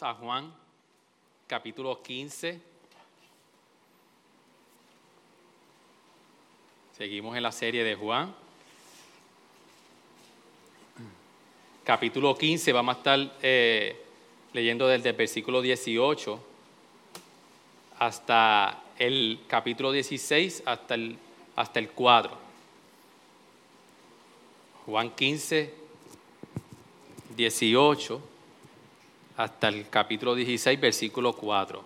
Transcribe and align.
Vamos 0.00 0.16
a 0.16 0.20
Juan, 0.20 0.52
capítulo 1.46 2.02
15. 2.02 2.60
Seguimos 6.96 7.36
en 7.36 7.42
la 7.42 7.52
serie 7.52 7.84
de 7.84 7.94
Juan. 7.94 8.34
Capítulo 11.84 12.36
15, 12.36 12.72
vamos 12.72 12.94
a 12.94 12.98
estar 12.98 13.36
eh, 13.42 13.96
leyendo 14.52 14.86
desde 14.86 15.10
el 15.10 15.16
versículo 15.16 15.60
18 15.60 16.40
hasta 17.98 18.82
el 18.98 19.40
capítulo 19.48 19.92
16, 19.92 20.62
hasta 20.66 20.94
el, 20.94 21.18
hasta 21.56 21.78
el 21.78 21.90
4. 21.90 22.38
Juan 24.86 25.10
15, 25.10 25.74
18, 27.36 28.29
hasta 29.40 29.68
el 29.68 29.88
capítulo 29.88 30.34
16, 30.34 30.78
versículo 30.78 31.32
4. 31.32 31.82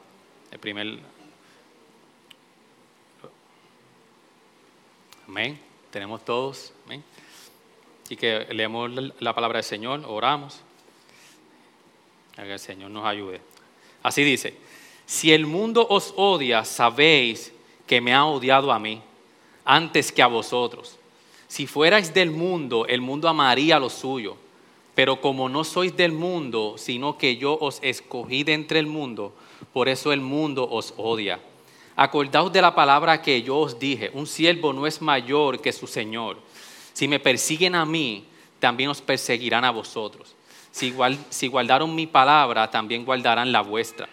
El 0.51 0.59
primer. 0.59 0.99
Amén. 5.29 5.61
Tenemos 5.93 6.25
todos. 6.25 6.73
Amén. 6.85 7.05
Y 8.09 8.17
que 8.17 8.49
leemos 8.51 8.91
la 9.21 9.33
palabra 9.33 9.59
del 9.59 9.65
Señor, 9.65 10.03
oramos. 10.05 10.63
A 12.37 12.43
que 12.43 12.55
el 12.55 12.59
Señor 12.59 12.91
nos 12.91 13.07
ayude. 13.07 13.41
Así 14.03 14.25
dice: 14.25 14.57
Si 15.07 15.33
el 15.33 15.47
mundo 15.47 15.87
os 15.89 16.13
odia, 16.17 16.65
sabéis 16.65 17.53
que 17.87 18.01
me 18.01 18.13
ha 18.13 18.25
odiado 18.25 18.73
a 18.73 18.81
mí 18.81 19.01
antes 19.65 20.11
que 20.11 20.23
a 20.23 20.27
vosotros. 20.27 20.99
Si 21.47 21.69
fuerais 21.69 22.13
del 22.13 22.33
mundo, 22.33 22.85
el 22.87 23.01
mundo 23.01 23.29
amaría 23.29 23.79
lo 23.79 23.91
suyo. 23.91 24.44
Pero 24.95 25.21
como 25.21 25.49
no 25.49 25.65
sois 25.65 25.97
del 25.97 26.13
mundo, 26.13 26.75
sino 26.79 27.19
que 27.19 27.37
yo 27.37 27.59
os 27.61 27.79
escogí 27.83 28.45
de 28.45 28.55
entre 28.55 28.79
el 28.79 28.87
mundo, 28.87 29.33
por 29.73 29.89
eso 29.89 30.13
el 30.13 30.21
mundo 30.21 30.69
os 30.71 30.95
odia. 30.97 31.41
Acordaos 31.97 32.53
de 32.53 32.63
la 32.63 32.75
palabra 32.75 33.23
que 33.23 33.43
yo 33.43 33.59
os 33.59 33.79
dije, 33.79 34.11
un 34.15 34.27
siervo 34.27 34.73
no 34.73 34.87
es 34.87 35.01
mayor 35.01 35.61
que 35.61 35.73
su 35.73 35.87
Señor. 35.87 36.39
Si 36.93 37.09
me 37.09 37.21
persiguen 37.21 37.75
a 37.75 37.85
mí, 37.85 38.25
también 38.59 38.91
os 38.91 39.01
perseguirán 39.01 39.65
a 39.65 39.71
vosotros. 39.71 40.35
Si, 40.71 40.95
si 41.31 41.49
guardaron 41.49 41.95
mi 41.95 42.07
palabra, 42.07 42.71
también 42.71 43.05
guardarán 43.05 43.53
la 43.53 43.63
vuestra. 43.63 44.09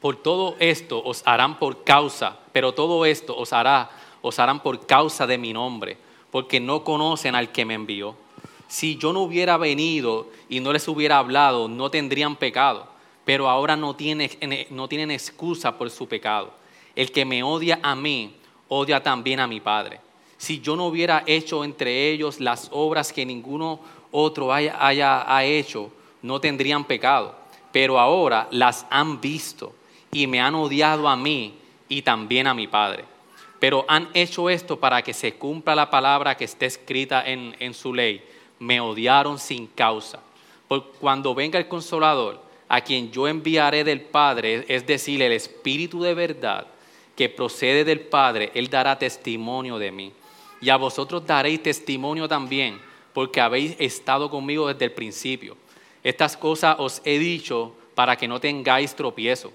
Por 0.00 0.16
todo 0.16 0.56
esto 0.58 1.02
os 1.02 1.22
harán 1.26 1.58
por 1.58 1.84
causa, 1.84 2.38
pero 2.52 2.72
todo 2.72 3.04
esto 3.04 3.36
os 3.36 3.52
hará, 3.52 3.90
os 4.22 4.38
harán 4.38 4.62
por 4.62 4.86
causa 4.86 5.26
de 5.26 5.38
mi 5.38 5.52
nombre, 5.52 5.96
porque 6.30 6.60
no 6.60 6.84
conocen 6.84 7.34
al 7.34 7.50
que 7.50 7.64
me 7.64 7.74
envió. 7.74 8.14
Si 8.68 8.96
yo 8.96 9.12
no 9.12 9.20
hubiera 9.20 9.56
venido 9.56 10.28
y 10.48 10.60
no 10.60 10.72
les 10.72 10.86
hubiera 10.86 11.18
hablado, 11.18 11.68
no 11.68 11.90
tendrían 11.90 12.36
pecado, 12.36 12.86
pero 13.24 13.48
ahora 13.48 13.76
no 13.76 13.96
tienen, 13.96 14.30
no 14.70 14.88
tienen 14.88 15.10
excusa 15.10 15.76
por 15.76 15.90
su 15.90 16.06
pecado. 16.06 16.52
El 16.94 17.10
que 17.10 17.24
me 17.24 17.42
odia 17.42 17.80
a 17.82 17.94
mí, 17.94 18.34
odia 18.68 19.02
también 19.02 19.40
a 19.40 19.46
mi 19.46 19.60
Padre. 19.60 20.00
Si 20.36 20.60
yo 20.60 20.76
no 20.76 20.86
hubiera 20.86 21.24
hecho 21.26 21.64
entre 21.64 22.10
ellos 22.10 22.40
las 22.40 22.68
obras 22.70 23.12
que 23.12 23.26
ninguno 23.26 23.80
otro 24.12 24.52
haya, 24.52 24.76
haya 24.86 25.44
hecho, 25.44 25.90
no 26.22 26.40
tendrían 26.40 26.84
pecado, 26.84 27.34
pero 27.72 27.98
ahora 27.98 28.48
las 28.50 28.86
han 28.90 29.20
visto 29.20 29.74
y 30.12 30.26
me 30.26 30.40
han 30.40 30.54
odiado 30.54 31.08
a 31.08 31.16
mí 31.16 31.54
y 31.88 32.02
también 32.02 32.46
a 32.46 32.54
mi 32.54 32.66
Padre. 32.66 33.04
Pero 33.58 33.84
han 33.88 34.08
hecho 34.14 34.50
esto 34.50 34.78
para 34.78 35.02
que 35.02 35.12
se 35.12 35.34
cumpla 35.34 35.74
la 35.74 35.90
palabra 35.90 36.36
que 36.36 36.44
está 36.44 36.66
escrita 36.66 37.22
en, 37.26 37.56
en 37.58 37.74
su 37.74 37.92
ley. 37.92 38.22
Me 38.58 38.80
odiaron 38.80 39.38
sin 39.38 39.66
causa. 39.66 40.20
Por 40.66 40.92
cuando 40.92 41.34
venga 41.34 41.58
el 41.58 41.68
consolador, 41.68 42.40
a 42.68 42.80
quien 42.80 43.10
yo 43.10 43.26
enviaré 43.26 43.84
del 43.84 44.00
Padre, 44.00 44.64
es 44.68 44.86
decir, 44.86 45.22
el 45.22 45.32
Espíritu 45.32 46.02
de 46.02 46.14
verdad 46.14 46.66
que 47.16 47.28
procede 47.28 47.84
del 47.84 48.00
Padre, 48.00 48.50
Él 48.54 48.68
dará 48.68 48.98
testimonio 48.98 49.78
de 49.78 49.90
mí. 49.90 50.12
Y 50.60 50.70
a 50.70 50.76
vosotros 50.76 51.26
daréis 51.26 51.62
testimonio 51.62 52.28
también, 52.28 52.80
porque 53.12 53.40
habéis 53.40 53.74
estado 53.78 54.30
conmigo 54.30 54.68
desde 54.68 54.84
el 54.84 54.92
principio. 54.92 55.56
Estas 56.04 56.36
cosas 56.36 56.76
os 56.78 57.00
he 57.04 57.18
dicho 57.18 57.74
para 57.94 58.16
que 58.16 58.28
no 58.28 58.38
tengáis 58.38 58.94
tropiezo 58.94 59.52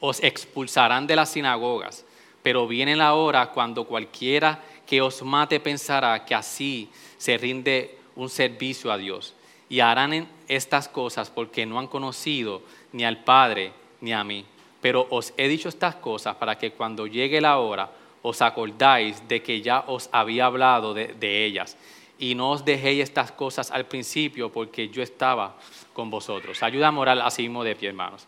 os 0.00 0.22
expulsarán 0.22 1.06
de 1.06 1.14
las 1.14 1.30
sinagogas, 1.30 2.04
pero 2.42 2.66
viene 2.66 2.96
la 2.96 3.14
hora 3.14 3.50
cuando 3.50 3.84
cualquiera 3.84 4.62
que 4.86 5.00
os 5.00 5.22
mate 5.22 5.60
pensará 5.60 6.24
que 6.24 6.34
así 6.34 6.88
se 7.18 7.36
rinde 7.36 7.98
un 8.20 8.28
servicio 8.28 8.92
a 8.92 8.98
Dios. 8.98 9.34
Y 9.68 9.80
harán 9.80 10.28
estas 10.48 10.88
cosas 10.88 11.30
porque 11.30 11.64
no 11.64 11.78
han 11.78 11.86
conocido 11.86 12.62
ni 12.92 13.04
al 13.04 13.24
Padre 13.24 13.72
ni 14.00 14.12
a 14.12 14.24
mí. 14.24 14.44
Pero 14.80 15.06
os 15.10 15.32
he 15.36 15.48
dicho 15.48 15.68
estas 15.68 15.94
cosas 15.96 16.36
para 16.36 16.58
que 16.58 16.72
cuando 16.72 17.06
llegue 17.06 17.40
la 17.40 17.58
hora 17.58 17.90
os 18.22 18.42
acordáis 18.42 19.26
de 19.28 19.42
que 19.42 19.62
ya 19.62 19.84
os 19.86 20.08
había 20.12 20.46
hablado 20.46 20.92
de, 20.92 21.44
ellas. 21.46 21.76
Y 22.18 22.34
no 22.34 22.50
os 22.50 22.64
dejéis 22.64 23.04
estas 23.04 23.32
cosas 23.32 23.70
al 23.70 23.86
principio 23.86 24.50
porque 24.50 24.88
yo 24.88 25.02
estaba 25.02 25.56
con 25.94 26.10
vosotros. 26.10 26.62
Ayuda 26.62 26.90
moral 26.90 27.22
así 27.22 27.42
mismo 27.42 27.64
de 27.64 27.76
pie, 27.76 27.88
hermanos. 27.88 28.26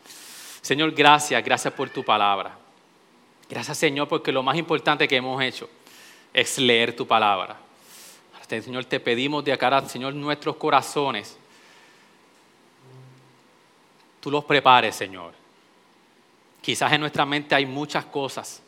Señor, 0.62 0.92
gracias, 0.92 1.44
gracias 1.44 1.74
por 1.74 1.90
tu 1.90 2.02
palabra. 2.02 2.56
Gracias, 3.50 3.76
Señor, 3.76 4.08
porque 4.08 4.32
lo 4.32 4.42
más 4.42 4.56
importante 4.56 5.06
que 5.06 5.16
hemos 5.16 5.42
hecho 5.42 5.68
es 6.32 6.58
leer 6.58 6.96
tu 6.96 7.06
palabra. 7.06 7.58
Señor, 8.60 8.84
te 8.84 9.00
pedimos 9.00 9.44
de 9.44 9.52
acá, 9.52 9.88
Señor, 9.88 10.14
nuestros 10.14 10.56
corazones. 10.56 11.38
Tú 14.20 14.30
los 14.30 14.44
prepares, 14.44 14.94
Señor. 14.94 15.32
Quizás 16.60 16.92
en 16.92 17.00
nuestra 17.00 17.24
mente 17.24 17.54
hay 17.54 17.66
muchas 17.66 18.04
cosas. 18.04 18.62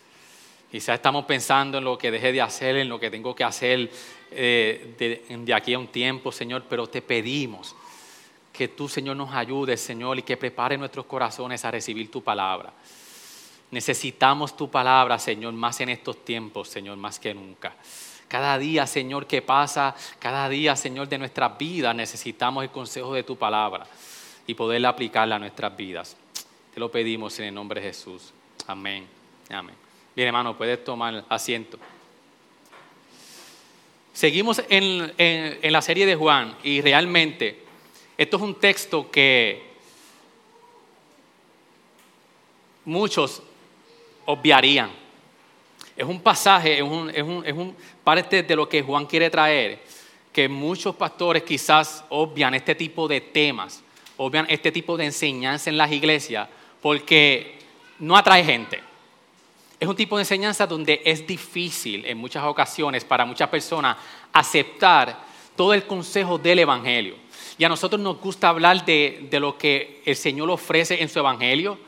Quizás 0.71 0.95
estamos 0.97 1.25
pensando 1.25 1.79
en 1.79 1.85
lo 1.85 1.99
que 1.99 2.11
dejé 2.11 2.33
de 2.33 2.41
hacer, 2.41 2.77
en 2.77 2.89
lo 2.89 2.99
que 2.99 3.11
tengo 3.11 3.35
que 3.35 3.45
hacer 3.45 3.91
eh, 4.31 4.95
de, 4.99 5.37
de 5.37 5.55
aquí 5.55 5.75
a 5.75 5.79
un 5.79 5.89
tiempo, 5.89 6.33
Señor, 6.33 6.65
pero 6.69 6.89
te 6.89 7.03
pedimos 7.03 7.77
que 8.53 8.69
tú, 8.69 8.89
Señor, 8.89 9.17
nos 9.17 9.35
ayudes, 9.35 9.81
Señor, 9.81 10.19
y 10.19 10.23
que 10.23 10.37
prepare 10.37 10.79
nuestros 10.79 11.07
corazones 11.07 11.65
a 11.65 11.71
recibir 11.71 12.11
tu 12.11 12.23
palabra. 12.23 12.73
Necesitamos 13.71 14.57
tu 14.57 14.71
palabra, 14.71 15.19
Señor, 15.19 15.53
más 15.55 15.81
en 15.81 15.89
estos 15.89 16.25
tiempos, 16.25 16.69
Señor, 16.69 16.97
más 16.97 17.19
que 17.19 17.35
nunca. 17.35 17.75
Cada 18.29 18.59
día, 18.59 18.87
Señor, 18.87 19.27
que 19.27 19.43
pasa, 19.43 19.95
cada 20.19 20.49
día, 20.49 20.75
Señor, 20.77 21.09
de 21.09 21.19
nuestras 21.19 21.57
vidas, 21.57 21.95
necesitamos 21.95 22.65
el 22.65 22.71
consejo 22.71 23.15
de 23.15 23.23
tu 23.23 23.37
palabra 23.37 23.87
y 24.47 24.55
poderla 24.55 24.91
aplicarla 24.91 25.37
a 25.37 25.39
nuestras 25.39 25.77
vidas. 25.77 26.17
Te 26.73 26.81
lo 26.81 26.91
pedimos 26.91 27.39
en 27.39 27.47
el 27.47 27.55
nombre 27.55 27.81
de 27.81 27.89
Jesús. 27.89 28.33
Amén. 28.67 29.07
Amén. 29.51 29.77
Bien, 30.17 30.29
hermano, 30.29 30.57
puedes 30.57 30.83
tomar 30.85 31.25
asiento. 31.29 31.79
Seguimos 34.13 34.63
en, 34.69 35.13
en, 35.19 35.59
en 35.61 35.73
la 35.73 35.83
serie 35.83 36.07
de 36.07 36.15
Juan 36.15 36.57
y 36.63 36.81
realmente 36.81 37.65
esto 38.17 38.37
es 38.37 38.43
un 38.43 38.55
texto 38.55 39.11
que 39.11 39.75
muchos 42.85 43.43
obviarían. 44.27 45.04
Es 45.97 46.05
un 46.05 46.21
pasaje, 46.21 46.77
es 46.77 46.83
un, 46.83 47.11
es, 47.11 47.23
un, 47.23 47.47
es 47.47 47.53
un, 47.53 47.77
parte 48.03 48.43
de 48.43 48.57
lo 48.57 48.69
que 48.69 48.83
Juan 48.83 49.07
quiere 49.07 49.31
traer, 49.31 49.81
que 50.33 50.49
muchos 50.49 50.97
pastores 50.97 51.45
quizás 51.45 52.05
obvian 52.09 52.55
este 52.55 52.75
tipo 52.75 53.07
de 53.07 53.21
temas, 53.21 53.83
obvian 54.17 54.47
este 54.49 54.73
tipo 54.73 54.97
de 54.97 55.05
enseñanza 55.05 55.71
en 55.71 55.77
las 55.77 55.93
iglesias, 55.93 56.49
porque 56.83 57.59
no 58.01 58.17
atrae 58.17 58.45
gente. 58.45 58.81
Es 59.79 59.87
un 59.87 59.95
tipo 59.95 60.17
de 60.17 60.23
enseñanza 60.23 60.67
donde 60.67 61.01
es 61.05 61.27
difícil 61.27 62.05
en 62.07 62.19
muchas 62.19 62.45
ocasiones 62.45 63.05
para 63.05 63.25
muchas 63.25 63.49
personas 63.49 63.97
aceptar 64.33 65.19
todo 65.55 65.75
el 65.75 65.87
consejo 65.87 66.39
del 66.39 66.59
Evangelio. 66.61 67.17
Y 67.57 67.65
a 67.65 67.69
nosotros 67.69 68.01
nos 68.01 68.21
gusta 68.21 68.49
hablar 68.49 68.85
de, 68.85 69.29
de, 69.31 69.39
lo 69.39 69.57
que 69.57 70.03
el 70.05 70.17
Señor 70.17 70.51
ofrece 70.51 71.01
en 71.01 71.09
su 71.09 71.21
Evangelio, 71.21 71.79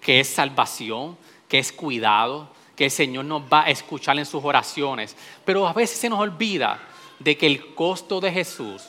que 0.00 0.20
es 0.20 0.28
salvación, 0.28 1.16
que 1.48 1.58
es 1.58 1.72
cuidado, 1.72 2.54
que 2.76 2.84
el 2.84 2.90
Señor 2.90 3.24
nos 3.24 3.42
va 3.42 3.64
a 3.64 3.70
escuchar 3.70 4.18
en 4.18 4.26
sus 4.26 4.44
oraciones. 4.44 5.16
Pero 5.44 5.66
a 5.66 5.72
veces 5.72 5.98
se 5.98 6.10
nos 6.10 6.20
olvida 6.20 6.78
de 7.18 7.36
que 7.36 7.46
el 7.46 7.74
costo 7.74 8.20
de 8.20 8.30
Jesús 8.30 8.82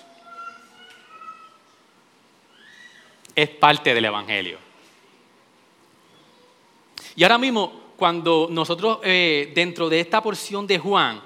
es 3.34 3.50
parte 3.50 3.94
del 3.94 4.06
Evangelio. 4.06 4.58
Y 7.16 7.24
ahora 7.24 7.38
mismo, 7.38 7.94
cuando 7.96 8.48
nosotros 8.52 9.00
eh, 9.04 9.52
dentro 9.56 9.90
de 9.90 10.02
esta 10.02 10.22
porción 10.22 10.68
de 10.68 10.78
Juan, 10.78 11.22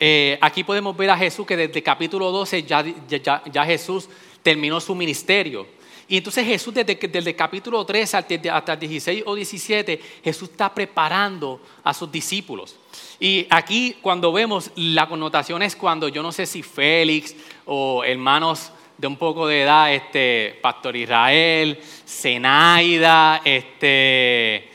eh, 0.00 0.38
aquí 0.40 0.64
podemos 0.64 0.96
ver 0.96 1.10
a 1.10 1.16
Jesús 1.16 1.46
que 1.46 1.56
desde 1.56 1.82
capítulo 1.82 2.30
12 2.30 2.62
ya 2.64 3.64
Jesús 3.64 4.08
terminó 4.42 4.80
su 4.80 4.94
ministerio. 4.94 5.75
Y 6.08 6.18
entonces 6.18 6.46
Jesús 6.46 6.72
desde, 6.72 6.98
el 7.00 7.36
capítulo 7.36 7.84
13 7.84 8.16
hasta 8.16 8.72
el 8.74 8.78
16 8.78 9.24
o 9.26 9.34
17, 9.34 10.00
Jesús 10.22 10.50
está 10.50 10.72
preparando 10.72 11.60
a 11.82 11.92
sus 11.92 12.10
discípulos. 12.10 12.76
Y 13.18 13.46
aquí 13.50 13.96
cuando 14.00 14.32
vemos 14.32 14.70
la 14.76 15.08
connotación 15.08 15.62
es 15.62 15.74
cuando 15.74 16.08
yo 16.08 16.22
no 16.22 16.30
sé 16.30 16.46
si 16.46 16.62
Félix 16.62 17.34
o 17.64 18.04
hermanos 18.04 18.70
de 18.98 19.06
un 19.06 19.16
poco 19.16 19.46
de 19.46 19.62
edad, 19.62 19.92
este, 19.92 20.58
Pastor 20.62 20.96
Israel, 20.96 21.78
Zenaida, 22.06 23.42
este, 23.44 24.70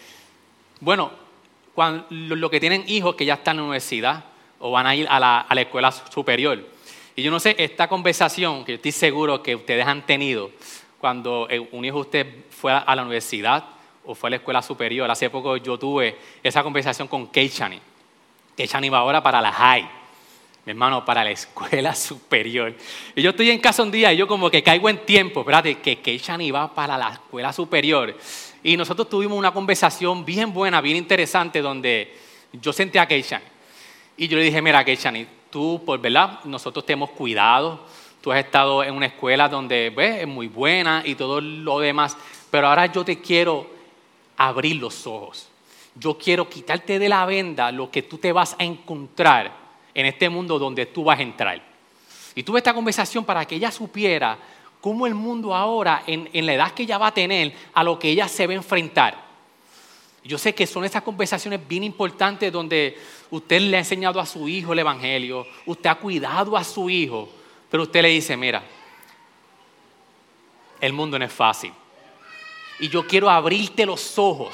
bueno, 0.79 1.11
cuando, 1.73 2.05
lo 2.09 2.49
que 2.49 2.59
tienen 2.59 2.83
hijos 2.87 3.15
que 3.15 3.25
ya 3.25 3.35
están 3.35 3.55
en 3.55 3.57
la 3.57 3.63
universidad 3.63 4.25
o 4.59 4.71
van 4.71 4.85
a 4.85 4.95
ir 4.95 5.07
a 5.09 5.19
la, 5.19 5.47
escuela 5.61 5.91
superior. 5.91 6.63
Y 7.15 7.23
yo 7.23 7.31
no 7.31 7.39
sé, 7.39 7.55
esta 7.57 7.87
conversación 7.87 8.63
que 8.63 8.75
estoy 8.75 8.91
seguro 8.91 9.41
que 9.41 9.55
ustedes 9.55 9.85
han 9.85 10.05
tenido 10.05 10.51
cuando 11.01 11.47
eh, 11.49 11.59
un 11.59 11.83
hijo 11.83 11.97
de 11.97 12.01
usted 12.01 12.27
fue 12.51 12.71
a 12.71 12.95
la 12.95 13.01
universidad 13.01 13.65
o 14.05 14.15
fue 14.15 14.29
a 14.29 14.31
la 14.31 14.35
escuela 14.37 14.61
superior. 14.61 15.09
Hace 15.09 15.29
poco 15.29 15.57
yo 15.57 15.77
tuve 15.77 16.15
esa 16.43 16.63
conversación 16.63 17.07
con 17.07 17.27
Keishani. 17.27 17.79
Keishani 18.55 18.89
va 18.89 18.99
ahora 18.99 19.23
para 19.23 19.41
la 19.41 19.51
high, 19.51 19.89
mi 20.65 20.71
hermano, 20.71 21.03
para 21.03 21.23
la 21.23 21.31
escuela 21.31 21.95
superior. 21.95 22.75
Y 23.15 23.21
yo 23.23 23.31
estoy 23.31 23.49
en 23.49 23.59
casa 23.59 23.81
un 23.81 23.91
día 23.91 24.13
y 24.13 24.17
yo 24.17 24.27
como 24.27 24.49
que 24.49 24.61
caigo 24.61 24.87
en 24.89 25.03
tiempo, 25.05 25.41
espérate, 25.41 25.79
que 25.79 25.99
Keishani 25.99 26.51
va 26.51 26.73
para 26.73 26.97
la 26.97 27.09
escuela 27.13 27.51
superior. 27.51 28.15
Y 28.63 28.77
nosotros 28.77 29.09
tuvimos 29.09 29.37
una 29.37 29.51
conversación 29.51 30.23
bien 30.23 30.53
buena, 30.53 30.81
bien 30.81 30.97
interesante, 30.97 31.61
donde 31.61 32.15
yo 32.53 32.71
senté 32.71 32.99
a 32.99 33.07
Keishan. 33.07 33.41
Y 34.17 34.27
yo 34.27 34.37
le 34.37 34.43
dije, 34.43 34.61
mira, 34.61 34.85
Keishan, 34.85 35.27
tú, 35.49 35.81
por 35.83 35.99
verdad, 35.99 36.43
nosotros 36.43 36.85
te 36.85 36.93
hemos 36.93 37.09
cuidado. 37.09 37.87
Tú 38.21 38.31
has 38.31 38.39
estado 38.39 38.83
en 38.83 38.93
una 38.93 39.07
escuela 39.07 39.49
donde 39.49 39.89
ves, 39.89 40.21
es 40.21 40.27
muy 40.27 40.47
buena 40.47 41.01
y 41.03 41.15
todo 41.15 41.41
lo 41.41 41.79
demás. 41.79 42.15
Pero 42.51 42.67
ahora 42.67 42.85
yo 42.85 43.03
te 43.03 43.19
quiero 43.19 43.67
abrir 44.37 44.75
los 44.75 45.07
ojos. 45.07 45.47
Yo 45.95 46.17
quiero 46.17 46.47
quitarte 46.47 46.99
de 46.99 47.09
la 47.09 47.25
venda 47.25 47.71
lo 47.71 47.89
que 47.89 48.03
tú 48.03 48.17
te 48.17 48.31
vas 48.31 48.55
a 48.59 48.63
encontrar 48.63 49.51
en 49.93 50.05
este 50.05 50.29
mundo 50.29 50.59
donde 50.59 50.85
tú 50.85 51.03
vas 51.03 51.19
a 51.19 51.23
entrar. 51.23 51.61
Y 52.35 52.43
tuve 52.43 52.59
esta 52.59 52.73
conversación 52.73 53.25
para 53.25 53.45
que 53.45 53.55
ella 53.55 53.71
supiera 53.71 54.37
cómo 54.79 55.05
el 55.05 55.15
mundo 55.15 55.53
ahora, 55.53 56.03
en, 56.07 56.45
la 56.45 56.53
edad 56.53 56.71
que 56.71 56.83
ella 56.83 56.97
va 56.97 57.07
a 57.07 57.13
tener, 57.13 57.53
a 57.73 57.83
lo 57.83 57.99
que 57.99 58.09
ella 58.09 58.27
se 58.27 58.47
va 58.47 58.53
a 58.53 58.57
enfrentar. 58.57 59.31
Yo 60.23 60.37
sé 60.37 60.53
que 60.53 60.67
son 60.67 60.85
estas 60.85 61.01
conversaciones 61.01 61.67
bien 61.67 61.83
importantes 61.83 62.51
donde 62.51 62.97
usted 63.31 63.59
le 63.61 63.77
ha 63.77 63.79
enseñado 63.79 64.19
a 64.19 64.25
su 64.25 64.47
hijo 64.47 64.73
el 64.73 64.79
Evangelio, 64.79 65.47
usted 65.65 65.89
ha 65.89 65.95
cuidado 65.95 66.55
a 66.55 66.63
su 66.63 66.89
hijo, 66.89 67.27
pero 67.71 67.83
usted 67.83 68.01
le 68.01 68.09
dice, 68.09 68.35
mira, 68.35 68.61
el 70.81 70.91
mundo 70.91 71.17
no 71.17 71.23
es 71.23 71.31
fácil. 71.31 71.71
Y 72.81 72.89
yo 72.89 73.07
quiero 73.07 73.29
abrirte 73.29 73.85
los 73.85 74.19
ojos 74.19 74.53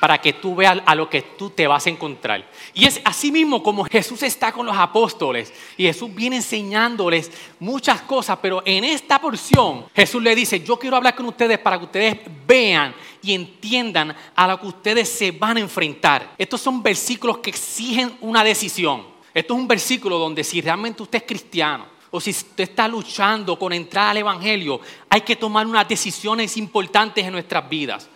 para 0.00 0.20
que 0.20 0.32
tú 0.32 0.56
veas 0.56 0.80
a 0.84 0.94
lo 0.94 1.08
que 1.08 1.22
tú 1.22 1.50
te 1.50 1.66
vas 1.66 1.86
a 1.86 1.90
encontrar. 1.90 2.44
Y 2.74 2.84
es 2.84 3.00
así 3.04 3.30
mismo 3.30 3.62
como 3.62 3.84
Jesús 3.84 4.22
está 4.24 4.50
con 4.50 4.66
los 4.66 4.76
apóstoles 4.76 5.52
y 5.76 5.84
Jesús 5.84 6.12
viene 6.12 6.36
enseñándoles 6.36 7.30
muchas 7.60 8.02
cosas, 8.02 8.38
pero 8.40 8.62
en 8.64 8.84
esta 8.84 9.20
porción 9.20 9.86
Jesús 9.94 10.22
le 10.22 10.34
dice, 10.34 10.60
yo 10.60 10.78
quiero 10.78 10.96
hablar 10.96 11.14
con 11.14 11.26
ustedes 11.26 11.58
para 11.58 11.78
que 11.78 11.84
ustedes 11.84 12.18
vean 12.46 12.94
y 13.22 13.34
entiendan 13.34 14.16
a 14.34 14.48
lo 14.48 14.60
que 14.60 14.66
ustedes 14.66 15.08
se 15.08 15.30
van 15.30 15.58
a 15.58 15.60
enfrentar. 15.60 16.34
Estos 16.38 16.60
son 16.60 16.82
versículos 16.82 17.38
que 17.38 17.50
exigen 17.50 18.16
una 18.20 18.42
decisión. 18.42 19.06
Esto 19.34 19.54
es 19.54 19.60
un 19.60 19.68
versículo 19.68 20.18
donde 20.18 20.42
si 20.42 20.60
realmente 20.60 21.02
usted 21.02 21.18
es 21.18 21.24
cristiano, 21.24 21.97
o 22.10 22.20
si 22.20 22.30
usted 22.30 22.64
está 22.64 22.88
luchando 22.88 23.58
con 23.58 23.72
entrar 23.72 24.10
al 24.10 24.18
Evangelio, 24.18 24.80
hay 25.08 25.20
que 25.20 25.36
tomar 25.36 25.66
unas 25.66 25.88
decisiones 25.88 26.56
importantes 26.56 27.24
en 27.24 27.32
nuestras 27.32 27.68
vidas 27.68 28.08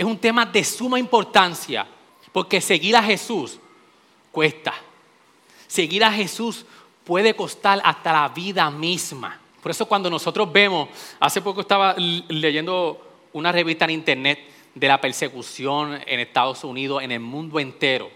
es 0.00 0.06
un 0.06 0.16
tema 0.16 0.46
de 0.46 0.64
suma 0.64 0.98
importancia, 0.98 1.86
porque 2.32 2.60
seguir 2.62 2.96
a 2.96 3.02
Jesús 3.02 3.58
cuesta. 4.32 4.72
Seguir 5.66 6.04
a 6.04 6.10
Jesús 6.10 6.64
puede 7.04 7.34
costar 7.34 7.82
hasta 7.84 8.10
la 8.10 8.28
vida 8.28 8.70
misma. 8.70 9.38
Por 9.62 9.70
eso 9.70 9.84
cuando 9.84 10.08
nosotros 10.08 10.50
vemos, 10.50 10.88
hace 11.18 11.42
poco 11.42 11.60
estaba 11.60 11.94
leyendo 11.98 13.26
una 13.34 13.52
revista 13.52 13.84
en 13.84 13.90
internet 13.90 14.38
de 14.74 14.88
la 14.88 14.98
persecución 14.98 16.00
en 16.06 16.20
Estados 16.20 16.64
Unidos, 16.64 17.02
en 17.02 17.12
el 17.12 17.20
mundo 17.20 17.60
entero. 17.60 18.10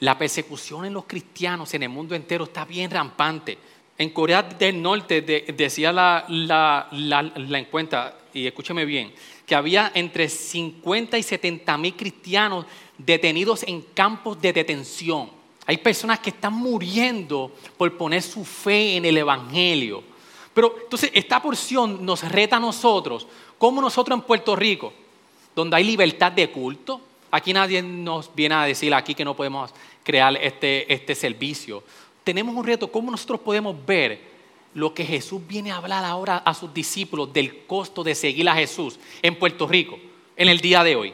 La 0.00 0.18
persecución 0.18 0.86
en 0.86 0.94
los 0.94 1.04
cristianos 1.04 1.72
en 1.74 1.84
el 1.84 1.90
mundo 1.90 2.16
entero 2.16 2.42
está 2.42 2.64
bien 2.64 2.90
rampante. 2.90 3.56
En 4.00 4.08
Corea 4.08 4.42
del 4.42 4.80
Norte 4.80 5.20
decía 5.20 5.92
la, 5.92 6.24
la, 6.26 6.88
la 6.90 7.58
encuesta, 7.58 8.16
y 8.32 8.46
escúcheme 8.46 8.86
bien, 8.86 9.12
que 9.44 9.54
había 9.54 9.92
entre 9.94 10.26
50 10.26 11.18
y 11.18 11.22
70 11.22 11.76
mil 11.76 11.94
cristianos 11.94 12.64
detenidos 12.96 13.62
en 13.64 13.82
campos 13.92 14.40
de 14.40 14.54
detención. 14.54 15.28
Hay 15.66 15.76
personas 15.76 16.18
que 16.20 16.30
están 16.30 16.54
muriendo 16.54 17.52
por 17.76 17.94
poner 17.98 18.22
su 18.22 18.42
fe 18.42 18.96
en 18.96 19.04
el 19.04 19.18
Evangelio. 19.18 20.02
Pero 20.54 20.76
entonces 20.82 21.10
esta 21.12 21.42
porción 21.42 22.02
nos 22.02 22.26
reta 22.26 22.56
a 22.56 22.60
nosotros, 22.60 23.26
como 23.58 23.82
nosotros 23.82 24.16
en 24.16 24.24
Puerto 24.24 24.56
Rico, 24.56 24.94
donde 25.54 25.76
hay 25.76 25.84
libertad 25.84 26.32
de 26.32 26.50
culto, 26.50 27.02
aquí 27.30 27.52
nadie 27.52 27.82
nos 27.82 28.34
viene 28.34 28.54
a 28.54 28.64
decir 28.64 28.94
aquí 28.94 29.14
que 29.14 29.26
no 29.26 29.36
podemos 29.36 29.74
crear 30.02 30.34
este, 30.36 30.90
este 30.90 31.14
servicio. 31.14 31.82
Tenemos 32.30 32.54
un 32.54 32.64
reto, 32.64 32.86
¿cómo 32.92 33.10
nosotros 33.10 33.40
podemos 33.40 33.74
ver 33.84 34.20
lo 34.74 34.94
que 34.94 35.04
Jesús 35.04 35.44
viene 35.48 35.72
a 35.72 35.78
hablar 35.78 36.04
ahora 36.04 36.36
a 36.36 36.54
sus 36.54 36.72
discípulos 36.72 37.32
del 37.32 37.66
costo 37.66 38.04
de 38.04 38.14
seguir 38.14 38.48
a 38.48 38.54
Jesús 38.54 39.00
en 39.20 39.36
Puerto 39.36 39.66
Rico, 39.66 39.98
en 40.36 40.48
el 40.48 40.60
día 40.60 40.84
de 40.84 40.94
hoy. 40.94 41.12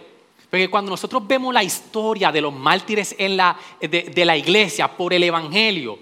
Porque 0.51 0.69
cuando 0.69 0.91
nosotros 0.91 1.27
vemos 1.27 1.55
la 1.55 1.65
historia 1.65 2.31
de 2.31 2.43
los 2.43 2.53
mártires 2.53 3.15
en 3.17 3.39
la, 3.39 3.59
de, 3.81 4.25
la 4.27 4.37
iglesia 4.37 4.95
por 4.95 5.15
el 5.15 5.23
Evangelio, 5.23 5.99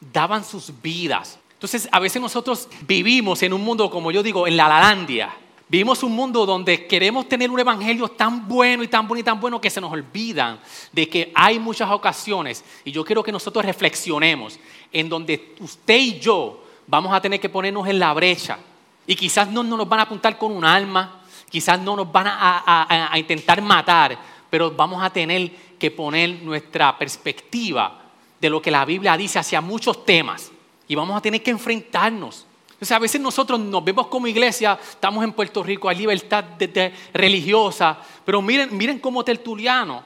daban 0.00 0.42
sus 0.42 0.72
vidas. 0.80 1.38
Entonces, 1.52 1.86
a 1.92 2.00
veces 2.00 2.22
nosotros 2.22 2.66
vivimos 2.86 3.42
en 3.42 3.52
un 3.52 3.62
mundo, 3.62 3.90
como 3.90 4.12
yo 4.12 4.22
digo, 4.22 4.46
en 4.46 4.56
la 4.56 4.66
lalandia. 4.66 5.36
Vivimos 5.66 6.02
un 6.02 6.12
mundo 6.12 6.44
donde 6.44 6.86
queremos 6.86 7.26
tener 7.26 7.50
un 7.50 7.58
evangelio 7.58 8.08
tan 8.08 8.46
bueno 8.46 8.82
y 8.82 8.88
tan 8.88 9.08
bueno 9.08 9.20
y 9.20 9.24
tan 9.24 9.40
bueno 9.40 9.60
que 9.60 9.70
se 9.70 9.80
nos 9.80 9.90
olvidan 9.90 10.60
de 10.92 11.08
que 11.08 11.32
hay 11.34 11.58
muchas 11.58 11.90
ocasiones, 11.90 12.62
y 12.84 12.92
yo 12.92 13.04
quiero 13.04 13.22
que 13.22 13.32
nosotros 13.32 13.64
reflexionemos, 13.64 14.58
en 14.92 15.08
donde 15.08 15.54
usted 15.60 15.96
y 15.96 16.20
yo 16.20 16.62
vamos 16.86 17.14
a 17.14 17.20
tener 17.20 17.40
que 17.40 17.48
ponernos 17.48 17.88
en 17.88 17.98
la 17.98 18.12
brecha. 18.12 18.58
Y 19.06 19.14
quizás 19.14 19.48
no, 19.48 19.62
nos 19.62 19.88
van 19.88 20.00
a 20.00 20.04
apuntar 20.04 20.36
con 20.38 20.52
un 20.52 20.64
arma, 20.64 21.22
quizás 21.48 21.80
no 21.80 21.96
nos 21.96 22.10
van 22.10 22.26
a, 22.28 23.10
intentar 23.16 23.60
matar, 23.62 24.18
pero 24.50 24.70
vamos 24.70 25.02
a 25.02 25.10
tener 25.10 25.50
que 25.78 25.90
poner 25.90 26.42
nuestra 26.42 26.96
perspectiva 26.96 28.02
de 28.40 28.50
lo 28.50 28.60
que 28.60 28.70
la 28.70 28.84
Biblia 28.84 29.16
dice 29.16 29.38
hacia 29.38 29.60
muchos 29.60 30.04
temas. 30.04 30.50
Y 30.86 30.94
vamos 30.94 31.16
a 31.16 31.22
tener 31.22 31.42
que 31.42 31.50
enfrentarnos. 31.50 32.46
O 32.80 32.84
sea, 32.84 32.96
a 32.96 33.00
veces 33.00 33.20
nosotros 33.20 33.58
nos 33.60 33.84
vemos 33.84 34.08
como 34.08 34.26
iglesia, 34.26 34.78
estamos 34.90 35.24
en 35.24 35.32
Puerto 35.32 35.62
Rico, 35.62 35.88
hay 35.88 35.96
libertad 35.96 36.44
religiosa, 37.12 37.98
pero 38.24 38.42
miren, 38.42 38.76
miren 38.76 38.98
cómo 38.98 39.24
Tertuliano, 39.24 40.02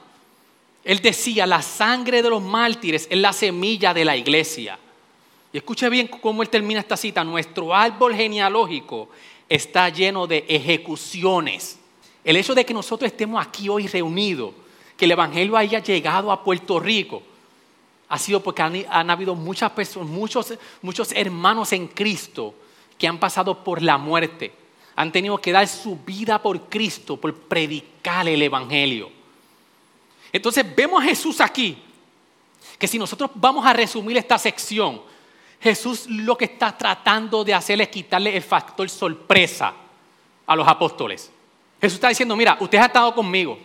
él 0.83 0.99
decía, 0.99 1.45
la 1.45 1.61
sangre 1.61 2.21
de 2.21 2.29
los 2.29 2.41
mártires 2.41 3.07
es 3.09 3.17
la 3.17 3.33
semilla 3.33 3.93
de 3.93 4.05
la 4.05 4.15
iglesia. 4.15 4.79
Y 5.51 5.57
escuche 5.57 5.89
bien 5.89 6.07
cómo 6.07 6.41
él 6.41 6.49
termina 6.49 6.79
esta 6.79 6.95
cita. 6.95 7.23
Nuestro 7.23 7.73
árbol 7.73 8.15
genealógico 8.15 9.09
está 9.47 9.89
lleno 9.89 10.27
de 10.27 10.45
ejecuciones. 10.47 11.79
El 12.23 12.37
hecho 12.37 12.53
de 12.53 12.65
que 12.65 12.73
nosotros 12.73 13.11
estemos 13.11 13.45
aquí 13.45 13.67
hoy 13.67 13.87
reunidos, 13.87 14.53
que 14.95 15.05
el 15.05 15.11
Evangelio 15.11 15.57
haya 15.57 15.79
llegado 15.79 16.31
a 16.31 16.43
Puerto 16.43 16.79
Rico, 16.79 17.23
ha 18.09 18.17
sido 18.17 18.41
porque 18.41 18.61
han, 18.61 19.09
habido 19.09 19.35
muchas 19.35 19.71
personas, 19.71 20.09
muchos, 20.09 20.53
muchos 20.81 21.11
hermanos 21.11 21.71
en 21.73 21.87
Cristo 21.87 22.55
que 22.97 23.07
han 23.07 23.19
pasado 23.19 23.63
por 23.63 23.81
la 23.81 23.97
muerte. 23.97 24.51
Han 24.95 25.11
tenido 25.11 25.37
que 25.37 25.51
dar 25.51 25.67
su 25.67 25.95
vida 25.95 26.41
por 26.41 26.67
Cristo, 26.67 27.17
por 27.17 27.33
predicar 27.33 28.27
el 28.27 28.41
Evangelio. 28.41 29.11
Entonces 30.33 30.65
vemos 30.75 31.01
a 31.01 31.05
Jesús 31.05 31.39
aquí, 31.39 31.77
que 32.77 32.87
si 32.87 32.97
nosotros 32.97 33.29
vamos 33.35 33.65
a 33.65 33.73
resumir 33.73 34.17
esta 34.17 34.37
sección, 34.37 35.01
Jesús 35.61 36.07
lo 36.07 36.37
que 36.37 36.45
está 36.45 36.75
tratando 36.75 37.43
de 37.43 37.53
hacer 37.53 37.79
es 37.79 37.89
quitarle 37.89 38.35
el 38.35 38.43
factor 38.43 38.89
sorpresa 38.89 39.73
a 40.47 40.55
los 40.55 40.67
apóstoles. 40.67 41.31
Jesús 41.79 41.95
está 41.95 42.09
diciendo, 42.09 42.35
mira, 42.35 42.57
ustedes 42.59 42.83
han 42.83 42.89
estado 42.89 43.13
conmigo, 43.13 43.57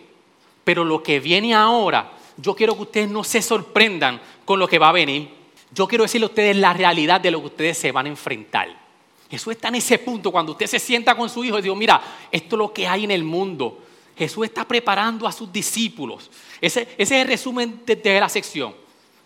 pero 0.63 0.83
lo 0.83 1.01
que 1.01 1.19
viene 1.19 1.53
ahora, 1.53 2.11
yo 2.37 2.55
quiero 2.55 2.75
que 2.75 2.83
ustedes 2.83 3.09
no 3.09 3.23
se 3.23 3.41
sorprendan 3.41 4.21
con 4.45 4.59
lo 4.59 4.67
que 4.67 4.79
va 4.79 4.89
a 4.89 4.93
venir. 4.93 5.29
Yo 5.71 5.87
quiero 5.87 6.03
decirle 6.03 6.25
a 6.25 6.29
ustedes 6.29 6.55
la 6.55 6.73
realidad 6.73 7.19
de 7.19 7.31
lo 7.31 7.41
que 7.41 7.47
ustedes 7.47 7.77
se 7.77 7.91
van 7.91 8.05
a 8.05 8.09
enfrentar. 8.09 8.85
Jesús 9.29 9.53
está 9.53 9.67
en 9.69 9.75
ese 9.75 9.97
punto 9.97 10.31
cuando 10.31 10.51
usted 10.51 10.67
se 10.67 10.79
sienta 10.79 11.15
con 11.15 11.29
su 11.29 11.43
hijo 11.43 11.57
y 11.57 11.61
dice, 11.61 11.75
mira, 11.75 12.01
esto 12.31 12.55
es 12.55 12.57
lo 12.57 12.71
que 12.71 12.87
hay 12.87 13.03
en 13.03 13.11
el 13.11 13.23
mundo. 13.23 13.79
Jesús 14.17 14.45
está 14.45 14.65
preparando 14.65 15.27
a 15.27 15.31
sus 15.31 15.51
discípulos. 15.51 16.29
Ese, 16.61 16.87
es 16.97 17.11
el 17.11 17.27
resumen 17.27 17.81
de, 17.85 18.19
la 18.19 18.29
sección. 18.29 18.73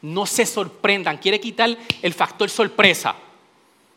No 0.02 0.26
se 0.26 0.46
sorprendan, 0.46 1.18
quiere 1.18 1.40
quitar 1.40 1.78
el 2.02 2.14
factor 2.14 2.50
sorpresa 2.50 3.16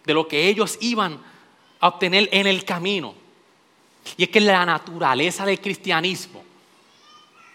de 0.04 0.12
lo 0.12 0.26
que 0.26 0.48
ellos 0.48 0.76
iban 0.80 1.18
a 1.80 1.88
obtener 1.88 2.28
en 2.32 2.46
el 2.46 2.64
camino. 2.64 3.14
Y 4.16 4.24
es 4.24 4.28
que 4.28 4.40
la 4.40 4.66
naturaleza 4.66 5.46
del 5.46 5.60
cristianismo 5.60 6.42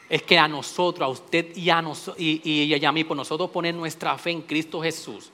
es 0.10 0.22
que 0.24 0.38
a 0.38 0.48
nosotros, 0.48 1.06
a 1.06 1.10
usted 1.10 1.56
y 1.56 1.70
a, 1.70 1.84
y, 2.18 2.74
y 2.74 2.86
a 2.86 2.92
mí, 2.92 3.04
por 3.04 3.18
nosotros 3.18 3.50
poner 3.50 3.76
nuestra 3.76 4.18
fe 4.18 4.32
en 4.32 4.42
Cristo 4.42 4.82
Jesús, 4.82 5.32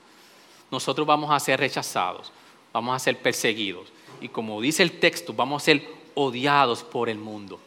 nosotros 0.70 1.06
vamos 1.06 1.30
a 1.30 1.38
ser 1.38 1.60
rechazados, 1.60 2.32
vamos 2.72 2.96
a 2.96 2.98
ser 2.98 3.18
perseguidos. 3.18 3.92
Y 4.20 4.28
como 4.28 4.60
dice 4.60 4.82
el 4.82 4.98
texto, 4.98 5.32
vamos 5.32 5.62
a 5.62 5.64
ser 5.64 5.88
odiados 6.14 6.82
por 6.82 7.08
el 7.08 7.18
mundo. 7.18 7.60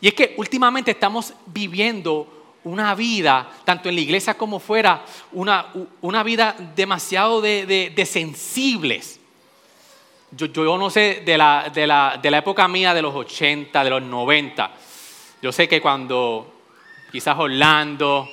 Y 0.00 0.08
es 0.08 0.14
que 0.14 0.34
últimamente 0.36 0.90
estamos 0.90 1.32
viviendo 1.46 2.26
una 2.64 2.94
vida, 2.94 3.50
tanto 3.64 3.88
en 3.88 3.94
la 3.94 4.00
iglesia 4.00 4.34
como 4.34 4.60
fuera, 4.60 5.04
una, 5.32 5.72
una 6.00 6.22
vida 6.22 6.54
demasiado 6.76 7.40
de, 7.40 8.04
sensibles. 8.06 9.18
Yo, 10.32 10.46
yo, 10.46 10.78
no 10.78 10.90
sé 10.90 11.22
de 11.24 11.36
la, 11.36 11.70
de, 11.72 11.86
la, 11.86 12.18
de 12.22 12.30
la 12.30 12.38
época 12.38 12.66
mía, 12.68 12.94
de 12.94 13.02
los 13.02 13.14
80, 13.14 13.84
de 13.84 13.90
los 13.90 14.02
90. 14.02 14.72
Yo 15.42 15.50
sé 15.50 15.66
que 15.66 15.80
cuando 15.80 16.54
quizás 17.10 17.36
Orlando, 17.36 18.28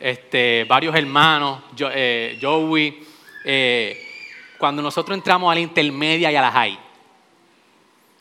este, 0.00 0.64
varios 0.64 0.92
hermanos, 0.96 1.60
eh, 1.94 2.36
Joey, 2.42 2.98
eh, 3.44 4.04
cuando 4.58 4.82
nosotros 4.82 5.16
entramos 5.16 5.52
a 5.52 5.54
la 5.54 5.60
intermedia 5.60 6.32
y 6.32 6.34
a 6.34 6.42
la 6.42 6.50
high, 6.50 6.76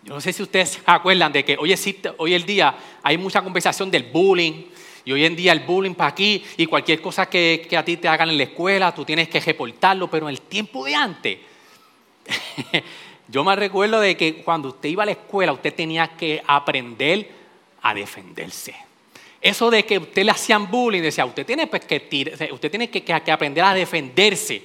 yo 0.03 0.13
no 0.13 0.22
sé 0.22 0.32
si 0.32 0.44
ustedes 0.44 0.70
se 0.70 0.82
acuerdan 0.86 1.32
de 1.32 1.44
que 1.44 1.58
hoy 1.60 1.74
existe, 1.74 2.12
hoy 2.17 2.36
el 2.36 2.46
día 2.46 2.75
hay 3.01 3.17
mucha 3.17 3.41
conversación 3.41 3.89
del 3.89 4.03
bullying. 4.03 4.65
Y 5.03 5.13
hoy 5.13 5.25
en 5.25 5.36
día 5.36 5.51
el 5.51 5.62
bullying 5.62 5.96
para 5.96 6.10
aquí 6.10 6.44
y 6.58 6.67
cualquier 6.67 7.01
cosa 7.01 7.27
que, 7.27 7.67
a 7.75 7.84
ti 7.84 7.98
te 7.98 8.08
hagan 8.08 8.29
en 8.29 8.38
la 8.38 8.44
escuela, 8.44 8.94
tú 8.94 9.03
tienes 9.03 9.29
que 9.29 9.39
reportarlo, 9.39 10.12
pero 10.12 10.27
en 10.29 10.36
el 10.36 10.41
tiempo 10.41 10.86
de 10.86 10.94
antes, 10.94 11.39
yo 13.29 13.44
me 13.44 13.56
recuerdo 13.56 14.00
de 14.00 14.15
que 14.15 14.44
cuando 14.44 14.67
usted 14.67 14.89
iba 14.89 15.01
a 15.01 15.08
la 15.08 15.13
escuela, 15.13 15.53
usted 15.53 15.74
tenía 15.74 16.10
que 16.10 16.44
aprender 16.46 17.37
a 17.89 17.94
defenderse. 17.94 18.75
Eso 19.39 19.70
de 19.70 19.86
que 19.86 19.98
usted 19.98 20.24
le 20.24 20.32
hacían 20.32 20.70
bullying, 20.70 21.01
decía, 21.01 21.25
usted 21.25 21.46
tiene, 21.46 21.67
pues 21.67 21.86
que, 21.86 22.50
usted 22.51 22.70
tiene 22.70 22.89
que, 22.89 23.13
aprender 23.32 23.63
a 23.63 23.74
defenderse 23.74 24.63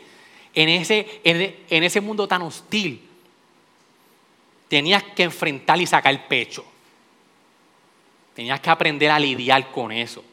en 0.54 0.68
ese, 0.68 1.20
en 1.24 1.82
ese 1.82 2.00
mundo 2.00 2.26
tan 2.26 2.42
hostil 2.42 3.08
tenías 4.72 5.02
que 5.02 5.24
enfrentar 5.24 5.78
y 5.82 5.86
sacar 5.86 6.14
el 6.14 6.20
pecho. 6.20 6.64
Tenías 8.34 8.58
que 8.58 8.70
aprender 8.70 9.10
a 9.10 9.18
lidiar 9.18 9.70
con 9.70 9.92
eso. 9.92 10.24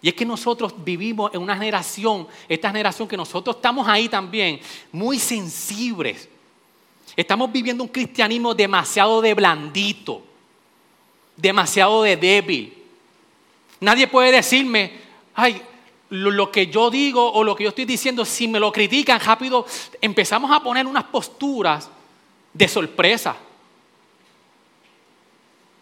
Y 0.00 0.08
es 0.08 0.14
que 0.14 0.24
nosotros 0.24 0.72
vivimos 0.82 1.30
en 1.34 1.42
una 1.42 1.54
generación, 1.54 2.26
esta 2.48 2.70
generación 2.70 3.06
que 3.06 3.18
nosotros 3.18 3.56
estamos 3.56 3.86
ahí 3.86 4.08
también, 4.08 4.60
muy 4.90 5.18
sensibles. 5.18 6.26
Estamos 7.14 7.52
viviendo 7.52 7.84
un 7.84 7.90
cristianismo 7.90 8.54
demasiado 8.54 9.20
de 9.20 9.34
blandito, 9.34 10.22
demasiado 11.40 12.02
de 12.02 12.16
débil. 12.16 12.76
Nadie 13.80 14.06
puede 14.06 14.32
decirme, 14.32 14.92
ay, 15.34 15.62
lo, 16.10 16.50
que 16.50 16.66
yo 16.66 16.90
digo 16.90 17.32
o 17.32 17.44
lo 17.44 17.54
que 17.54 17.64
yo 17.64 17.70
estoy 17.70 17.84
diciendo, 17.84 18.24
si 18.24 18.48
me 18.48 18.60
lo 18.60 18.72
critican 18.72 19.20
rápido, 19.20 19.64
empezamos 20.00 20.50
a 20.50 20.62
poner 20.62 20.86
unas 20.86 21.04
posturas 21.04 21.90
de 22.52 22.68
sorpresa. 22.68 23.36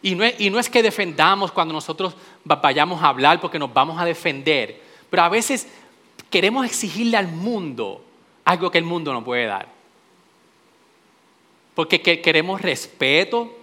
Y 0.01 0.15
no, 0.15 0.25
es, 0.25 0.71
que 0.71 0.83
defendamos 0.83 1.51
cuando 1.51 1.75
nosotros 1.75 2.15
vayamos 2.45 3.03
a 3.03 3.09
hablar 3.09 3.41
porque 3.41 3.59
nos 3.59 3.73
vamos 3.73 4.01
a 4.01 4.05
defender, 4.05 4.81
pero 5.11 5.25
a 5.25 5.29
veces 5.29 5.67
queremos 6.31 6.65
exigirle 6.65 7.17
al 7.17 7.27
mundo 7.27 8.05
algo 8.45 8.71
que 8.71 8.79
el 8.79 8.85
mundo 8.85 9.13
no 9.13 9.25
puede 9.25 9.47
dar. 9.47 9.69
Porque 11.75 12.01
queremos 12.01 12.61
respeto, 12.61 13.58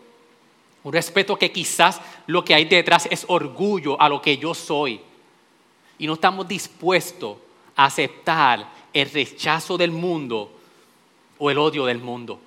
un 0.86 0.94
respeto 0.94 1.36
que 1.36 1.52
quizás 1.52 2.00
lo 2.28 2.46
que 2.46 2.54
hay 2.54 2.66
detrás 2.66 3.08
es 3.10 3.26
orgullo 3.28 4.00
a 4.00 4.08
lo 4.08 4.22
que 4.22 4.38
yo 4.38 4.54
soy. 4.54 5.02
Y 5.98 6.06
no 6.06 6.14
estamos 6.14 6.48
dispuestos 6.48 7.38
a 7.76 7.86
aceptar 7.86 8.68
el 8.94 9.10
rechazo 9.10 9.80
del 9.80 9.90
mundo 9.90 10.52
o 11.40 11.50
el 11.50 11.58
odio 11.58 11.86
del 11.88 11.98
mundo. 11.98 12.40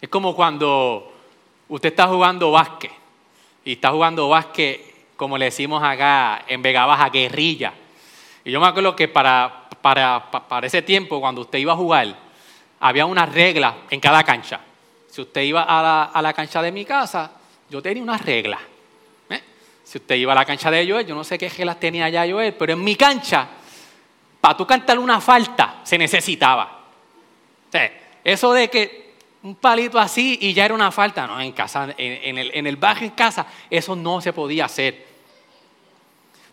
Es 0.00 0.08
como 0.08 0.34
cuando 0.34 1.12
usted 1.68 1.90
está 1.90 2.08
jugando 2.08 2.50
básquet 2.50 2.90
y 3.64 3.74
está 3.74 3.92
jugando 3.92 4.28
básquet, 4.28 5.14
como 5.14 5.38
le 5.38 5.44
decimos 5.44 5.80
acá 5.80 6.44
en 6.48 6.60
Vega 6.60 6.86
Baja, 6.86 7.08
guerrilla. 7.08 7.72
Y 8.44 8.50
yo 8.50 8.58
me 8.58 8.66
acuerdo 8.66 8.96
que 8.96 9.06
para, 9.06 9.68
para, 9.80 10.28
para 10.28 10.66
ese 10.66 10.82
tiempo, 10.82 11.20
cuando 11.20 11.42
usted 11.42 11.60
iba 11.60 11.72
a 11.72 11.76
jugar, 11.76 12.18
había 12.80 13.06
una 13.06 13.26
regla 13.26 13.76
en 13.90 14.00
cada 14.00 14.24
cancha. 14.24 14.62
Si 15.20 15.24
usted 15.24 15.42
iba 15.42 15.64
a 15.64 16.22
la, 16.22 16.32
cancha 16.32 16.62
de 16.62 16.72
mi 16.72 16.86
casa, 16.86 17.30
yo 17.68 17.82
tenía 17.82 18.02
una 18.02 18.16
regla. 18.16 18.58
¿eh? 19.28 19.42
Si 19.84 19.98
usted 19.98 20.14
iba 20.14 20.32
a 20.32 20.34
la 20.34 20.46
cancha 20.46 20.70
de 20.70 20.90
Joel, 20.90 21.06
yo 21.06 21.14
no 21.14 21.24
sé 21.24 21.36
qué 21.36 21.50
reglas 21.50 21.78
tenía 21.78 22.08
ya 22.08 22.26
Joel, 22.26 22.54
pero 22.54 22.72
en 22.72 22.82
mi 22.82 22.96
cancha, 22.96 23.46
para 24.40 24.56
tú 24.56 24.66
cantar 24.66 24.98
una 24.98 25.20
falta, 25.20 25.82
se 25.84 25.98
necesitaba. 25.98 26.86
eso 28.24 28.54
de 28.54 28.70
que 28.70 29.12
un 29.42 29.56
palito 29.56 29.98
así 29.98 30.38
y 30.40 30.54
ya 30.54 30.64
era 30.64 30.72
una 30.72 30.90
falta. 30.90 31.26
No, 31.26 31.38
en 31.38 31.52
casa, 31.52 31.94
en, 31.98 32.38
el, 32.38 32.50
en 32.54 32.66
el 32.66 32.76
bajo 32.76 33.04
en 33.04 33.10
casa, 33.10 33.46
eso 33.68 33.94
no 33.94 34.22
se 34.22 34.32
podía 34.32 34.64
hacer. 34.64 35.06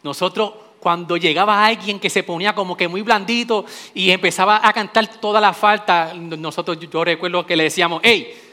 Nosotros, 0.04 0.52
cuando 0.82 1.16
llegaba 1.16 1.66
alguien 1.66 2.02
que 2.02 2.10
se 2.10 2.24
ponía 2.24 2.54
como 2.54 2.76
que 2.76 2.90
muy 2.90 3.02
blandito 3.02 3.64
y 3.94 4.12
empezaba 4.12 4.60
a 4.62 4.74
cantar 4.74 5.08
toda 5.22 5.40
la 5.40 5.54
falta, 5.54 6.14
nosotros, 6.14 6.78
yo 6.82 7.06
recuerdo 7.06 7.46
que 7.46 7.56
le 7.56 7.64
decíamos, 7.64 8.02
hey, 8.04 8.44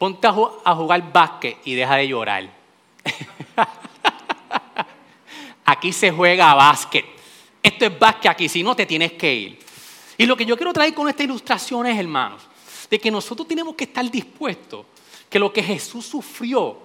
ponte 0.00 0.26
a, 0.26 0.74
jugar 0.74 1.12
básquet 1.12 1.58
y 1.62 1.74
deja 1.74 1.96
de 1.96 2.08
llorar. 2.08 2.50
aquí 5.66 5.92
se 5.92 6.10
juega 6.10 6.54
básquet. 6.54 7.04
Esto 7.62 7.84
es 7.84 7.98
básquet 7.98 8.30
aquí, 8.30 8.48
si 8.48 8.62
no 8.62 8.74
te 8.74 8.86
tienes 8.86 9.12
que 9.12 9.34
ir. 9.34 9.58
Y 10.16 10.24
lo 10.24 10.38
que 10.38 10.46
yo 10.46 10.56
quiero 10.56 10.72
traer 10.72 10.94
con 10.94 11.06
esta 11.06 11.22
ilustración 11.22 11.86
es, 11.86 11.98
hermanos, 11.98 12.40
de 12.88 12.98
que 12.98 13.10
nosotros 13.10 13.46
tenemos 13.46 13.74
que 13.74 13.84
estar 13.84 14.10
dispuestos, 14.10 14.86
que 15.28 15.38
lo 15.38 15.52
que 15.52 15.62
Jesús 15.62 16.06
sufrió 16.06 16.78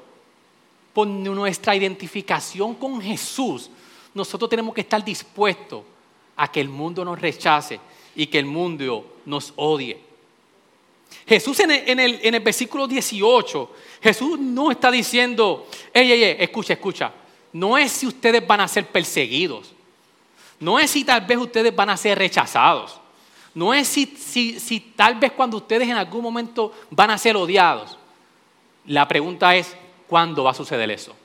por 0.91 1.07
nuestra 1.07 1.74
identificación 1.74 2.75
con 2.75 3.00
Jesús, 3.00 3.72
nosotros 4.13 4.50
tenemos 4.50 4.74
que 4.74 4.81
estar 4.81 5.01
dispuestos 5.01 5.84
a 6.36 6.51
que 6.51 6.60
el 6.60 6.67
mundo 6.67 7.05
nos 7.05 7.22
rechace 7.22 7.79
y 8.13 8.27
que 8.27 8.39
el 8.39 8.45
mundo 8.45 9.19
nos 9.25 9.53
odie. 9.55 10.14
Jesús 11.27 11.60
en 11.60 11.72
el, 11.72 12.19
en 12.22 12.36
el, 12.36 12.39
versículo 12.41 12.88
18, 12.88 13.72
Jesús 14.01 14.39
no 14.39 14.72
está 14.72 14.91
diciendo, 14.91 15.67
ey, 15.93 16.12
ey, 16.12 16.24
ey, 16.24 16.36
escucha, 16.39 16.74
escucha, 16.74 17.12
no 17.53 17.77
es 17.77 17.91
si 17.91 18.05
ustedes 18.07 18.45
van 18.45 18.62
a 18.62 18.67
ser 18.67 18.88
perseguidos, 18.88 19.74
no 20.60 20.79
es 20.79 20.91
si 20.91 21.03
tal 21.03 21.22
vez 21.22 21.38
ustedes 21.38 21.75
van 21.75 21.89
a 21.89 21.98
ser 21.98 22.17
rechazados. 22.17 23.00
No 23.55 23.74
es 23.74 23.88
si, 23.88 24.93
tal 24.98 25.15
vez 25.15 25.31
cuando 25.31 25.57
ustedes 25.57 25.88
en 25.88 25.95
algún 25.95 26.22
momento 26.22 26.74
van 26.91 27.10
a 27.10 27.17
ser 27.17 27.38
odiados. 27.38 27.98
La 28.86 29.07
pregunta 29.07 29.55
es, 29.55 29.75
¿cuándo 30.07 30.43
va 30.43 30.51
a 30.51 30.53
suceder 30.53 30.91
eso? 30.91 31.15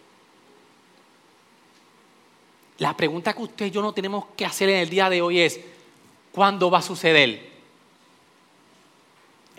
La 2.78 2.96
pregunta 2.96 3.34
que 3.34 3.42
usted 3.42 3.66
y 3.66 3.70
yo 3.72 3.82
no 3.82 3.92
tenemos 3.92 4.26
que 4.36 4.46
hacer 4.46 4.68
en 4.68 4.76
el 4.78 4.88
día 4.88 5.10
de 5.10 5.20
hoy 5.20 5.40
es, 5.40 5.60
¿cuándo 6.30 6.70
va 6.70 6.78
a 6.78 6.82
suceder 6.82 7.49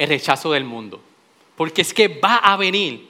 el 0.02 0.10
rechazo 0.10 0.52
del 0.52 0.64
mundo? 0.64 1.00
Porque 1.56 1.84
es 1.84 1.94
que 1.94 2.08
va 2.08 2.38
a 2.38 2.58
venir. 2.58 3.08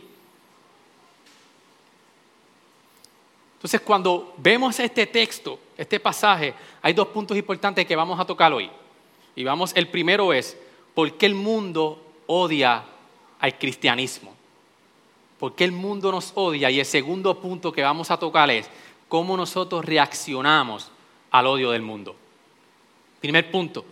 Entonces, 3.55 3.79
cuando 3.79 4.33
vemos 4.37 4.77
este 4.79 5.05
texto, 5.05 5.57
este 5.77 6.01
pasaje, 6.01 6.53
hay 6.81 6.91
dos 6.91 7.07
puntos 7.07 7.37
importantes 7.37 7.85
que 7.85 7.95
vamos 7.95 8.19
a 8.19 8.25
tocar 8.25 8.51
hoy. 8.51 8.69
Y 9.37 9.45
vamos, 9.45 9.71
el 9.73 9.87
primero 9.87 10.33
es, 10.33 10.57
¿por 10.93 11.13
qué 11.13 11.27
el 11.27 11.35
mundo 11.35 12.03
odia 12.27 12.83
al 13.39 13.57
cristianismo? 13.57 14.35
¿Por 15.39 15.55
qué 15.55 15.63
el 15.63 15.71
mundo 15.71 16.11
nos 16.11 16.33
odia? 16.35 16.69
Y 16.69 16.79
el 16.79 16.85
segundo 16.85 17.39
punto 17.39 17.71
que 17.71 17.83
vamos 17.83 18.11
a 18.11 18.17
tocar 18.17 18.51
es, 18.51 18.69
¿cómo 19.07 19.37
nosotros 19.37 19.85
reaccionamos 19.85 20.91
al 21.29 21.47
odio 21.47 21.71
del 21.71 21.83
mundo? 21.83 22.15
Primer 23.21 23.49
punto, 23.49 23.85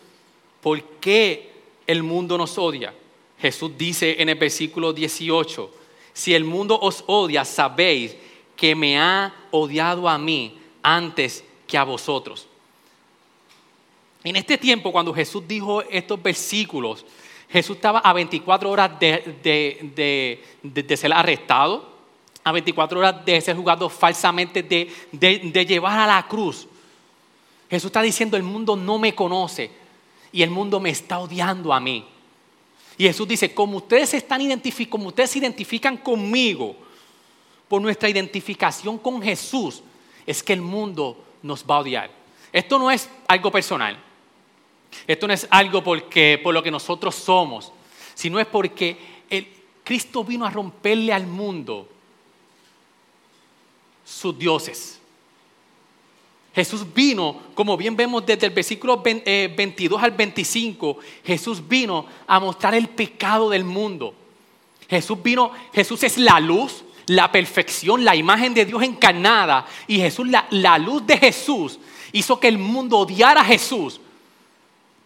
¿por 0.62 0.84
qué 1.00 1.59
el 1.90 2.04
mundo 2.04 2.38
nos 2.38 2.58
odia? 2.58 2.94
Jesús 3.40 3.72
dice 3.78 4.22
en 4.22 4.30
el 4.30 4.36
versículo 4.36 4.94
18, 4.94 5.72
si 6.14 6.34
el 6.34 6.44
mundo 6.44 6.80
os 6.80 7.04
odia, 7.08 7.44
sabéis 7.46 8.16
que 8.56 8.76
me 8.76 9.00
ha 9.00 9.34
odiado 9.52 10.08
a 10.08 10.18
mí 10.18 10.60
antes 10.84 11.44
que 11.66 11.78
a 11.78 11.84
vosotros. 11.84 12.48
En 14.24 14.36
este 14.36 14.58
tiempo, 14.58 14.92
cuando 14.92 15.14
Jesús 15.14 15.44
dijo 15.48 15.82
estos 15.84 16.22
versículos, 16.22 17.06
Jesús 17.50 17.78
estaba 17.78 18.00
a 18.00 18.14
24 18.14 18.70
horas 18.70 19.00
de, 19.00 20.44
ser 20.96 21.14
arrestado, 21.14 21.98
a 22.44 22.52
24 22.52 23.00
horas 23.00 23.26
de 23.26 23.42
ser 23.42 23.56
juzgado 23.56 23.90
falsamente, 23.90 24.62
de 24.62 25.66
llevar 25.66 25.98
a 26.00 26.06
la 26.06 26.28
cruz. 26.28 26.68
Jesús 27.70 27.88
está 27.88 28.02
diciendo, 28.02 28.36
el 28.36 28.44
mundo 28.44 28.76
no 28.76 28.98
me 28.98 29.16
conoce 29.16 29.79
y 30.32 30.44
el 30.44 30.50
mundo 30.50 30.80
me 30.80 30.90
está 30.90 31.20
odiando 31.20 31.74
a 31.74 31.80
mí. 31.80 32.06
Y 32.98 33.06
Jesús 33.06 33.28
dice, 33.28 33.54
como 33.54 33.78
ustedes, 33.78 34.14
están 34.14 34.42
como 34.90 35.08
ustedes 35.08 35.32
se 35.32 35.40
identifican 35.40 35.98
conmigo, 35.98 36.76
por 37.70 37.82
nuestra 37.82 38.10
identificación 38.10 38.98
con 38.98 39.22
Jesús, 39.22 39.84
es 40.26 40.44
que 40.44 40.54
el 40.54 40.62
mundo 40.62 41.24
nos 41.44 41.64
va 41.64 41.76
a 41.76 41.80
odiar. 41.80 42.12
Esto 42.52 42.80
no 42.80 42.92
es 42.92 43.08
algo 43.28 43.52
personal. 43.52 43.98
Esto 45.06 45.28
no 45.28 45.34
es 45.34 45.48
algo 45.52 45.84
porque, 45.84 46.40
por 46.44 46.54
lo 46.54 46.64
que 46.64 46.72
nosotros 46.72 47.16
somos, 47.16 47.72
sino 48.16 48.40
es 48.40 48.48
porque 48.48 48.98
el, 49.30 49.48
Cristo 49.84 50.24
vino 50.24 50.46
a 50.46 50.50
romperle 50.50 51.14
al 51.14 51.28
mundo 51.28 51.88
sus 54.04 54.38
dioses. 54.38 54.99
Jesús 56.54 56.86
vino, 56.94 57.42
como 57.54 57.78
bien 57.78 57.96
vemos 57.96 58.26
desde 58.26 58.48
el 58.48 58.54
versículo 58.54 59.02
22 59.02 60.02
eh, 60.02 60.06
al 60.06 60.12
25, 60.12 60.98
Jesús 61.24 61.68
vino 61.68 62.06
a 62.28 62.40
mostrar 62.40 62.74
el 62.74 62.90
pecado 62.90 63.50
del 63.50 63.64
mundo. 63.64 64.14
Jesús 64.90 65.22
vino, 65.22 65.52
Jesús 65.74 66.04
es 66.04 66.18
la 66.18 66.40
luz, 66.40 66.84
la 67.06 67.32
perfección, 67.32 68.04
la 68.04 68.16
imagen 68.16 68.54
de 68.54 68.66
Dios 68.66 68.82
encarnada. 68.82 69.66
Y 69.88 69.98
Jesús, 69.98 70.28
la, 70.28 70.48
la 70.50 70.78
luz 70.78 71.06
de 71.06 71.18
Jesús, 71.18 71.80
hizo 72.12 72.40
que 72.40 72.48
el 72.48 72.58
mundo 72.58 72.98
odiara 72.98 73.42
a 73.42 73.46
Jesús 73.46 74.00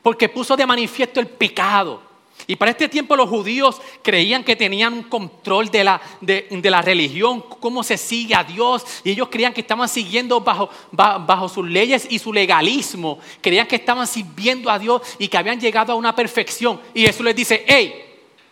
porque 0.03 0.27
puso 0.29 0.55
de 0.55 0.67
manifiesto 0.67 1.19
el 1.19 1.27
pecado. 1.27 2.01
Y 2.45 2.55
para 2.55 2.71
este 2.71 2.89
tiempo 2.89 3.15
los 3.15 3.29
judíos 3.29 3.81
creían 4.01 4.43
que 4.43 4.55
tenían 4.55 4.93
un 4.93 5.03
control 5.03 5.69
de 5.69 5.83
la, 5.83 6.01
de, 6.19 6.47
la 6.63 6.81
religión, 6.81 7.41
cómo 7.59 7.83
se 7.83 7.97
sigue 7.97 8.35
a 8.35 8.43
Dios. 8.43 8.85
Y 9.03 9.11
ellos 9.11 9.29
creían 9.31 9.53
que 9.53 9.61
estaban 9.61 9.87
siguiendo 9.87 10.41
bajo, 10.41 10.69
bajo 10.91 11.47
sus 11.47 11.67
leyes 11.67 12.05
y 12.09 12.19
su 12.19 12.33
legalismo. 12.33 13.19
Creían 13.41 13.67
que 13.67 13.77
estaban 13.77 14.07
sirviendo 14.07 14.69
a 14.69 14.77
Dios 14.77 15.01
y 15.19 15.27
que 15.27 15.37
habían 15.37 15.59
llegado 15.59 15.93
a 15.93 15.95
una 15.95 16.15
perfección. 16.15 16.81
Y 16.93 17.05
Jesús 17.05 17.25
les 17.25 17.35
dice, 17.35 17.63
hey, 17.67 17.93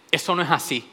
eso 0.09 0.35
no 0.35 0.41
es 0.41 0.50
así. 0.50 0.85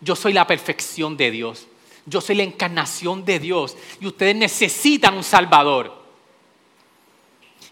Yo 0.00 0.14
soy 0.14 0.32
la 0.32 0.46
perfección 0.46 1.16
de 1.16 1.30
Dios. 1.30 1.66
Yo 2.04 2.20
soy 2.20 2.36
la 2.36 2.42
encarnación 2.42 3.24
de 3.24 3.38
Dios. 3.38 3.76
Y 4.00 4.06
ustedes 4.06 4.36
necesitan 4.36 5.16
un 5.16 5.24
Salvador. 5.24 5.99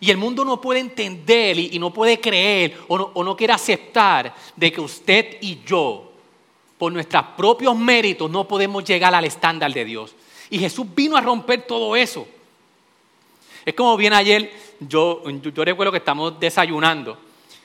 Y 0.01 0.11
el 0.11 0.17
mundo 0.17 0.45
no 0.45 0.61
puede 0.61 0.81
entender 0.81 1.59
y, 1.59 1.79
no 1.79 1.93
puede 1.93 2.21
creer 2.21 2.79
o 2.87 3.25
no, 3.25 3.37
quiere 3.37 3.53
aceptar 3.53 4.35
de 4.55 4.71
que 4.71 4.81
usted 4.81 5.39
y 5.41 5.61
yo, 5.67 6.13
por 6.77 6.93
nuestros 6.93 7.25
propios 7.37 7.77
méritos, 7.77 8.31
no 8.31 8.47
podemos 8.47 8.85
llegar 8.85 9.15
al 9.15 9.25
estándar 9.25 9.73
de 9.73 9.85
Dios. 9.85 10.15
Y 10.51 10.59
Jesús 10.59 10.87
vino 10.95 11.17
a 11.17 11.21
romper 11.21 11.63
todo 11.63 11.97
eso. 11.97 12.29
Es 13.65 13.75
como 13.75 13.97
bien 13.97 14.13
ayer, 14.13 14.53
yo, 14.81 15.23
yo 15.29 15.65
recuerdo 15.65 15.91
que 15.91 15.99
estamos 15.99 16.39
desayunando 16.39 17.19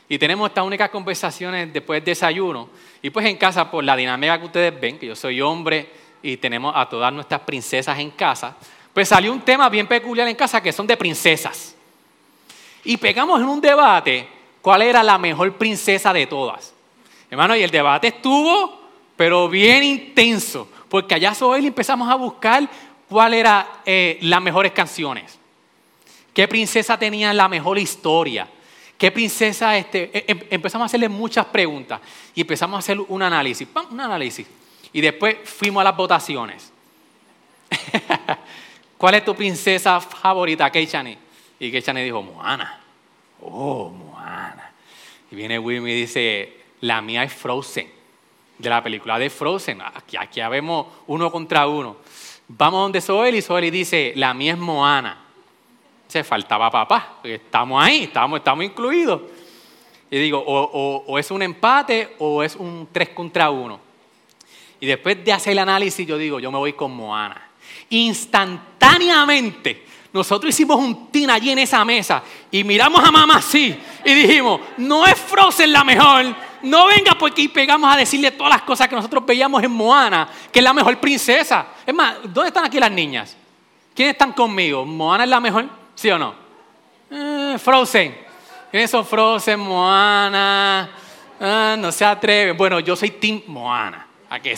y 0.09 0.17
tenemos 0.17 0.49
estas 0.49 0.65
únicas 0.65 0.89
conversaciones 0.89 1.71
después 1.71 1.97
del 1.97 2.05
desayuno. 2.05 2.69
Y 3.01 3.11
pues 3.11 3.27
en 3.27 3.37
casa, 3.37 3.69
por 3.69 3.83
la 3.83 3.95
dinámica 3.95 4.39
que 4.39 4.45
ustedes 4.45 4.81
ven, 4.81 4.97
que 4.97 5.05
yo 5.05 5.15
soy 5.15 5.39
hombre 5.39 5.87
y 6.23 6.37
tenemos 6.37 6.73
a 6.75 6.89
todas 6.89 7.13
nuestras 7.13 7.41
princesas 7.41 7.97
en 7.99 8.09
casa, 8.11 8.57
pues 8.91 9.07
salió 9.07 9.31
un 9.31 9.41
tema 9.41 9.69
bien 9.69 9.87
peculiar 9.87 10.27
en 10.27 10.35
casa 10.35 10.61
que 10.61 10.73
son 10.73 10.87
de 10.87 10.97
princesas 10.97 11.75
y 12.83 12.97
pegamos 12.97 13.39
en 13.39 13.47
un 13.47 13.61
debate 13.61 14.27
cuál 14.61 14.81
era 14.81 15.03
la 15.03 15.17
mejor 15.17 15.53
princesa 15.53 16.13
de 16.13 16.27
todas. 16.27 16.73
Hermano, 17.29 17.55
y 17.55 17.63
el 17.63 17.71
debate 17.71 18.07
estuvo, 18.07 18.79
pero 19.15 19.49
bien 19.49 19.83
intenso, 19.83 20.67
porque 20.89 21.15
allá 21.15 21.33
sobre 21.33 21.65
empezamos 21.65 22.09
a 22.09 22.15
buscar 22.15 22.67
cuál 23.09 23.33
era 23.33 23.81
eh, 23.85 24.17
las 24.21 24.41
mejores 24.41 24.71
canciones, 24.71 25.39
qué 26.33 26.47
princesa 26.47 26.97
tenía 26.97 27.33
la 27.33 27.47
mejor 27.47 27.77
historia, 27.77 28.47
qué 28.97 29.11
princesa, 29.11 29.75
este, 29.77 30.11
e, 30.13 30.25
em, 30.27 30.39
empezamos 30.49 30.83
a 30.83 30.87
hacerle 30.87 31.09
muchas 31.09 31.45
preguntas 31.45 31.99
y 32.35 32.41
empezamos 32.41 32.75
a 32.75 32.79
hacer 32.79 32.99
un 32.99 33.21
análisis, 33.21 33.67
un 33.89 33.99
análisis, 33.99 34.45
y 34.91 35.01
después 35.01 35.37
fuimos 35.43 35.81
a 35.81 35.85
las 35.85 35.97
votaciones. 35.97 36.71
¿Cuál 38.97 39.15
es 39.15 39.25
tu 39.25 39.35
princesa 39.35 39.99
favorita, 39.99 40.71
Keichani? 40.71 41.17
Y 41.59 41.71
que 41.71 41.81
Chane 41.81 42.03
dijo, 42.03 42.21
Moana. 42.21 42.82
Oh, 43.45 43.89
Moana. 43.89 44.71
Y 45.31 45.35
viene 45.35 45.59
Will 45.59 45.87
y 45.87 46.01
dice, 46.01 46.57
la 46.81 47.01
mía 47.01 47.23
es 47.23 47.33
Frozen. 47.33 47.91
De 48.57 48.69
la 48.69 48.83
película 48.83 49.17
de 49.19 49.29
Frozen. 49.29 49.81
Aquí, 49.81 50.15
aquí 50.17 50.39
vemos 50.49 50.87
uno 51.07 51.31
contra 51.31 51.67
uno. 51.67 51.97
Vamos 52.47 52.81
donde 52.81 53.01
Soel 53.01 53.35
y 53.35 53.41
Soel 53.41 53.71
dice, 53.71 54.13
la 54.15 54.33
mía 54.33 54.53
es 54.53 54.59
Moana. 54.59 55.17
Se 56.07 56.23
faltaba 56.23 56.69
papá, 56.69 57.19
estamos 57.23 57.83
ahí, 57.83 58.03
estamos, 58.03 58.37
estamos 58.37 58.63
incluidos. 58.63 59.21
Y 60.11 60.19
digo, 60.19 60.37
o, 60.45 61.03
o, 61.07 61.17
es 61.17 61.31
un 61.31 61.41
empate 61.41 62.15
o 62.19 62.43
es 62.43 62.55
un 62.55 62.87
tres 62.91 63.09
contra 63.09 63.49
uno. 63.49 63.79
Y 64.79 64.85
después 64.85 65.25
de 65.25 65.33
hacer 65.33 65.53
el 65.53 65.59
análisis, 65.59 66.05
yo 66.05 66.17
digo, 66.17 66.39
yo 66.39 66.51
me 66.51 66.59
voy 66.59 66.73
con 66.73 66.95
Moana. 66.95 67.49
Instantáneamente 67.89 69.83
nosotros 70.13 70.49
hicimos 70.51 70.77
un 70.77 71.07
tin 71.07 71.29
allí 71.31 71.49
en 71.49 71.57
esa 71.57 71.83
mesa 71.83 72.21
y 72.51 72.63
miramos 72.63 73.03
a 73.03 73.11
mamá 73.11 73.37
así 73.37 73.75
y 74.05 74.13
dijimos, 74.13 74.61
no 74.77 75.07
es 75.07 75.15
Frozen 75.15 75.73
la 75.73 75.83
mejor, 75.83 76.35
no 76.61 76.85
venga 76.85 77.17
porque 77.17 77.41
y 77.41 77.47
pegamos 77.47 77.91
a 77.91 77.97
decirle 77.97 78.29
todas 78.29 78.53
las 78.53 78.61
cosas 78.61 78.87
que 78.87 78.95
nosotros 78.95 79.25
veíamos 79.25 79.63
en 79.63 79.71
Moana, 79.71 80.29
que 80.51 80.59
es 80.59 80.63
la 80.63 80.71
mejor 80.71 80.99
princesa. 80.99 81.65
Es 81.85 81.95
más, 81.95 82.17
¿dónde 82.25 82.49
están 82.49 82.63
aquí 82.63 82.79
las 82.79 82.91
niñas? 82.91 83.35
¿Quiénes 83.95 84.13
están 84.13 84.33
conmigo? 84.33 84.85
¿Moana 84.85 85.23
es 85.23 85.29
la 85.31 85.39
mejor? 85.39 85.65
¿Sí 85.95 86.11
o 86.11 86.19
no? 86.19 86.35
Eh, 87.09 87.57
Frozen. 87.57 88.15
¿Quiénes 88.69 88.91
son 88.91 89.05
Frozen, 89.05 89.59
Moana? 89.59 90.89
Ah, 91.39 91.75
no 91.77 91.91
se 91.91 92.05
atreven. 92.05 92.55
Bueno, 92.55 92.79
yo 92.79 92.95
soy 92.95 93.09
Team 93.11 93.41
Moana, 93.47 94.07
a 94.29 94.39
que 94.39 94.55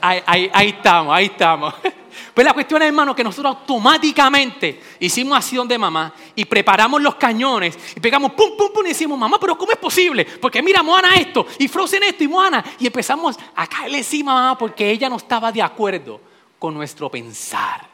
ahí 0.00 0.68
estamos, 0.68 1.14
ahí 1.14 1.26
estamos. 1.26 1.74
Pues 2.34 2.46
la 2.46 2.54
cuestión 2.54 2.80
es, 2.82 2.88
hermano, 2.88 3.16
que 3.16 3.24
nosotros 3.24 3.56
automáticamente 3.56 4.80
hicimos 5.00 5.36
así 5.36 5.56
donde 5.56 5.76
mamá 5.76 6.14
y 6.36 6.44
preparamos 6.44 7.02
los 7.02 7.16
cañones 7.16 7.76
y 7.96 8.00
pegamos 8.00 8.32
pum, 8.32 8.56
pum, 8.56 8.72
pum 8.72 8.86
y 8.86 8.90
decimos, 8.90 9.18
mamá, 9.18 9.38
pero 9.40 9.58
¿cómo 9.58 9.72
es 9.72 9.78
posible? 9.78 10.24
Porque 10.24 10.62
mira, 10.62 10.82
Moana 10.82 11.14
esto 11.16 11.46
y 11.58 11.66
Frozen 11.66 12.04
esto 12.04 12.22
y 12.22 12.28
Moana. 12.28 12.64
Y 12.78 12.86
empezamos 12.86 13.36
a 13.56 13.66
caerle 13.66 13.98
encima 13.98 14.34
mamá 14.34 14.56
porque 14.56 14.88
ella 14.88 15.08
no 15.08 15.16
estaba 15.16 15.50
de 15.50 15.62
acuerdo 15.62 16.20
con 16.58 16.74
nuestro 16.74 17.10
pensar. 17.10 17.88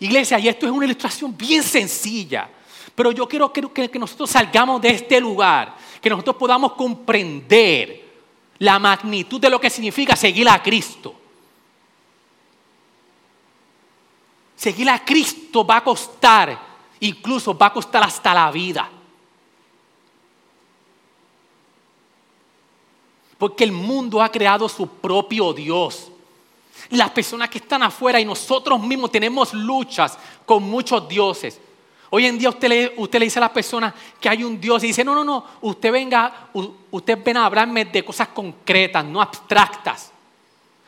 Iglesia, 0.00 0.38
y 0.38 0.48
esto 0.48 0.66
es 0.66 0.72
una 0.72 0.84
ilustración 0.84 1.34
bien 1.34 1.62
sencilla, 1.62 2.50
pero 2.94 3.12
yo 3.12 3.26
quiero 3.26 3.50
que 3.52 3.98
nosotros 3.98 4.28
salgamos 4.28 4.82
de 4.82 4.90
este 4.90 5.20
lugar, 5.20 5.74
que 6.00 6.10
nosotros 6.10 6.36
podamos 6.36 6.72
comprender 6.72 7.97
la 8.58 8.78
magnitud 8.78 9.40
de 9.40 9.50
lo 9.50 9.60
que 9.60 9.70
significa 9.70 10.16
seguir 10.16 10.48
a 10.48 10.62
Cristo. 10.62 11.14
Seguir 14.56 14.90
a 14.90 15.04
Cristo 15.04 15.64
va 15.64 15.76
a 15.76 15.84
costar, 15.84 16.58
incluso 17.00 17.56
va 17.56 17.66
a 17.66 17.72
costar 17.72 18.02
hasta 18.02 18.34
la 18.34 18.50
vida. 18.50 18.90
Porque 23.38 23.62
el 23.62 23.70
mundo 23.70 24.20
ha 24.20 24.30
creado 24.30 24.68
su 24.68 24.88
propio 24.88 25.52
Dios. 25.52 26.10
Las 26.90 27.10
personas 27.10 27.48
que 27.50 27.58
están 27.58 27.84
afuera 27.84 28.18
y 28.18 28.24
nosotros 28.24 28.80
mismos 28.80 29.12
tenemos 29.12 29.54
luchas 29.54 30.18
con 30.44 30.64
muchos 30.64 31.08
dioses. 31.08 31.60
Hoy 32.10 32.26
en 32.26 32.38
día 32.38 32.48
usted 32.48 32.68
le, 32.68 32.94
usted 32.96 33.18
le 33.18 33.26
dice 33.26 33.38
a 33.38 33.40
las 33.40 33.50
personas 33.50 33.94
que 34.20 34.28
hay 34.28 34.42
un 34.42 34.60
Dios 34.60 34.82
y 34.84 34.88
dice, 34.88 35.04
no, 35.04 35.14
no, 35.14 35.24
no, 35.24 35.44
usted 35.60 35.92
venga, 35.92 36.48
usted 36.90 37.18
ven 37.22 37.36
a 37.36 37.46
hablarme 37.46 37.84
de 37.84 38.04
cosas 38.04 38.28
concretas, 38.28 39.04
no 39.04 39.20
abstractas. 39.20 40.12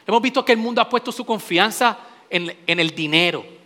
Hemos 0.07 0.23
visto 0.23 0.45
que 0.45 0.53
el 0.53 0.59
mundo 0.59 0.81
ha 0.81 0.89
puesto 0.89 1.13
su 1.13 1.25
confianza 1.25 1.99
en, 2.31 2.57
en 2.67 2.81
el 2.81 2.95
dinero 2.95 3.61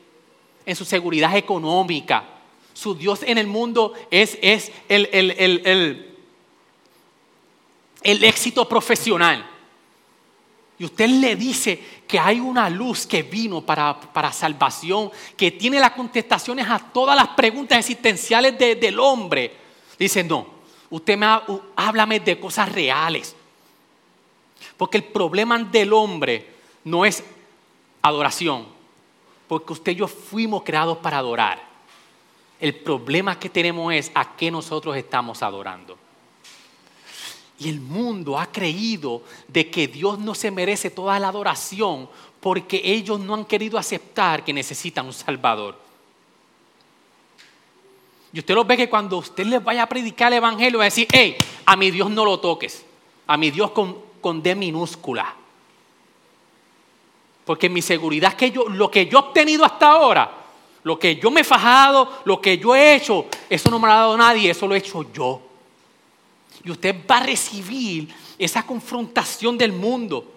en 0.67 0.77
su 0.77 0.85
seguridad 0.85 1.37
económica. 1.37 2.25
Su 2.73 2.95
Dios 2.95 3.23
en 3.23 3.39
el 3.39 3.47
mundo 3.47 3.93
es, 4.11 4.39
es 4.43 4.73
el, 4.89 5.09
el, 5.13 6.15
éxito 8.25 8.69
profesional. 8.69 9.49
Y 10.79 10.85
usted 10.85 11.09
le 11.09 11.37
dice 11.37 11.83
que 12.07 12.19
hay 12.19 12.41
una 12.41 12.69
luz 12.69 13.07
que 13.07 13.23
vino 13.23 13.61
para, 13.61 13.99
para, 14.01 14.33
salvación, 14.33 15.11
que 15.37 15.53
tiene 15.53 15.79
las 15.79 15.93
contestaciones 15.93 16.69
a 16.69 16.79
todas 16.79 17.15
las 17.15 17.29
preguntas 17.29 17.79
existenciales 17.79 18.59
del 18.59 18.99
hombre. 18.99 19.53
Dice, 19.99 20.25
no, 20.25 20.47
usted 20.91 21.17
me 21.17 21.27
háblame 21.77 22.21
de 22.21 22.41
cosas 22.41 22.73
reales. 22.73 23.37
Porque 24.77 24.99
el 24.99 25.05
problema 25.05 25.59
del 25.59 25.93
hombre 25.93 26.55
no 26.83 27.05
es 27.05 27.23
adoración, 28.03 28.67
porque 29.47 29.73
usted 29.73 29.93
y 29.93 29.97
yo 29.97 30.09
fuimos 30.09 30.63
creados 30.65 30.99
para 30.99 31.19
adorar. 31.19 31.63
El 32.59 32.75
problema 32.75 33.39
que 33.39 33.49
tenemos 33.49 33.93
es 33.95 34.11
a 34.15 34.37
qué 34.37 34.51
nosotros 34.51 34.97
estamos 34.97 35.43
adorando. 35.43 35.97
Y 37.59 37.69
el 37.69 37.81
mundo 37.81 38.39
ha 38.39 38.47
creído 38.47 39.23
de 39.49 39.71
que 39.71 39.87
Dios 39.87 40.19
no 40.19 40.35
se 40.35 40.51
merece 40.51 40.91
toda 40.91 41.19
la 41.19 41.29
adoración 41.29 42.09
porque 42.41 42.81
ellos 42.85 43.21
no 43.21 43.35
han 43.35 43.45
querido 43.45 43.79
aceptar 43.79 44.45
que 44.45 44.53
necesitan 44.53 45.07
un 45.07 45.13
Salvador. 45.13 45.79
Y 48.33 48.41
usted 48.41 48.55
lo 48.55 48.65
ve 48.65 48.77
que 48.77 48.91
cuando 48.91 49.19
usted 49.19 49.47
les 49.47 49.63
vaya 49.63 49.85
a 49.85 49.89
predicar 49.89 50.33
el 50.33 50.39
Evangelio, 50.39 50.79
va 50.79 50.85
a 50.85 50.87
decir, 50.87 51.07
hey, 51.13 51.37
a 51.65 51.77
mi 51.77 51.93
Dios 51.93 52.11
no 52.11 52.25
lo 52.25 52.41
toques, 52.41 52.85
a 53.29 53.37
mi 53.37 53.53
Dios 53.53 53.71
con, 53.71 53.97
con 54.21 54.43
D 54.43 54.57
minúscula. 54.57 55.35
Porque 57.45 57.69
mi 57.69 57.81
seguridad 57.81 58.31
es 58.31 58.37
que 58.37 58.51
yo, 58.51 58.69
lo 58.69 58.91
que 58.91 59.07
yo 59.07 59.19
he 59.19 59.23
obtenido 59.23 59.65
hasta 59.65 59.87
ahora, 59.93 60.31
lo 60.83 60.99
que 60.99 61.17
yo 61.17 61.31
me 61.31 61.43
he 61.43 61.45
fajado, 61.45 62.21
lo 62.25 62.41
que 62.41 62.59
yo 62.59 62.75
he 62.75 62.97
hecho, 62.97 63.27
eso 63.49 63.71
no 63.71 63.79
me 63.79 63.87
lo 63.87 63.93
ha 63.93 63.99
dado 63.99 64.17
nadie, 64.17 64.51
eso 64.51 64.67
lo 64.67 64.75
he 64.75 64.79
hecho 64.79 65.11
yo. 65.13 65.41
Y 66.65 66.71
usted 66.71 66.97
va 67.09 67.19
a 67.19 67.27
recibir 67.27 68.09
esa 68.39 68.65
confrontación 68.65 69.59
del 69.59 69.73
mundo. 69.73 70.33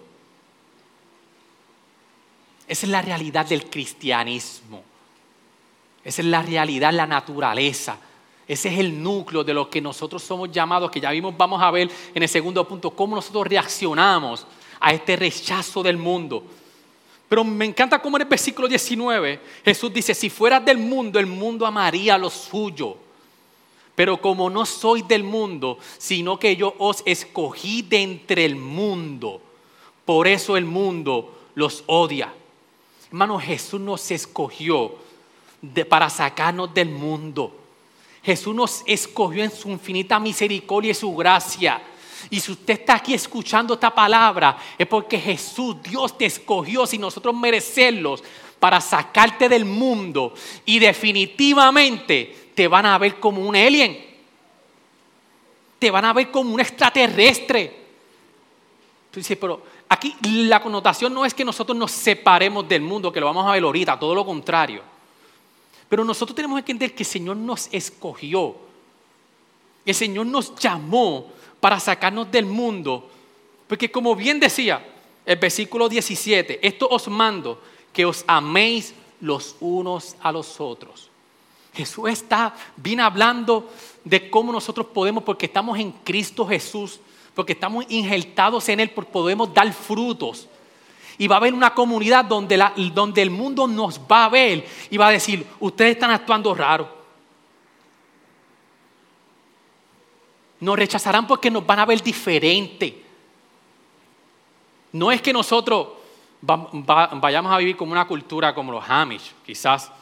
Esa 2.66 2.86
es 2.86 2.92
la 2.92 3.00
realidad 3.00 3.46
del 3.46 3.70
cristianismo. 3.70 4.82
Esa 6.04 6.22
es 6.22 6.28
la 6.28 6.42
realidad, 6.42 6.92
la 6.92 7.06
naturaleza. 7.06 7.98
Ese 8.46 8.68
es 8.68 8.78
el 8.78 9.02
núcleo 9.02 9.42
de 9.42 9.54
lo 9.54 9.68
que 9.68 9.80
nosotros 9.80 10.22
somos 10.22 10.50
llamados, 10.50 10.90
que 10.90 11.00
ya 11.00 11.10
vimos, 11.10 11.36
vamos 11.36 11.62
a 11.62 11.70
ver 11.70 11.90
en 12.14 12.22
el 12.22 12.28
segundo 12.28 12.66
punto, 12.66 12.90
cómo 12.90 13.16
nosotros 13.16 13.46
reaccionamos 13.46 14.46
a 14.80 14.92
este 14.92 15.16
rechazo 15.16 15.82
del 15.82 15.96
mundo. 15.96 16.44
Pero 17.28 17.44
me 17.44 17.66
encanta 17.66 18.00
cómo 18.00 18.16
en 18.16 18.22
el 18.22 18.28
versículo 18.28 18.68
19 18.68 19.40
Jesús 19.64 19.92
dice, 19.92 20.14
si 20.14 20.30
fueras 20.30 20.64
del 20.64 20.78
mundo, 20.78 21.18
el 21.18 21.26
mundo 21.26 21.66
amaría 21.66 22.16
lo 22.16 22.30
suyo. 22.30 22.96
Pero 23.98 24.20
como 24.20 24.48
no 24.48 24.64
soy 24.64 25.02
del 25.02 25.24
mundo, 25.24 25.76
sino 25.98 26.38
que 26.38 26.54
yo 26.54 26.72
os 26.78 27.02
escogí 27.04 27.82
de 27.82 28.00
entre 28.00 28.44
el 28.44 28.54
mundo, 28.54 29.42
por 30.04 30.28
eso 30.28 30.56
el 30.56 30.64
mundo 30.64 31.36
los 31.56 31.82
odia. 31.86 32.32
Hermano, 33.08 33.40
Jesús 33.40 33.80
nos 33.80 34.08
escogió 34.12 34.94
para 35.88 36.08
sacarnos 36.10 36.72
del 36.72 36.90
mundo. 36.90 37.52
Jesús 38.22 38.54
nos 38.54 38.84
escogió 38.86 39.42
en 39.42 39.50
su 39.50 39.68
infinita 39.68 40.20
misericordia 40.20 40.92
y 40.92 40.94
su 40.94 41.16
gracia. 41.16 41.82
Y 42.30 42.38
si 42.38 42.52
usted 42.52 42.74
está 42.74 42.94
aquí 42.94 43.14
escuchando 43.14 43.74
esta 43.74 43.92
palabra, 43.92 44.58
es 44.78 44.86
porque 44.86 45.18
Jesús, 45.18 45.82
Dios 45.82 46.16
te 46.16 46.26
escogió 46.26 46.86
sin 46.86 47.00
nosotros 47.00 47.34
merecerlos 47.34 48.22
para 48.60 48.80
sacarte 48.80 49.48
del 49.48 49.64
mundo. 49.64 50.34
Y 50.64 50.78
definitivamente 50.78 52.37
te 52.58 52.66
van 52.66 52.86
a 52.86 52.98
ver 52.98 53.20
como 53.20 53.40
un 53.40 53.54
alien. 53.54 54.04
Te 55.78 55.92
van 55.92 56.04
a 56.04 56.12
ver 56.12 56.28
como 56.28 56.52
un 56.52 56.58
extraterrestre. 56.58 57.86
Pero 59.12 59.62
aquí 59.88 60.16
la 60.22 60.60
connotación 60.60 61.14
no 61.14 61.24
es 61.24 61.32
que 61.34 61.44
nosotros 61.44 61.78
nos 61.78 61.92
separemos 61.92 62.68
del 62.68 62.82
mundo, 62.82 63.12
que 63.12 63.20
lo 63.20 63.26
vamos 63.26 63.46
a 63.46 63.52
ver 63.52 63.62
ahorita, 63.62 63.96
todo 63.96 64.12
lo 64.12 64.26
contrario. 64.26 64.82
Pero 65.88 66.04
nosotros 66.04 66.34
tenemos 66.34 66.56
que 66.56 66.72
entender 66.72 66.96
que 66.96 67.04
el 67.04 67.08
Señor 67.08 67.36
nos 67.36 67.68
escogió. 67.70 68.56
El 69.86 69.94
Señor 69.94 70.26
nos 70.26 70.56
llamó 70.56 71.30
para 71.60 71.78
sacarnos 71.78 72.28
del 72.28 72.46
mundo. 72.46 73.08
Porque 73.68 73.88
como 73.88 74.16
bien 74.16 74.40
decía 74.40 74.84
el 75.24 75.36
versículo 75.36 75.88
17, 75.88 76.58
esto 76.66 76.88
os 76.88 77.06
mando 77.06 77.62
que 77.92 78.04
os 78.04 78.24
améis 78.26 78.94
los 79.20 79.54
unos 79.60 80.16
a 80.20 80.32
los 80.32 80.60
otros. 80.60 81.07
Jesús 81.78 82.08
está 82.08 82.56
bien 82.74 82.98
hablando 82.98 83.70
de 84.02 84.28
cómo 84.28 84.50
nosotros 84.50 84.88
podemos, 84.88 85.22
porque 85.22 85.46
estamos 85.46 85.78
en 85.78 85.92
Cristo 85.92 86.44
Jesús, 86.44 86.98
porque 87.34 87.52
estamos 87.52 87.84
injertados 87.88 88.68
en 88.68 88.80
Él, 88.80 88.90
porque 88.90 89.12
podemos 89.12 89.54
dar 89.54 89.72
frutos. 89.72 90.48
Y 91.18 91.28
va 91.28 91.36
a 91.36 91.38
haber 91.38 91.54
una 91.54 91.72
comunidad 91.72 92.24
donde, 92.24 92.60
donde 92.92 93.22
el 93.22 93.30
mundo 93.30 93.68
nos 93.68 94.00
va 94.00 94.24
a 94.24 94.28
ver 94.28 94.66
y 94.90 94.96
va 94.96 95.06
a 95.06 95.12
decir, 95.12 95.46
ustedes 95.60 95.92
están 95.92 96.10
actuando 96.10 96.52
raro. 96.52 96.88
Nos 100.58 100.76
rechazarán 100.76 101.28
porque 101.28 101.48
nos 101.48 101.64
van 101.64 101.78
a 101.78 101.86
ver 101.86 102.02
diferente. 102.02 103.04
No 104.90 105.12
es 105.12 105.22
que 105.22 105.32
nosotros 105.32 105.90
vayamos 106.40 107.52
a 107.52 107.58
vivir 107.58 107.76
como 107.76 107.92
una 107.92 108.08
cultura 108.08 108.52
como 108.52 108.72
los 108.72 108.82
Hamish, 108.88 109.32
quizás. 109.46 109.92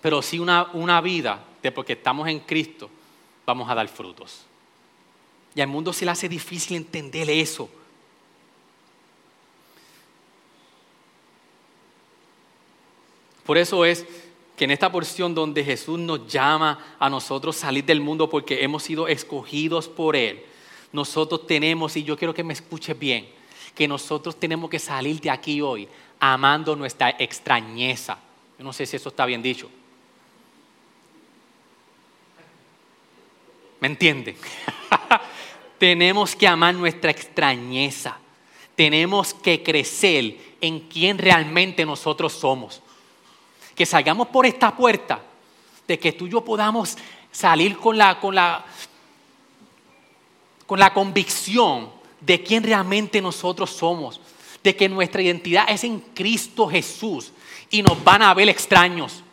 Pero 0.00 0.22
sí 0.22 0.38
una, 0.38 0.70
una 0.72 1.00
vida 1.00 1.44
de 1.62 1.72
porque 1.72 1.94
estamos 1.94 2.28
en 2.28 2.40
Cristo, 2.40 2.90
vamos 3.46 3.68
a 3.68 3.74
dar 3.74 3.88
frutos. 3.88 4.46
Y 5.54 5.60
al 5.60 5.68
mundo 5.68 5.92
se 5.92 6.04
le 6.04 6.10
hace 6.10 6.28
difícil 6.28 6.76
entender 6.76 7.28
eso. 7.28 7.68
Por 13.44 13.58
eso 13.58 13.84
es 13.84 14.06
que 14.56 14.64
en 14.64 14.70
esta 14.70 14.92
porción 14.92 15.34
donde 15.34 15.64
Jesús 15.64 15.98
nos 15.98 16.28
llama 16.28 16.94
a 16.98 17.10
nosotros 17.10 17.56
salir 17.56 17.84
del 17.84 18.00
mundo 18.00 18.30
porque 18.30 18.62
hemos 18.62 18.82
sido 18.82 19.08
escogidos 19.08 19.88
por 19.88 20.14
Él, 20.14 20.44
nosotros 20.92 21.46
tenemos, 21.46 21.96
y 21.96 22.04
yo 22.04 22.16
quiero 22.16 22.34
que 22.34 22.44
me 22.44 22.52
escuches 22.52 22.96
bien, 22.98 23.28
que 23.74 23.88
nosotros 23.88 24.38
tenemos 24.38 24.70
que 24.70 24.78
salir 24.78 25.20
de 25.20 25.30
aquí 25.30 25.60
hoy 25.60 25.88
amando 26.20 26.76
nuestra 26.76 27.10
extrañeza. 27.18 28.18
Yo 28.58 28.64
no 28.64 28.72
sé 28.72 28.86
si 28.86 28.96
eso 28.96 29.08
está 29.08 29.24
bien 29.26 29.42
dicho. 29.42 29.68
¿Me 33.80 33.88
entienden? 33.88 34.36
tenemos 35.78 36.36
que 36.36 36.46
amar 36.46 36.74
nuestra 36.74 37.10
extrañeza. 37.10 38.18
Tenemos 38.76 39.34
que 39.34 39.62
crecer 39.62 40.36
en 40.60 40.80
quién 40.80 41.18
realmente 41.18 41.84
nosotros 41.84 42.32
somos 42.32 42.82
que 43.80 43.86
salgamos 43.86 44.28
por 44.28 44.44
esta 44.44 44.76
puerta, 44.76 45.22
de 45.88 45.98
que 45.98 46.12
tú 46.12 46.26
y 46.26 46.30
yo 46.32 46.44
podamos 46.44 46.98
salir 47.32 47.78
con 47.78 47.96
la, 47.96 48.20
con 48.20 48.34
la, 48.34 48.62
con 50.66 50.78
la 50.78 50.92
convicción 50.92 51.90
de 52.20 52.42
quién 52.42 52.62
realmente 52.62 53.22
nosotros 53.22 53.70
somos, 53.70 54.20
de 54.62 54.76
que 54.76 54.86
nuestra 54.86 55.22
identidad 55.22 55.64
es 55.66 55.82
en 55.84 55.98
Cristo 55.98 56.68
Jesús 56.68 57.32
y 57.70 57.80
nos 57.80 58.04
van 58.04 58.20
a 58.20 58.34
ver 58.34 58.50
extraños. 58.50 59.24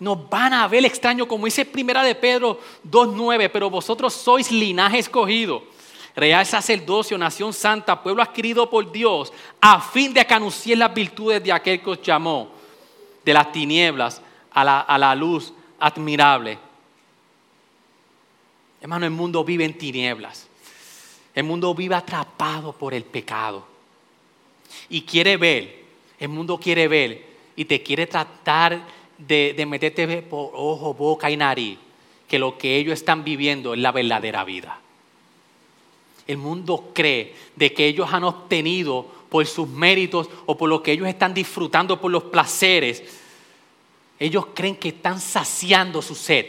Nos 0.00 0.28
van 0.28 0.52
a 0.52 0.66
ver 0.66 0.84
extraños, 0.84 1.28
como 1.28 1.44
dice 1.44 1.64
Primera 1.64 2.02
de 2.02 2.14
Pedro 2.14 2.58
2.9, 2.90 3.50
pero 3.52 3.70
vosotros 3.70 4.12
sois 4.12 4.50
linaje 4.50 4.98
escogido 4.98 5.62
real 6.14 6.44
sacerdocio, 6.44 7.16
nación 7.16 7.52
santa, 7.52 8.02
pueblo 8.02 8.22
adquirido 8.22 8.68
por 8.68 8.90
Dios, 8.90 9.32
a 9.60 9.80
fin 9.80 10.12
de 10.12 10.26
que 10.26 10.76
las 10.76 10.94
virtudes 10.94 11.42
de 11.42 11.52
aquel 11.52 11.80
que 11.82 11.90
os 11.90 12.02
llamó 12.02 12.50
de 13.24 13.32
las 13.32 13.52
tinieblas 13.52 14.20
a 14.52 14.64
la, 14.64 14.80
a 14.80 14.98
la 14.98 15.14
luz 15.14 15.52
admirable. 15.78 16.58
Hermano, 18.80 19.06
el 19.06 19.12
mundo 19.12 19.44
vive 19.44 19.64
en 19.64 19.76
tinieblas. 19.76 20.46
El 21.34 21.44
mundo 21.44 21.74
vive 21.74 21.94
atrapado 21.94 22.72
por 22.72 22.94
el 22.94 23.04
pecado. 23.04 23.64
Y 24.88 25.02
quiere 25.02 25.36
ver, 25.36 25.84
el 26.18 26.28
mundo 26.28 26.58
quiere 26.58 26.88
ver 26.88 27.26
y 27.56 27.64
te 27.64 27.82
quiere 27.82 28.06
tratar 28.06 28.80
de, 29.26 29.66
meterte 29.66 30.22
por 30.22 30.50
ojo, 30.54 30.94
boca 30.94 31.30
y 31.30 31.36
nariz 31.36 31.78
que 32.28 32.38
lo 32.38 32.56
que 32.58 32.76
ellos 32.76 32.94
están 32.94 33.24
viviendo 33.24 33.74
es 33.74 33.80
la 33.80 33.92
verdadera 33.92 34.44
vida 34.44 34.80
el 36.30 36.38
mundo 36.38 36.90
cree 36.94 37.34
de 37.56 37.72
que 37.72 37.86
ellos 37.86 38.08
han 38.12 38.24
obtenido 38.24 39.04
por 39.28 39.44
sus 39.46 39.68
méritos 39.68 40.28
o 40.46 40.56
por 40.56 40.68
lo 40.68 40.82
que 40.82 40.92
ellos 40.92 41.08
están 41.08 41.34
disfrutando 41.34 42.00
por 42.00 42.10
los 42.10 42.24
placeres, 42.24 43.02
ellos 44.18 44.46
creen 44.54 44.76
que 44.76 44.90
están 44.90 45.20
saciando 45.20 46.00
su 46.00 46.14
sed. 46.14 46.46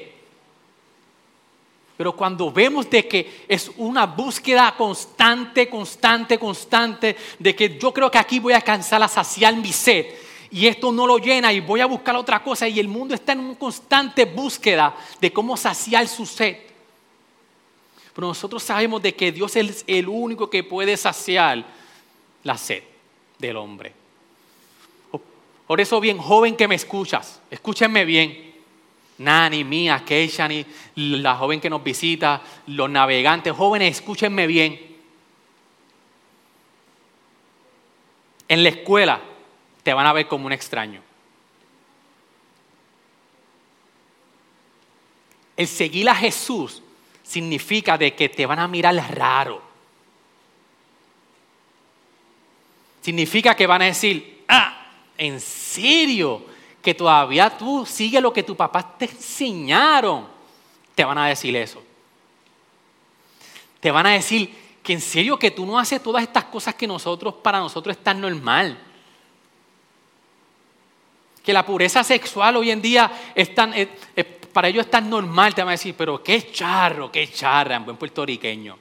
Pero 1.98 2.16
cuando 2.16 2.52
vemos 2.52 2.90
de 2.90 3.08
que 3.08 3.46
es 3.48 3.72
una 3.78 4.06
búsqueda 4.06 4.76
constante, 4.76 5.70
constante, 5.70 6.38
constante, 6.38 7.16
de 7.38 7.56
que 7.56 7.78
yo 7.78 7.94
creo 7.94 8.10
que 8.10 8.18
aquí 8.18 8.40
voy 8.40 8.54
a 8.54 8.58
alcanzar 8.58 9.02
a 9.02 9.08
saciar 9.08 9.56
mi 9.56 9.72
sed, 9.72 10.06
y 10.52 10.68
esto 10.68 10.92
no 10.92 11.08
lo 11.08 11.18
llena 11.18 11.54
y 11.54 11.62
voy 11.62 11.80
a 11.80 11.86
buscar 11.86 12.16
otra 12.18 12.44
cosa, 12.44 12.68
y 12.68 12.80
el 12.80 12.90
mundo 12.90 13.16
está 13.16 13.32
en 13.32 13.40
una 13.40 13.58
constante 13.58 14.26
búsqueda 14.26 14.94
de 15.20 15.32
cómo 15.32 15.56
saciar 15.56 16.08
su 16.10 16.26
sed. 16.26 16.58
Pero 18.14 18.28
nosotros 18.28 18.62
sabemos 18.62 19.02
de 19.02 19.16
que 19.16 19.32
Dios 19.32 19.56
es 19.56 19.86
el 19.88 20.10
único 20.10 20.50
que 20.50 20.66
puede 20.66 20.98
saciar 20.98 21.64
la 22.44 22.58
sed 22.58 22.84
del 23.40 23.56
hombre. 23.56 23.94
Por 25.66 25.80
eso, 25.80 26.02
bien, 26.02 26.18
joven 26.18 26.58
que 26.58 26.68
me 26.68 26.76
escuchas, 26.76 27.40
escúchenme 27.50 28.04
bien. 28.04 28.52
Nani, 29.20 29.64
Mía, 29.64 30.04
Keisha, 30.06 30.50
la 30.96 31.36
joven 31.36 31.62
que 31.62 31.70
nos 31.70 31.82
visita, 31.82 32.42
los 32.68 32.90
navegantes, 32.90 33.54
jóvenes, 33.54 33.98
escúchenme 33.98 34.48
bien. 34.48 34.98
En 38.50 38.64
la 38.64 38.70
escuela 38.70 39.22
te 39.84 39.94
van 39.94 40.06
a 40.06 40.14
ver 40.14 40.28
como 40.28 40.46
un 40.46 40.52
extraño. 40.52 41.02
El 45.58 45.68
seguir 45.68 46.10
a 46.10 46.16
Jesús 46.16 46.82
significa 47.24 47.98
de 47.98 48.16
que 48.16 48.30
te 48.30 48.46
van 48.46 48.60
a 48.60 48.68
mirar 48.68 48.96
raro. 49.16 49.62
Significa 53.02 53.56
que 53.56 53.68
van 53.68 53.82
a 53.82 53.86
decir, 53.86 54.44
ah, 54.48 54.88
¿en 55.18 55.40
serio? 55.40 56.46
Que 56.82 56.94
todavía 56.94 57.50
tú 57.50 57.86
sigues 57.86 58.22
lo 58.22 58.34
que 58.34 58.44
tu 58.44 58.56
papá 58.56 58.98
te 58.98 59.06
enseñaron. 59.06 60.28
Te 60.96 61.04
van 61.04 61.18
a 61.18 61.28
decir 61.28 61.56
eso. 61.56 61.82
Te 63.80 63.92
van 63.92 64.06
a 64.06 64.12
decir 64.12 64.54
que 64.84 64.94
en 64.94 65.02
serio 65.02 65.38
que 65.38 65.52
tú 65.52 65.66
no 65.66 65.78
haces 65.78 66.02
todas 66.02 66.24
estas 66.24 66.46
cosas 66.46 66.76
que 66.76 66.88
nosotros, 66.88 67.36
para 67.36 67.60
nosotros 67.60 67.96
es 67.96 68.04
tan 68.04 68.22
normal. 68.22 68.78
Que 71.44 71.54
la 71.54 71.66
pureza 71.66 72.04
sexual 72.04 72.58
hoy 72.58 72.72
en 72.72 72.82
día 72.82 73.32
es 73.34 73.54
tan, 73.56 73.74
para 74.54 74.68
ellos 74.68 74.86
es 74.86 74.92
tan 74.92 75.10
normal. 75.10 75.56
Te 75.56 75.62
van 75.62 75.70
a 75.70 75.72
decir, 75.72 75.96
pero 75.98 76.24
qué 76.24 76.52
charro, 76.52 77.12
qué 77.12 77.32
charra 77.32 77.76
en 77.76 77.86
buen 77.86 77.98
puertorriqueño. 77.98 78.78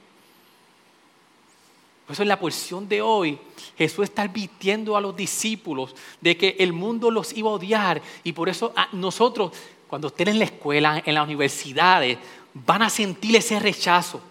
Por 2.05 2.13
eso 2.13 2.23
en 2.23 2.29
la 2.29 2.39
porción 2.39 2.89
de 2.89 3.01
hoy 3.01 3.39
Jesús 3.77 4.03
está 4.03 4.23
advirtiendo 4.23 4.97
a 4.97 5.01
los 5.01 5.15
discípulos 5.15 5.95
de 6.19 6.35
que 6.35 6.57
el 6.59 6.73
mundo 6.73 7.09
los 7.09 7.31
iba 7.33 7.49
a 7.49 7.53
odiar 7.53 8.01
y 8.23 8.33
por 8.33 8.49
eso 8.49 8.73
nosotros 8.91 9.53
cuando 9.87 10.07
estén 10.07 10.29
en 10.29 10.39
la 10.39 10.45
escuela, 10.45 11.03
en 11.05 11.13
las 11.13 11.25
universidades, 11.25 12.17
van 12.53 12.81
a 12.81 12.89
sentir 12.89 13.35
ese 13.35 13.59
rechazo. 13.59 14.21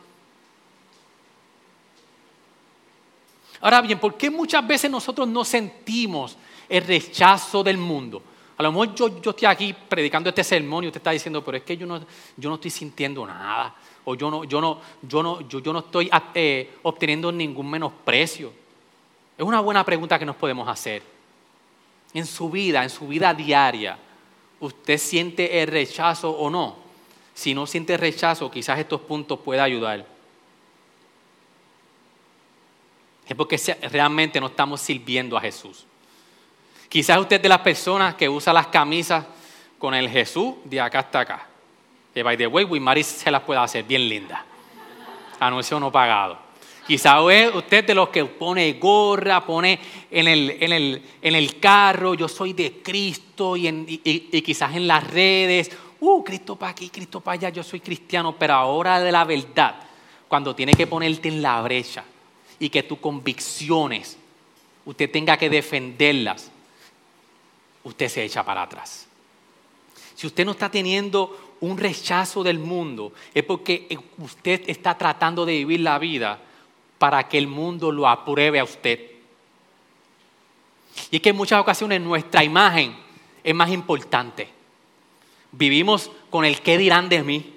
Ahora 3.61 3.83
bien, 3.83 3.99
¿por 3.99 4.17
qué 4.17 4.31
muchas 4.31 4.67
veces 4.67 4.91
nosotros 4.91 5.29
no 5.29 5.45
sentimos 5.45 6.37
el 6.71 6.87
rechazo 6.87 7.63
del 7.63 7.77
mundo? 7.77 8.23
A 8.57 8.63
lo 8.63 8.73
mejor 8.73 8.95
yo, 8.95 9.21
yo 9.23 9.31
estoy 9.31 9.47
aquí 9.47 9.73
predicando 9.73 10.29
este 10.29 10.45
sermón 10.45 10.85
y 10.85 10.89
usted 10.89 11.01
está 11.01 11.13
diciendo, 11.13 11.43
pero 11.43 11.57
es 11.57 11.63
que 11.63 11.77
yo 11.77 11.87
no, 11.87 11.99
yo 12.37 12.49
no 12.49 12.57
estoy 12.57 12.71
sintiendo 12.71 13.27
nada 13.27 13.75
o 14.05 14.15
yo 14.15 14.31
no, 14.31 14.45
yo 14.45 14.61
no, 14.61 14.81
yo 15.03 15.23
no, 15.23 15.41
yo, 15.49 15.73
no 15.73 15.79
estoy 15.79 16.11
eh, 16.35 16.77
obteniendo 16.83 17.33
ningún 17.33 17.71
menosprecio? 17.71 18.53
Es 19.39 19.45
una 19.45 19.61
buena 19.61 19.83
pregunta 19.83 20.19
que 20.19 20.27
nos 20.27 20.37
podemos 20.37 20.69
hacer. 20.69 21.03
En 22.13 22.27
su 22.27 22.51
vida, 22.51 22.83
en 22.83 22.91
su 22.91 23.09
vida 23.09 23.33
diaria, 23.33 23.99
¿usted 24.61 24.99
siente 24.99 25.63
el 25.63 25.69
rechazo 25.69 26.31
o 26.31 26.51
no? 26.51 26.77
Si 27.33 27.55
no 27.55 27.67
siente 27.67 27.97
rechazo, 27.97 28.51
quizás 28.51 28.79
estos 28.79 29.01
puntos 29.01 29.39
puedan 29.39 29.65
ayudar. 29.65 30.07
Es 33.27 33.35
porque 33.35 33.57
realmente 33.91 34.39
no 34.39 34.49
estamos 34.49 34.83
sirviendo 34.83 35.39
a 35.39 35.41
Jesús. 35.41 35.87
Quizás 36.91 37.19
usted 37.21 37.37
es 37.37 37.43
de 37.43 37.49
las 37.49 37.61
personas 37.61 38.17
que 38.17 38.29
usa 38.29 38.53
las 38.53 38.67
camisas 38.67 39.25
con 39.79 39.95
el 39.95 40.11
Jesús 40.11 40.57
de 40.65 40.81
acá 40.81 40.99
hasta 40.99 41.21
acá. 41.21 41.47
Que 42.13 42.25
by 42.25 42.37
the 42.37 42.49
way, 42.49 42.65
Wimaris 42.65 43.07
se 43.07 43.31
las 43.31 43.43
puede 43.43 43.61
hacer 43.61 43.85
bien 43.85 44.09
linda. 44.09 44.45
Anuncio 45.39 45.79
no 45.79 45.93
pagado. 45.93 46.37
Quizás 46.85 47.23
usted 47.55 47.87
de 47.87 47.95
los 47.95 48.09
que 48.09 48.25
pone 48.25 48.73
gorra, 48.73 49.47
pone 49.47 49.79
en 50.11 50.27
el, 50.27 51.61
carro, 51.61 52.15
yo 52.15 52.27
soy 52.27 52.55
de 52.55 52.83
Cristo 52.83 53.57
y, 53.57 53.69
y, 54.03 54.43
quizás 54.43 54.75
en 54.75 54.89
las 54.89 55.07
redes, 55.07 55.71
uh, 56.01 56.25
Cristo 56.25 56.57
para 56.57 56.73
aquí, 56.73 56.91
Cristo 56.91 57.21
para 57.21 57.35
allá, 57.35 57.49
yo 57.51 57.63
soy 57.63 57.79
cristiano, 57.79 58.35
pero 58.37 58.55
ahora 58.55 58.99
de 58.99 59.13
la 59.13 59.25
verdad, 59.25 59.77
cuando 60.27 60.57
tiene 60.57 60.75
que 60.75 60.89
ponerte 60.89 61.29
en 61.29 61.41
la 61.41 61.63
brecha 61.63 62.03
y 62.59 62.69
que 62.69 62.83
tus 62.83 62.99
convicciones, 62.99 64.19
usted 64.85 65.09
tenga 65.09 65.37
que 65.37 65.49
defenderlas, 65.49 66.51
usted 67.85 68.09
se 68.09 68.25
echa 68.25 68.45
para 68.45 68.63
atrás. 68.63 69.07
Si 70.15 70.27
usted 70.27 70.45
no 70.45 70.53
está 70.53 70.71
teniendo 70.71 71.57
un 71.61 71.79
rechazo 71.79 72.43
del 72.43 72.59
mundo, 72.59 73.13
es 73.35 73.43
porque 73.45 73.99
usted 74.19 74.63
está 74.67 74.97
tratando 74.97 75.47
de 75.47 75.53
vivir 75.53 75.81
la 75.81 75.99
vida 75.99 76.39
para 76.99 77.29
que 77.29 77.39
el 77.39 77.47
mundo 77.47 77.91
lo 77.91 78.09
apruebe 78.09 78.61
a 78.61 78.65
usted. 78.65 79.01
Y 81.11 81.17
es 81.17 81.23
que 81.23 81.31
en 81.31 81.37
muchas 81.37 81.61
ocasiones 81.61 82.01
nuestra 82.01 82.45
imagen 82.45 82.95
es 83.43 83.55
más 83.55 83.71
importante. 83.71 84.49
Vivimos 85.53 86.11
con 86.29 86.45
el 86.45 86.61
qué 86.61 86.79
dirán 86.79 87.09
de 87.09 87.23
mí. 87.23 87.55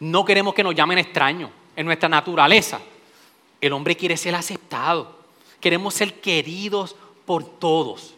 No 0.00 0.24
queremos 0.24 0.54
que 0.54 0.62
nos 0.62 0.74
llamen 0.74 0.98
extraños. 0.98 1.50
En 1.74 1.86
nuestra 1.86 2.08
naturaleza, 2.08 2.80
el 3.60 3.72
hombre 3.72 3.96
quiere 3.96 4.16
ser 4.16 4.34
aceptado. 4.34 5.16
Queremos 5.60 5.94
ser 5.94 6.20
queridos 6.20 6.96
por 7.24 7.44
todos. 7.44 8.14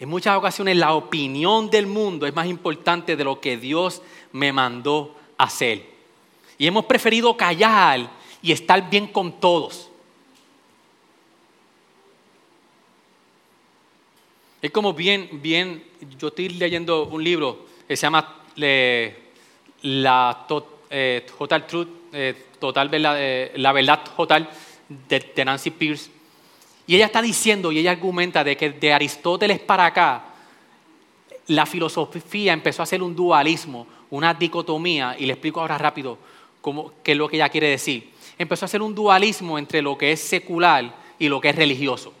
En 0.00 0.08
muchas 0.08 0.34
ocasiones 0.34 0.78
la 0.78 0.94
opinión 0.94 1.68
del 1.68 1.86
mundo 1.86 2.26
es 2.26 2.34
más 2.34 2.46
importante 2.46 3.16
de 3.16 3.22
lo 3.22 3.38
que 3.38 3.58
Dios 3.58 4.00
me 4.32 4.50
mandó 4.50 5.14
hacer. 5.36 5.84
Y 6.56 6.66
hemos 6.66 6.86
preferido 6.86 7.36
callar 7.36 8.10
y 8.40 8.50
estar 8.50 8.88
bien 8.88 9.08
con 9.08 9.38
todos. 9.38 9.90
Es 14.62 14.70
como 14.70 14.94
bien, 14.94 15.28
bien, 15.32 15.84
yo 16.18 16.28
estoy 16.28 16.48
leyendo 16.48 17.04
un 17.04 17.22
libro 17.22 17.66
que 17.86 17.94
se 17.94 18.02
llama 18.02 18.42
La 18.56 20.46
eh, 20.88 21.26
Total 21.38 21.66
Truth, 21.66 21.88
eh, 22.14 22.46
total, 22.58 22.88
eh, 22.92 23.52
La 23.56 23.72
Verdad 23.72 24.02
Total 24.16 24.48
de 24.88 25.44
Nancy 25.44 25.70
Pierce. 25.70 26.19
Y 26.90 26.96
ella 26.96 27.06
está 27.06 27.22
diciendo 27.22 27.70
y 27.70 27.78
ella 27.78 27.92
argumenta 27.92 28.42
de 28.42 28.56
que 28.56 28.70
de 28.70 28.92
Aristóteles 28.92 29.60
para 29.60 29.86
acá, 29.86 30.24
la 31.46 31.64
filosofía 31.64 32.52
empezó 32.52 32.82
a 32.82 32.84
hacer 32.84 33.00
un 33.00 33.14
dualismo, 33.14 33.86
una 34.10 34.34
dicotomía, 34.34 35.14
y 35.16 35.26
le 35.26 35.34
explico 35.34 35.60
ahora 35.60 35.78
rápido 35.78 36.18
qué 37.04 37.12
es 37.12 37.16
lo 37.16 37.28
que 37.28 37.36
ella 37.36 37.48
quiere 37.48 37.68
decir. 37.68 38.10
Empezó 38.36 38.64
a 38.64 38.66
hacer 38.66 38.82
un 38.82 38.92
dualismo 38.92 39.56
entre 39.56 39.82
lo 39.82 39.96
que 39.96 40.10
es 40.10 40.20
secular 40.20 40.92
y 41.16 41.28
lo 41.28 41.40
que 41.40 41.50
es 41.50 41.54
religioso. 41.54 42.12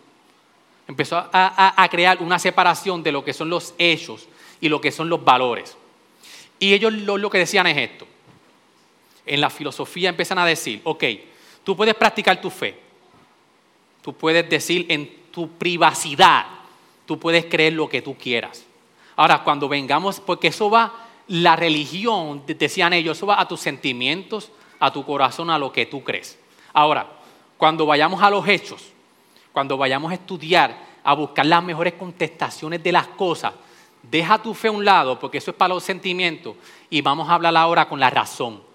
Empezó 0.86 1.16
a, 1.32 1.88
crear 1.90 2.22
una 2.22 2.38
separación 2.38 3.02
de 3.02 3.10
lo 3.10 3.24
que 3.24 3.32
son 3.32 3.50
los 3.50 3.74
hechos 3.76 4.28
y 4.60 4.68
lo 4.68 4.80
que 4.80 4.92
son 4.92 5.08
los 5.08 5.24
valores. 5.24 5.76
Y 6.60 6.74
ellos 6.74 6.92
lo 6.92 7.28
que 7.28 7.38
decían 7.38 7.66
es 7.66 7.76
esto. 7.76 8.06
En 9.26 9.40
la 9.40 9.50
filosofía 9.50 10.10
empiezan 10.10 10.38
a 10.38 10.46
decir, 10.46 10.80
ok, 10.84 11.04
tú 11.64 11.76
puedes 11.76 11.96
practicar 11.96 12.40
tu 12.40 12.50
fe, 12.50 12.89
Tú 14.02 14.14
puedes 14.14 14.48
decir 14.48 14.86
en 14.88 15.10
tu 15.30 15.48
privacidad, 15.48 16.46
tú 17.06 17.18
puedes 17.18 17.46
creer 17.46 17.74
lo 17.74 17.88
que 17.88 18.02
tú 18.02 18.16
quieras. 18.16 18.64
Ahora, 19.16 19.42
cuando 19.44 19.68
vengamos, 19.68 20.20
porque 20.20 20.48
eso 20.48 20.70
va, 20.70 21.06
la 21.28 21.54
religión, 21.54 22.42
decían 22.46 22.92
ellos, 22.92 23.16
eso 23.16 23.26
va 23.26 23.40
a 23.40 23.46
tus 23.46 23.60
sentimientos, 23.60 24.50
a 24.78 24.92
tu 24.92 25.04
corazón, 25.04 25.50
a 25.50 25.58
lo 25.58 25.72
que 25.72 25.86
tú 25.86 26.02
crees. 26.02 26.38
Ahora, 26.72 27.06
cuando 27.56 27.86
vayamos 27.86 28.22
a 28.22 28.30
los 28.30 28.46
hechos, 28.48 28.90
cuando 29.52 29.76
vayamos 29.76 30.10
a 30.10 30.14
estudiar, 30.14 30.76
a 31.04 31.14
buscar 31.14 31.46
las 31.46 31.62
mejores 31.62 31.94
contestaciones 31.94 32.82
de 32.82 32.92
las 32.92 33.06
cosas, 33.08 33.52
deja 34.02 34.42
tu 34.42 34.54
fe 34.54 34.68
a 34.68 34.72
un 34.72 34.84
lado, 34.84 35.18
porque 35.18 35.38
eso 35.38 35.50
es 35.50 35.56
para 35.56 35.74
los 35.74 35.84
sentimientos, 35.84 36.56
y 36.88 37.00
vamos 37.02 37.28
a 37.28 37.34
hablar 37.34 37.56
ahora 37.56 37.88
con 37.88 38.00
la 38.00 38.10
razón. 38.10 38.69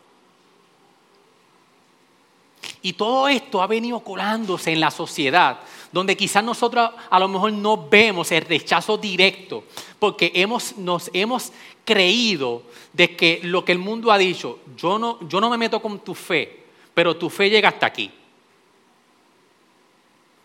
Y 2.86 2.94
todo 2.94 3.28
esto 3.28 3.64
ha 3.64 3.66
venido 3.66 4.00
colándose 4.02 4.72
en 4.72 4.80
la 4.80 4.92
sociedad, 4.92 5.58
donde 5.92 6.16
quizás 6.16 6.44
nosotros 6.44 6.92
a 7.10 7.20
lo 7.20 7.28
mejor 7.28 7.52
no 7.52 7.90
vemos 7.90 8.32
el 8.32 8.46
rechazo 8.46 8.96
directo, 8.96 9.64
porque 9.98 10.32
hemos, 10.36 10.78
nos 10.78 11.10
hemos 11.12 11.52
creído 11.84 12.62
de 12.94 13.16
que 13.16 13.40
lo 13.42 13.66
que 13.66 13.72
el 13.72 13.80
mundo 13.80 14.12
ha 14.12 14.20
dicho, 14.20 14.60
yo 14.78 15.00
no, 15.00 15.18
yo 15.28 15.42
no 15.42 15.50
me 15.50 15.58
meto 15.58 15.82
con 15.82 15.98
tu 15.98 16.14
fe, 16.14 16.64
pero 16.94 17.18
tu 17.18 17.28
fe 17.28 17.50
llega 17.50 17.70
hasta 17.70 17.88
aquí. 17.88 18.12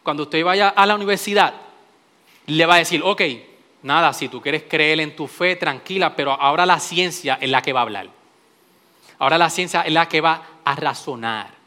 Cuando 0.03 0.23
usted 0.23 0.43
vaya 0.43 0.71
a 0.71 0.87
la 0.87 0.95
universidad, 0.95 1.53
le 2.47 2.65
va 2.65 2.77
a 2.77 2.79
decir, 2.79 3.03
ok, 3.05 3.21
nada, 3.83 4.15
si 4.15 4.31
tú 4.31 4.41
quieres 4.41 4.63
creer 4.63 5.01
en 5.01 5.15
tu 5.15 5.27
fe, 5.27 5.57
tranquila, 5.57 6.17
pero 6.17 6.33
ahora 6.33 6.65
la 6.65 6.81
ciencia 6.81 7.37
es 7.39 7.51
la 7.51 7.61
que 7.61 7.75
va 7.75 7.81
a 7.81 7.83
hablar. 7.83 8.09
Ahora 9.19 9.37
la 9.37 9.51
ciencia 9.51 9.83
es 9.83 9.93
la 9.93 10.09
que 10.09 10.23
va 10.23 10.43
a 10.65 10.75
razonar. 10.75 11.60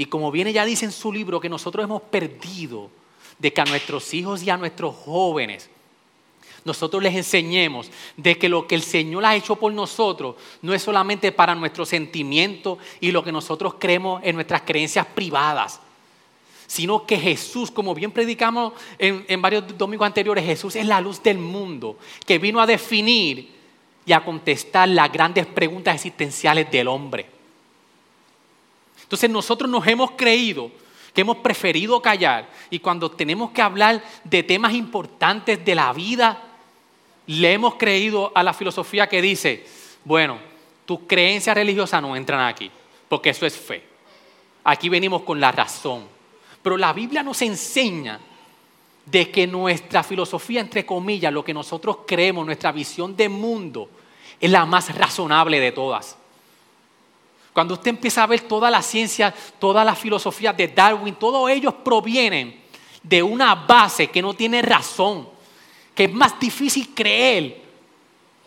Y 0.00 0.06
como 0.06 0.30
viene 0.30 0.54
ya 0.54 0.64
dice 0.64 0.86
en 0.86 0.92
su 0.92 1.12
libro 1.12 1.40
que 1.40 1.50
nosotros 1.50 1.84
hemos 1.84 2.00
perdido 2.00 2.90
de 3.38 3.52
que 3.52 3.60
a 3.60 3.66
nuestros 3.66 4.14
hijos 4.14 4.42
y 4.42 4.48
a 4.48 4.56
nuestros 4.56 4.96
jóvenes 4.96 5.68
nosotros 6.64 7.02
les 7.02 7.14
enseñemos 7.14 7.90
de 8.16 8.38
que 8.38 8.48
lo 8.48 8.66
que 8.66 8.76
el 8.76 8.82
Señor 8.82 9.26
ha 9.26 9.36
hecho 9.36 9.56
por 9.56 9.74
nosotros 9.74 10.36
no 10.62 10.72
es 10.72 10.80
solamente 10.80 11.32
para 11.32 11.54
nuestros 11.54 11.90
sentimientos 11.90 12.78
y 12.98 13.10
lo 13.10 13.22
que 13.22 13.30
nosotros 13.30 13.74
creemos 13.78 14.22
en 14.24 14.36
nuestras 14.36 14.62
creencias 14.62 15.04
privadas, 15.04 15.80
sino 16.66 17.04
que 17.04 17.18
Jesús, 17.18 17.70
como 17.70 17.94
bien 17.94 18.10
predicamos 18.10 18.72
en, 18.98 19.26
en 19.28 19.42
varios 19.42 19.76
domingos 19.76 20.06
anteriores, 20.06 20.46
Jesús 20.46 20.76
es 20.76 20.86
la 20.86 21.02
luz 21.02 21.22
del 21.22 21.36
mundo 21.36 21.98
que 22.24 22.38
vino 22.38 22.58
a 22.58 22.66
definir 22.66 23.50
y 24.06 24.12
a 24.14 24.24
contestar 24.24 24.88
las 24.88 25.12
grandes 25.12 25.44
preguntas 25.44 25.94
existenciales 25.94 26.70
del 26.70 26.88
hombre. 26.88 27.39
Entonces 29.10 29.28
nosotros 29.28 29.68
nos 29.68 29.84
hemos 29.88 30.12
creído 30.12 30.70
que 31.12 31.22
hemos 31.22 31.38
preferido 31.38 32.00
callar 32.00 32.48
y 32.70 32.78
cuando 32.78 33.10
tenemos 33.10 33.50
que 33.50 33.60
hablar 33.60 34.00
de 34.22 34.44
temas 34.44 34.72
importantes 34.72 35.64
de 35.64 35.74
la 35.74 35.92
vida, 35.92 36.40
le 37.26 37.52
hemos 37.52 37.74
creído 37.74 38.30
a 38.36 38.44
la 38.44 38.52
filosofía 38.52 39.08
que 39.08 39.20
dice, 39.20 39.66
bueno, 40.04 40.38
tus 40.86 41.00
creencias 41.08 41.56
religiosas 41.56 42.00
no 42.00 42.14
entran 42.14 42.46
aquí, 42.46 42.70
porque 43.08 43.30
eso 43.30 43.44
es 43.46 43.56
fe. 43.56 43.82
Aquí 44.62 44.88
venimos 44.88 45.22
con 45.22 45.40
la 45.40 45.50
razón. 45.50 46.04
Pero 46.62 46.76
la 46.76 46.92
Biblia 46.92 47.24
nos 47.24 47.42
enseña 47.42 48.20
de 49.06 49.28
que 49.28 49.44
nuestra 49.44 50.04
filosofía, 50.04 50.60
entre 50.60 50.86
comillas, 50.86 51.32
lo 51.32 51.42
que 51.42 51.52
nosotros 51.52 51.98
creemos, 52.06 52.46
nuestra 52.46 52.70
visión 52.70 53.16
de 53.16 53.28
mundo, 53.28 53.90
es 54.38 54.52
la 54.52 54.64
más 54.66 54.96
razonable 54.96 55.58
de 55.58 55.72
todas. 55.72 56.16
Cuando 57.52 57.74
usted 57.74 57.90
empieza 57.90 58.22
a 58.22 58.26
ver 58.26 58.42
toda 58.42 58.70
la 58.70 58.82
ciencia, 58.82 59.34
toda 59.58 59.84
la 59.84 59.94
filosofía 59.94 60.52
de 60.52 60.68
Darwin, 60.68 61.14
todos 61.14 61.50
ellos 61.50 61.74
provienen 61.84 62.60
de 63.02 63.22
una 63.22 63.54
base 63.54 64.08
que 64.08 64.22
no 64.22 64.34
tiene 64.34 64.62
razón, 64.62 65.28
que 65.94 66.04
es 66.04 66.12
más 66.12 66.38
difícil 66.38 66.90
creer 66.94 67.60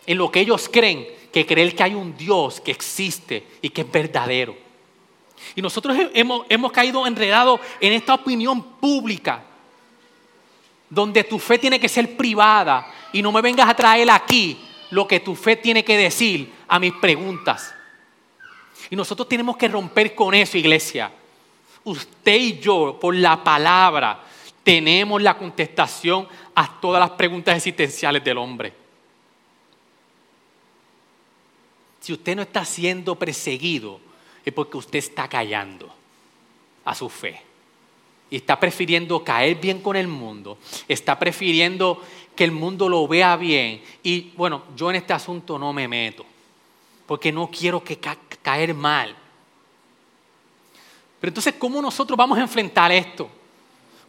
en 0.06 0.18
lo 0.18 0.30
que 0.30 0.40
ellos 0.40 0.68
creen 0.70 1.06
que 1.34 1.44
creer 1.44 1.74
que 1.74 1.82
hay 1.82 1.94
un 1.94 2.16
Dios 2.16 2.60
que 2.60 2.70
existe 2.70 3.44
y 3.60 3.68
que 3.68 3.80
es 3.80 3.90
verdadero. 3.90 4.56
Y 5.56 5.60
nosotros 5.60 5.96
hemos, 6.14 6.46
hemos 6.48 6.70
caído 6.70 7.04
enredados 7.08 7.58
en 7.80 7.92
esta 7.92 8.14
opinión 8.14 8.62
pública, 8.62 9.42
donde 10.88 11.24
tu 11.24 11.40
fe 11.40 11.58
tiene 11.58 11.80
que 11.80 11.88
ser 11.88 12.16
privada 12.16 12.86
y 13.12 13.20
no 13.20 13.32
me 13.32 13.42
vengas 13.42 13.68
a 13.68 13.74
traer 13.74 14.08
aquí 14.10 14.60
lo 14.90 15.08
que 15.08 15.18
tu 15.18 15.34
fe 15.34 15.56
tiene 15.56 15.84
que 15.84 15.96
decir 15.96 16.52
a 16.68 16.78
mis 16.78 16.92
preguntas. 16.94 17.74
Y 18.94 18.96
nosotros 18.96 19.28
tenemos 19.28 19.56
que 19.56 19.66
romper 19.66 20.14
con 20.14 20.32
eso, 20.34 20.56
iglesia. 20.56 21.10
Usted 21.82 22.36
y 22.36 22.60
yo, 22.60 22.96
por 23.00 23.12
la 23.12 23.42
palabra, 23.42 24.22
tenemos 24.62 25.20
la 25.20 25.36
contestación 25.36 26.28
a 26.54 26.80
todas 26.80 27.00
las 27.00 27.10
preguntas 27.10 27.56
existenciales 27.56 28.22
del 28.22 28.38
hombre. 28.38 28.72
Si 31.98 32.12
usted 32.12 32.36
no 32.36 32.42
está 32.42 32.64
siendo 32.64 33.16
perseguido, 33.16 33.98
es 34.44 34.52
porque 34.52 34.76
usted 34.76 35.00
está 35.00 35.26
callando 35.26 35.92
a 36.84 36.94
su 36.94 37.08
fe. 37.08 37.42
Y 38.30 38.36
está 38.36 38.60
prefiriendo 38.60 39.24
caer 39.24 39.56
bien 39.56 39.80
con 39.82 39.96
el 39.96 40.06
mundo. 40.06 40.56
Está 40.86 41.18
prefiriendo 41.18 42.00
que 42.36 42.44
el 42.44 42.52
mundo 42.52 42.88
lo 42.88 43.08
vea 43.08 43.34
bien. 43.34 43.82
Y 44.04 44.30
bueno, 44.36 44.62
yo 44.76 44.88
en 44.90 44.94
este 44.94 45.12
asunto 45.12 45.58
no 45.58 45.72
me 45.72 45.88
meto. 45.88 46.24
Porque 47.06 47.32
no 47.32 47.50
quiero 47.50 47.82
que 47.82 47.98
caer 48.42 48.74
mal. 48.74 49.14
Pero 51.20 51.30
entonces, 51.30 51.54
¿cómo 51.58 51.80
nosotros 51.80 52.16
vamos 52.16 52.38
a 52.38 52.42
enfrentar 52.42 52.92
esto? 52.92 53.28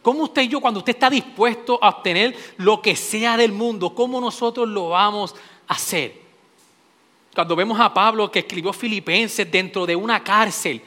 ¿Cómo 0.02 0.24
usted 0.24 0.42
y 0.42 0.48
yo, 0.48 0.60
cuando 0.60 0.78
usted 0.78 0.94
está 0.94 1.10
dispuesto 1.10 1.78
a 1.82 1.88
obtener 1.88 2.36
lo 2.58 2.80
que 2.80 2.94
sea 2.94 3.36
del 3.36 3.52
mundo, 3.52 3.94
cómo 3.94 4.20
nosotros 4.20 4.68
lo 4.68 4.90
vamos 4.90 5.34
a 5.66 5.74
hacer? 5.74 6.20
Cuando 7.34 7.56
vemos 7.56 7.78
a 7.80 7.92
Pablo 7.92 8.30
que 8.30 8.38
escribió 8.38 8.72
Filipenses 8.72 9.50
dentro 9.50 9.84
de 9.84 9.96
una 9.96 10.22
cárcel, 10.22 10.80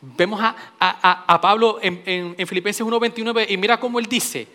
vemos 0.00 0.40
a, 0.40 1.38
Pablo 1.40 1.78
en, 1.82 2.02
en 2.06 2.46
Filipenses 2.46 2.84
1.29 2.84 3.46
y 3.50 3.56
mira 3.56 3.78
cómo 3.78 3.98
él 3.98 4.06
dice, 4.06 4.48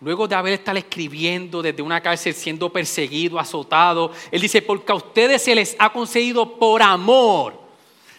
luego 0.00 0.26
de 0.26 0.34
haber 0.34 0.54
estado 0.54 0.78
escribiendo 0.78 1.60
desde 1.60 1.82
una 1.82 2.00
cárcel, 2.00 2.34
siendo 2.34 2.70
perseguido, 2.70 3.38
azotado, 3.38 4.12
él 4.30 4.40
dice, 4.40 4.62
porque 4.62 4.92
a 4.92 4.94
ustedes 4.94 5.42
se 5.42 5.54
les 5.54 5.76
ha 5.78 5.92
concedido 5.92 6.58
por 6.58 6.82
amor 6.82 7.60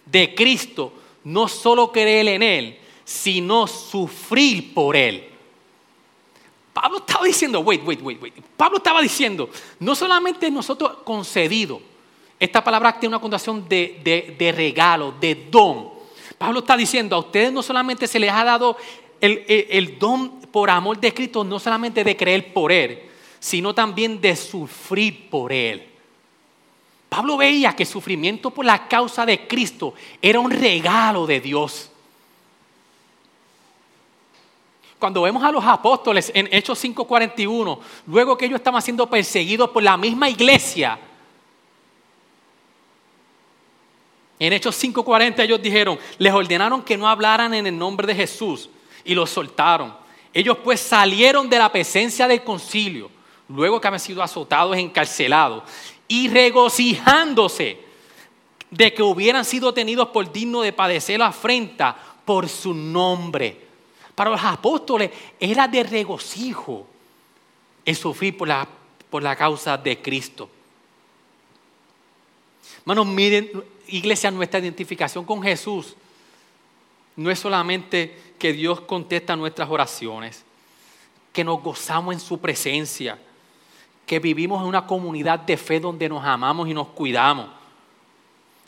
de 0.05 0.35
Cristo, 0.35 0.93
no 1.23 1.47
solo 1.47 1.91
creer 1.91 2.27
en 2.27 2.43
Él, 2.43 2.79
sino 3.03 3.67
sufrir 3.67 4.73
por 4.73 4.95
Él. 4.95 5.27
Pablo 6.73 6.99
estaba 6.99 7.25
diciendo, 7.25 7.59
wait, 7.61 7.81
wait, 7.85 8.01
wait, 8.01 8.21
wait. 8.21 8.33
Pablo 8.55 8.77
estaba 8.77 9.01
diciendo, 9.01 9.49
no 9.79 9.95
solamente 9.95 10.49
nosotros 10.49 10.99
concedido, 11.03 11.81
esta 12.39 12.63
palabra 12.63 12.99
tiene 12.99 13.15
una 13.15 13.21
connotación 13.21 13.67
de, 13.67 14.53
regalo, 14.55 15.13
de 15.19 15.47
don. 15.51 15.89
Pablo 16.37 16.59
está 16.59 16.77
diciendo, 16.77 17.15
a 17.15 17.19
ustedes 17.19 17.51
no 17.51 17.61
solamente 17.61 18.07
se 18.07 18.19
les 18.19 18.31
ha 18.31 18.43
dado 18.43 18.77
el, 19.19 19.45
el 19.47 19.99
don 19.99 20.40
por 20.51 20.69
amor 20.69 20.99
de 20.99 21.13
Cristo, 21.13 21.43
no 21.43 21.59
solamente 21.59 22.03
de 22.03 22.15
creer 22.15 22.53
por 22.53 22.71
Él, 22.71 23.09
sino 23.39 23.73
también 23.73 24.19
de 24.21 24.35
sufrir 24.35 25.29
por 25.29 25.51
Él. 25.51 25.87
Pablo 27.09 27.35
veía 27.35 27.75
que 27.75 27.83
el 27.83 27.89
sufrimiento 27.89 28.51
por 28.51 28.63
la 28.63 28.87
causa 28.87 29.25
de 29.25 29.47
Cristo 29.47 29.93
era 30.21 30.39
un 30.39 30.49
regalo 30.49 31.25
de 31.25 31.41
Dios. 31.41 31.91
Cuando 34.97 35.23
vemos 35.23 35.43
a 35.43 35.51
los 35.51 35.65
apóstoles 35.65 36.31
en 36.33 36.47
Hechos 36.53 36.79
5:41, 36.79 37.79
luego 38.05 38.37
que 38.37 38.45
ellos 38.45 38.59
estaban 38.59 38.81
siendo 38.81 39.09
perseguidos 39.09 39.71
por 39.71 39.81
la 39.81 39.97
misma 39.97 40.29
iglesia, 40.29 40.99
en 44.39 44.53
Hechos 44.53 44.75
5:40 44.75 45.43
ellos 45.43 45.61
dijeron, 45.61 45.99
les 46.17 46.31
ordenaron 46.31 46.81
que 46.81 46.97
no 46.97 47.09
hablaran 47.09 47.53
en 47.53 47.67
el 47.67 47.77
nombre 47.77 48.07
de 48.07 48.15
Jesús 48.15 48.69
y 49.03 49.13
los 49.15 49.29
soltaron. 49.29 50.00
Ellos 50.33 50.57
pues 50.63 50.79
salieron 50.79 51.49
de 51.49 51.57
la 51.57 51.71
presencia 51.71 52.27
del 52.27 52.43
concilio, 52.43 53.09
luego 53.49 53.81
que 53.81 53.87
habían 53.87 53.99
sido 53.99 54.23
azotados, 54.23 54.77
encarcelados, 54.77 55.63
y 56.07 56.29
regocijándose 56.29 57.79
de 58.69 58.93
que 58.93 59.03
hubieran 59.03 59.43
sido 59.43 59.73
tenidos 59.73 60.09
por 60.09 60.31
digno 60.31 60.61
de 60.61 60.71
padecer 60.71 61.19
la 61.19 61.27
afrenta 61.27 61.95
por 62.23 62.47
su 62.47 62.73
nombre. 62.73 63.59
Para 64.15 64.29
los 64.29 64.43
apóstoles 64.43 65.11
era 65.39 65.67
de 65.67 65.83
regocijo 65.83 66.87
el 67.83 67.95
sufrir 67.95 68.37
por 68.37 68.47
la, 68.47 68.67
por 69.09 69.23
la 69.23 69.35
causa 69.35 69.77
de 69.77 70.01
Cristo. 70.01 70.49
Hermanos, 72.79 73.07
miren, 73.07 73.51
iglesia, 73.87 74.31
nuestra 74.31 74.59
identificación 74.59 75.25
con 75.25 75.41
Jesús 75.43 75.95
no 77.15 77.29
es 77.29 77.39
solamente 77.39 78.33
que 78.39 78.53
Dios 78.53 78.81
contesta 78.81 79.35
nuestras 79.35 79.69
oraciones, 79.69 80.43
que 81.33 81.43
nos 81.43 81.61
gozamos 81.61 82.13
en 82.13 82.19
su 82.19 82.39
presencia, 82.39 83.19
que 84.05 84.19
vivimos 84.19 84.61
en 84.61 84.67
una 84.67 84.85
comunidad 84.85 85.39
de 85.39 85.57
fe 85.57 85.79
donde 85.79 86.09
nos 86.09 86.23
amamos 86.23 86.67
y 86.67 86.73
nos 86.73 86.87
cuidamos. 86.87 87.47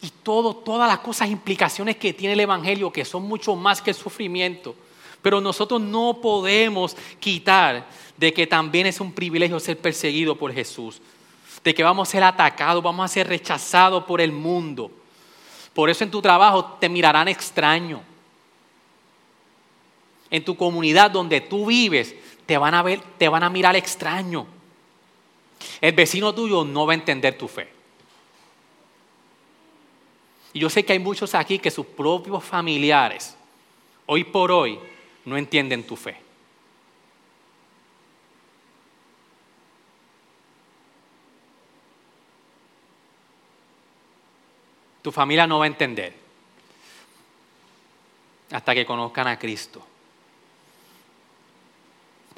Y 0.02 0.10
todo, 0.10 0.56
todas 0.56 0.88
las 0.88 1.00
cosas, 1.00 1.30
implicaciones 1.30 1.98
que 1.98 2.14
tiene 2.14 2.34
el 2.34 2.40
Evangelio, 2.42 2.92
que 2.92 3.06
son 3.06 3.24
mucho 3.24 3.56
más 3.56 3.82
que 3.82 3.92
el 3.92 3.96
sufrimiento. 3.96 4.76
Pero 5.22 5.40
nosotros 5.40 5.82
no 5.82 6.20
podemos 6.22 6.96
quitar 7.20 7.88
de 8.18 8.34
que 8.34 8.46
también 8.46 8.86
es 8.86 9.00
un 9.00 9.14
privilegio 9.14 9.60
ser 9.60 9.78
perseguido 9.78 10.36
por 10.38 10.54
Jesús, 10.54 11.02
de 11.64 11.74
que 11.74 11.84
vamos 11.84 12.08
a 12.08 12.12
ser 12.12 12.24
atacados, 12.24 12.84
vamos 12.84 13.06
a 13.06 13.14
ser 13.14 13.28
rechazados 13.28 14.04
por 14.04 14.20
el 14.20 14.34
mundo. 14.34 14.92
Por 15.74 15.90
eso 15.90 16.04
en 16.04 16.12
tu 16.12 16.22
trabajo 16.22 16.78
te 16.80 16.90
mirarán 16.90 17.30
extraño. 17.30 18.13
En 20.34 20.44
tu 20.44 20.58
comunidad 20.58 21.12
donde 21.12 21.42
tú 21.42 21.68
vives 21.68 22.16
te 22.48 22.58
van 22.58 22.74
a 22.74 22.82
ver, 22.82 23.00
te 23.20 23.30
van 23.30 23.44
a 23.44 23.52
mirar 23.52 23.76
extraño. 23.76 24.48
El 25.80 25.94
vecino 25.94 26.34
tuyo 26.34 26.66
no 26.66 26.88
va 26.88 26.94
a 26.94 26.96
entender 26.96 27.38
tu 27.38 27.48
fe. 27.48 27.70
Y 30.54 30.60
yo 30.60 30.72
sé 30.72 30.84
que 30.84 30.94
hay 30.94 30.98
muchos 30.98 31.36
aquí 31.36 31.60
que 31.60 31.70
sus 31.70 31.86
propios 31.86 32.44
familiares, 32.44 33.36
hoy 34.08 34.24
por 34.24 34.52
hoy, 34.52 34.80
no 35.24 35.38
entienden 35.38 35.84
tu 35.84 35.96
fe. 35.96 36.18
Tu 45.04 45.12
familia 45.12 45.46
no 45.46 45.60
va 45.60 45.66
a 45.66 45.68
entender 45.68 46.16
hasta 48.52 48.74
que 48.74 48.84
conozcan 48.84 49.28
a 49.28 49.38
Cristo. 49.38 49.93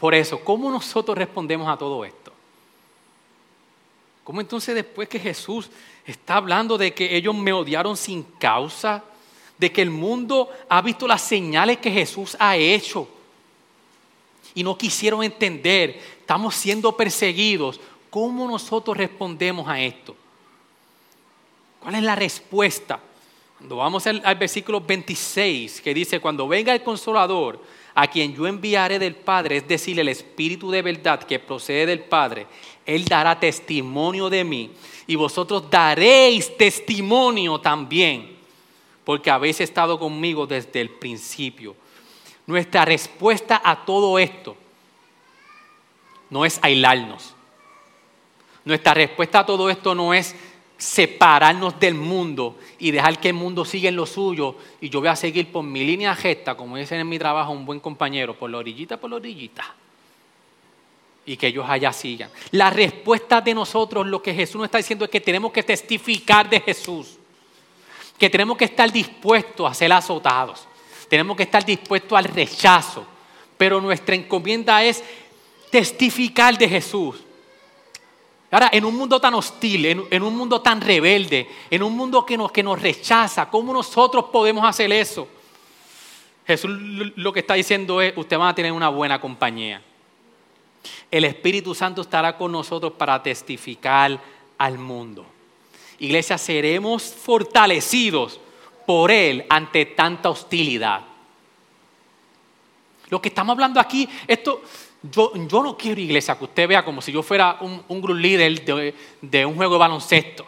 Por 0.06 0.14
eso, 0.14 0.40
¿cómo 0.40 0.70
nosotros 0.70 1.18
respondemos 1.18 1.68
a 1.68 1.76
todo 1.76 2.06
esto? 2.06 2.32
¿Cómo 4.24 4.40
entonces 4.40 4.76
después 4.76 5.10
que 5.10 5.20
Jesús 5.20 5.68
está 6.06 6.36
hablando 6.36 6.78
de 6.78 6.94
que 6.94 7.18
ellos 7.18 7.34
me 7.34 7.52
odiaron 7.52 7.98
sin 7.98 8.22
causa? 8.22 9.04
de 9.58 9.72
que 9.72 9.82
el 9.82 9.90
mundo 9.90 10.52
ha 10.70 10.80
visto 10.84 11.08
las 11.08 11.24
señales 11.24 11.80
que 11.80 11.90
Jesús 11.90 12.38
ha 12.40 12.56
hecho 12.56 13.08
y 14.54 14.62
no 14.62 14.78
quisieron 14.78 15.24
entender, 15.24 16.00
estamos 16.20 16.54
siendo 16.54 16.96
perseguidos. 16.96 17.80
¿Cómo 18.12 18.48
nosotros 18.48 18.96
respondemos 18.96 19.68
a 19.68 19.82
esto? 19.82 20.16
¿Cuál 21.80 21.96
es 21.96 22.04
la 22.04 22.14
respuesta? 22.14 23.00
Cuando 23.58 23.78
vamos 23.78 24.06
al, 24.06 24.36
versículo 24.36 24.82
26, 24.82 25.82
que 25.82 25.96
dice, 25.96 26.20
cuando 26.20 26.48
venga 26.48 26.76
el 26.76 26.84
consolador, 26.84 27.60
a 27.96 28.08
quien 28.08 28.36
yo 28.36 28.46
enviaré 28.46 29.00
del 29.00 29.16
Padre, 29.16 29.58
es 29.58 29.68
decir, 29.68 29.98
el 30.00 30.10
Espíritu 30.10 30.70
de 30.70 30.82
verdad 30.82 31.24
que 31.24 31.40
procede 31.40 31.86
del 31.86 32.02
Padre, 32.02 32.46
Él 32.86 33.06
dará 33.06 33.40
testimonio 33.40 34.30
de 34.30 34.44
mí 34.44 34.72
y 35.08 35.16
vosotros 35.16 35.70
daréis 35.70 36.56
testimonio 36.58 37.60
también 37.60 38.36
porque 39.06 39.32
habéis 39.32 39.62
estado 39.62 39.98
conmigo 39.98 40.46
desde 40.46 40.82
el 40.82 40.90
principio. 40.90 41.76
Nuestra 42.46 42.84
respuesta 42.84 43.62
a 43.64 43.86
todo 43.86 44.20
esto 44.20 44.58
no 46.30 46.44
es 46.44 46.60
aislarnos, 46.62 47.34
Nuestra 48.66 48.96
respuesta 48.96 49.40
a 49.40 49.46
todo 49.46 49.70
esto 49.70 49.94
no 49.94 50.12
es 50.12 50.36
separarnos 50.78 51.80
del 51.80 51.94
mundo 51.94 52.58
y 52.80 52.92
dejar 52.92 53.20
que 53.20 53.30
el 53.30 53.34
mundo 53.36 53.64
siga 53.64 53.90
en 53.90 53.96
lo 53.96 54.06
suyo 54.06 54.56
y 54.82 54.90
yo 54.90 55.00
voy 55.00 55.10
a 55.10 55.16
seguir 55.16 55.52
por 55.52 55.64
mi 55.64 55.84
línea 55.84 56.16
gesta, 56.16 56.56
como 56.56 56.78
dicen 56.78 57.00
en 57.00 57.08
mi 57.08 57.18
trabajo 57.18 57.52
un 57.52 57.66
buen 57.66 57.80
compañero, 57.80 58.38
por 58.38 58.50
la 58.50 58.58
orillita, 58.58 58.98
por 58.98 59.10
la 59.10 59.18
orillita. 59.18 59.74
Y 61.26 61.38
que 61.38 61.48
ellos 61.48 61.66
allá 61.68 61.92
sigan. 61.92 62.30
La 62.52 62.70
respuesta 62.70 63.42
de 63.42 63.54
nosotros, 63.54 64.06
lo 64.06 64.22
que 64.22 64.34
Jesús 64.34 64.58
nos 64.58 64.66
está 64.66 64.78
diciendo 64.78 65.06
es 65.06 65.12
que 65.12 65.22
tenemos 65.22 65.52
que 65.52 65.64
testificar 65.64 66.48
de 66.50 66.60
Jesús. 66.60 67.18
Que 68.20 68.30
tenemos 68.30 68.58
que 68.58 68.66
estar 68.66 68.92
dispuestos 68.92 69.70
a 69.70 69.74
ser 69.74 69.92
azotados. 69.92 70.68
Tenemos 71.10 71.36
que 71.36 71.44
estar 71.44 71.66
dispuestos 71.66 72.16
al 72.16 72.26
rechazo. 72.26 73.06
Pero 73.58 73.82
nuestra 73.82 74.14
encomienda 74.14 74.84
es 74.84 75.04
testificar 75.72 76.56
de 76.60 76.70
Jesús. 76.70 77.25
Ahora, 78.52 78.70
en 78.72 78.86
un 78.86 78.96
mundo 78.96 79.20
tan 79.20 79.34
hostil, 79.34 79.86
en, 79.86 80.24
un 80.24 80.36
mundo 80.36 80.62
tan 80.62 80.80
rebelde, 80.80 81.50
en 81.70 81.84
un 81.84 81.96
mundo 81.96 82.26
que 82.26 82.38
nos, 82.38 82.52
que 82.52 82.64
nos 82.64 82.82
rechaza, 82.82 83.50
¿cómo 83.50 83.74
nosotros 83.74 84.26
podemos 84.32 84.66
hacer 84.66 84.92
eso? 84.94 85.28
Jesús 86.46 86.72
lo 87.16 87.34
que 87.34 87.40
está 87.40 87.56
diciendo 87.56 88.02
es, 88.02 88.14
usted 88.16 88.38
va 88.38 88.50
a 88.50 88.56
tener 88.56 88.72
una 88.72 88.90
buena 88.90 89.20
compañía. 89.20 89.82
El 91.10 91.26
Espíritu 91.26 91.74
Santo 91.74 92.02
estará 92.02 92.38
con 92.38 92.52
nosotros 92.52 92.94
para 92.94 93.22
testificar 93.22 94.20
al 94.58 94.78
mundo. 94.78 95.26
Iglesia, 96.00 96.38
seremos 96.38 97.04
fortalecidos 97.04 98.40
por 98.86 99.12
Él 99.12 99.46
ante 99.50 99.86
tanta 99.86 100.30
hostilidad. 100.30 101.02
Lo 103.10 103.22
que 103.22 103.30
estamos 103.30 103.54
hablando 103.54 103.80
aquí, 103.80 104.08
esto, 104.28 104.62
yo, 105.12 105.32
no 105.36 105.78
quiero 105.78 106.00
iglesia 106.00 106.38
que 106.38 106.46
usted 106.46 106.68
vea 106.68 106.84
como 106.84 107.02
si 107.02 107.12
yo 107.12 107.22
fuera 107.22 107.58
un, 107.62 107.84
un 107.88 108.02
group 108.02 108.18
leader 108.18 108.94
de, 109.22 109.46
un 109.46 109.56
juego 109.56 109.74
de 109.74 109.80
baloncesto. 109.80 110.46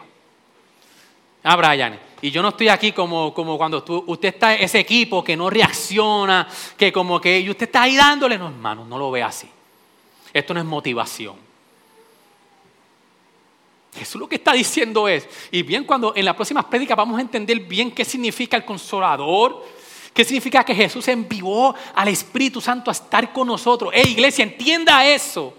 Ah, 1.42 1.56
Brian. 1.56 1.98
Y 2.20 2.30
yo 2.30 2.42
no 2.42 2.48
estoy 2.48 2.68
aquí 2.68 2.92
como, 2.92 3.32
cuando 3.32 3.84
usted 4.06 4.28
está 4.28 4.54
ese 4.54 4.80
equipo 4.80 5.22
que 5.22 5.36
no 5.36 5.48
reacciona, 5.48 6.48
que 6.76 6.92
como 6.92 7.20
que 7.20 7.38
y 7.38 7.48
usted 7.48 7.66
está 7.66 7.82
ahí 7.82 7.96
dándole. 7.96 8.36
No, 8.36 8.48
hermano, 8.48 8.84
no 8.84 8.98
lo 8.98 9.10
ve 9.10 9.22
así. 9.22 9.48
Esto 10.32 10.52
no 10.52 10.60
es 10.60 10.66
motivación. 10.66 11.36
Jesús 13.96 14.20
lo 14.20 14.28
que 14.28 14.36
está 14.36 14.52
diciendo 14.52 15.08
es, 15.08 15.28
y 15.50 15.62
bien 15.62 15.84
cuando 15.84 16.12
en 16.14 16.24
las 16.24 16.34
próximas 16.34 16.64
prédicas 16.66 16.96
vamos 16.96 17.18
a 17.18 17.22
entender 17.22 17.60
bien 17.60 17.90
qué 17.90 18.04
significa 18.04 18.56
el 18.56 18.64
consolador, 18.64 19.64
¿Qué 20.12 20.24
significa 20.24 20.64
que 20.64 20.74
Jesús 20.74 21.06
envió 21.08 21.74
al 21.94 22.08
Espíritu 22.08 22.60
Santo 22.60 22.90
a 22.90 22.92
estar 22.92 23.32
con 23.32 23.46
nosotros? 23.46 23.92
¡Eh, 23.94 24.08
iglesia, 24.08 24.42
entienda 24.42 25.06
eso! 25.06 25.54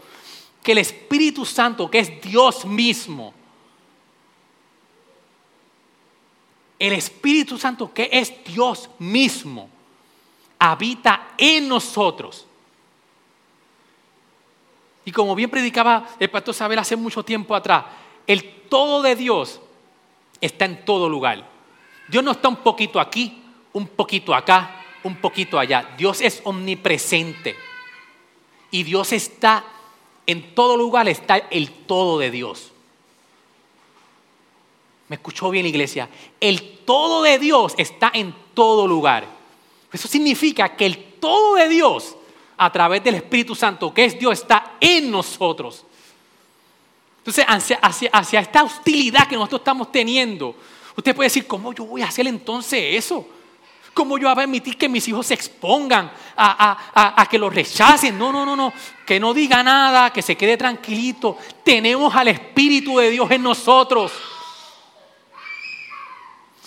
Que 0.64 0.74
el 0.74 0.80
Espíritu 0.80 1.46
Santo, 1.46 1.90
que 1.90 2.00
es 2.00 2.22
Dios 2.22 2.66
mismo, 2.66 3.34
el 6.78 6.94
Espíritu 6.94 7.58
Santo, 7.58 7.94
que 7.94 8.10
es 8.12 8.34
Dios 8.46 8.90
mismo, 9.00 9.70
habita 10.58 11.30
en 11.38 11.68
nosotros. 11.68 12.46
Y 15.04 15.12
como 15.12 15.36
bien 15.36 15.50
predicaba 15.50 16.08
el 16.20 16.30
pastor 16.30 16.54
Sabel 16.54 16.80
hace 16.80 16.96
mucho 16.96 17.24
tiempo 17.24 17.56
atrás, 17.56 17.86
el 18.28 18.62
todo 18.70 19.02
de 19.02 19.16
Dios 19.16 19.60
está 20.40 20.66
en 20.66 20.86
todo 20.86 21.10
lugar. 21.10 21.46
Dios 22.08 22.24
no 22.24 22.32
está 22.32 22.48
un 22.48 22.58
poquito 22.58 23.00
aquí, 23.00 23.39
un 23.74 23.88
poquito 23.88 24.34
acá, 24.34 24.84
un 25.04 25.16
poquito 25.18 25.60
allá. 25.60 25.96
Dios 25.98 26.22
es 26.22 26.42
omnipresente. 26.44 27.56
Y 28.72 28.84
Dios 28.84 29.12
está 29.14 29.66
en 30.26 30.54
todo 30.54 30.78
lugar, 30.78 31.08
está 31.08 31.38
el 31.38 31.70
todo 31.72 32.20
de 32.20 32.32
Dios. 32.32 32.72
¿Me 35.08 35.16
escuchó 35.16 35.50
bien, 35.50 35.66
iglesia? 35.66 36.08
El 36.40 36.80
todo 36.86 37.24
de 37.24 37.40
Dios 37.40 37.74
está 37.78 38.12
en 38.14 38.34
todo 38.54 38.88
lugar. 38.88 39.26
Eso 39.92 40.08
significa 40.08 40.76
que 40.76 40.86
el 40.86 41.04
todo 41.20 41.56
de 41.56 41.68
Dios, 41.68 42.16
a 42.58 42.72
través 42.72 43.04
del 43.04 43.16
Espíritu 43.16 43.56
Santo, 43.56 43.92
que 43.92 44.06
es 44.06 44.20
Dios, 44.20 44.40
está 44.40 44.74
en 44.80 45.10
nosotros. 45.10 45.84
Entonces, 47.20 47.46
hacia, 47.82 48.40
esta 48.40 48.64
hostilidad 48.64 49.28
que 49.28 49.36
nosotros 49.36 49.62
estamos 49.62 49.92
teniendo, 49.92 50.56
usted 50.96 51.16
puede 51.16 51.28
decir, 51.28 51.48
¿cómo 51.48 51.74
yo 51.74 51.86
voy 51.86 52.02
a 52.04 52.08
hacer 52.08 52.28
entonces 52.28 52.96
eso? 52.96 53.28
¿Cómo 54.00 54.18
yo 54.18 54.28
voy 54.28 54.32
a 54.32 54.36
permitir 54.36 54.78
que 54.78 54.88
mis 54.88 55.06
hijos 55.10 55.28
se 55.28 55.34
expongan 55.34 56.10
a, 56.38 57.28
que 57.30 57.38
los 57.38 57.54
rechacen? 57.54 58.18
No, 58.18 58.32
no, 58.32 58.46
no, 58.46 58.56
no. 58.56 58.72
Que 59.06 59.20
no 59.20 59.34
diga 59.34 59.62
nada, 59.62 60.14
que 60.14 60.22
se 60.22 60.38
quede 60.38 60.56
tranquilito. 60.56 61.38
Tenemos 61.66 62.16
al 62.16 62.30
Espíritu 62.30 62.98
de 62.98 63.10
Dios 63.10 63.30
en 63.30 63.44
nosotros. 63.44 64.14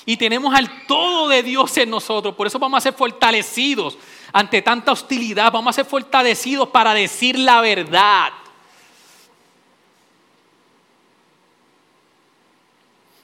Y 0.04 0.18
tenemos 0.18 0.54
al 0.54 0.84
todo 0.86 1.26
de 1.30 1.42
Dios 1.42 1.74
en 1.78 1.88
nosotros. 1.88 2.34
Por 2.34 2.48
eso 2.48 2.58
vamos 2.58 2.76
a 2.76 2.80
ser 2.82 2.92
fortalecidos 2.92 3.96
ante 4.30 4.60
tanta 4.60 4.92
hostilidad. 4.92 5.50
Vamos 5.50 5.70
a 5.70 5.76
ser 5.76 5.86
fortalecidos 5.86 6.68
para 6.68 6.92
decir 6.92 7.38
la 7.38 7.62
verdad. 7.62 8.28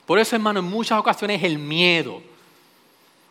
Por 0.07 0.17
eso, 0.17 0.35
hermano, 0.35 0.61
en 0.61 0.65
muchas 0.65 0.97
ocasiones 0.97 1.43
el 1.43 1.59
miedo 1.59 2.23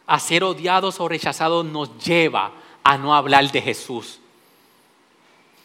a 0.09 0.19
ser 0.19 0.43
odiados 0.43 0.99
o 1.01 1.07
rechazados 1.07 1.67
nos 1.67 1.97
lleva 1.99 2.51
a 2.83 2.97
no 2.97 3.15
hablar 3.15 3.53
de 3.53 3.61
Jesús. 3.61 4.19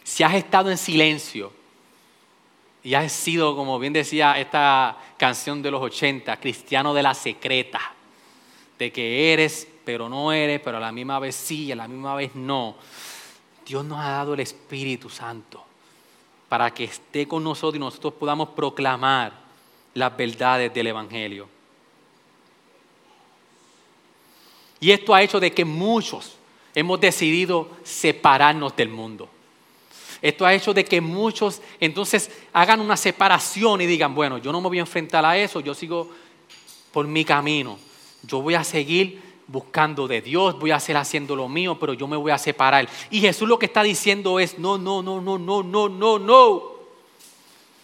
Si 0.03 0.21
has 0.21 0.35
estado 0.35 0.69
en 0.69 0.77
silencio 0.77 1.53
y 2.83 2.93
has 2.93 3.13
sido, 3.13 3.55
como 3.55 3.79
bien 3.79 3.93
decía 3.93 4.37
esta 4.37 4.97
canción 5.17 5.61
de 5.61 5.71
los 5.71 5.81
80, 5.81 6.37
cristiano 6.41 6.93
de 6.93 7.01
la 7.01 7.13
secreta, 7.13 7.79
de 8.77 8.91
que 8.91 9.31
eres, 9.31 9.65
pero 9.85 10.09
no 10.09 10.33
eres, 10.33 10.59
pero 10.59 10.75
a 10.75 10.81
la 10.81 10.91
misma 10.91 11.19
vez 11.19 11.35
sí, 11.35 11.71
a 11.71 11.77
la 11.77 11.87
misma 11.87 12.13
vez 12.15 12.35
no. 12.35 12.75
Dios 13.65 13.85
nos 13.85 14.01
ha 14.01 14.09
dado 14.09 14.33
el 14.33 14.41
Espíritu 14.41 15.09
Santo 15.09 15.63
para 16.49 16.69
que 16.73 16.83
esté 16.83 17.29
con 17.29 17.45
nosotros 17.45 17.77
y 17.77 17.79
nosotros 17.79 18.15
podamos 18.15 18.49
proclamar 18.49 19.31
las 19.93 20.17
verdades 20.17 20.73
del 20.73 20.87
Evangelio. 20.87 21.52
Y 24.83 24.91
esto 24.91 25.15
ha 25.15 25.21
hecho 25.21 25.39
de 25.39 25.53
que 25.53 25.63
muchos 25.63 26.33
hemos 26.75 26.99
decidido 26.99 27.69
separarnos 27.83 28.75
del 28.75 28.89
mundo. 28.89 29.29
Esto 30.21 30.45
ha 30.45 30.53
hecho 30.53 30.73
de 30.73 30.83
que 30.83 30.99
muchos 30.99 31.61
entonces 31.79 32.29
hagan 32.51 32.81
una 32.81 32.97
separación 32.97 33.79
y 33.79 33.85
digan, 33.85 34.13
bueno, 34.13 34.39
yo 34.39 34.51
no 34.51 34.59
me 34.59 34.67
voy 34.67 34.79
a 34.79 34.81
enfrentar 34.81 35.23
a 35.23 35.37
eso, 35.37 35.61
yo 35.61 35.73
sigo 35.73 36.09
por 36.91 37.07
mi 37.07 37.23
camino. 37.23 37.79
Yo 38.23 38.41
voy 38.41 38.55
a 38.55 38.65
seguir 38.65 39.21
buscando 39.47 40.05
de 40.05 40.21
Dios, 40.21 40.59
voy 40.59 40.71
a 40.71 40.75
hacer 40.75 40.97
haciendo 40.97 41.33
lo 41.33 41.47
mío, 41.47 41.79
pero 41.79 41.93
yo 41.93 42.05
me 42.05 42.17
voy 42.17 42.33
a 42.33 42.37
separar. 42.37 42.89
Y 43.09 43.21
Jesús 43.21 43.47
lo 43.47 43.57
que 43.57 43.67
está 43.67 43.83
diciendo 43.83 44.37
es, 44.37 44.59
no, 44.59 44.77
no, 44.77 45.01
no, 45.01 45.21
no, 45.21 45.39
no, 45.39 45.63
no, 45.63 45.87
no, 45.87 46.19
no. 46.19 46.63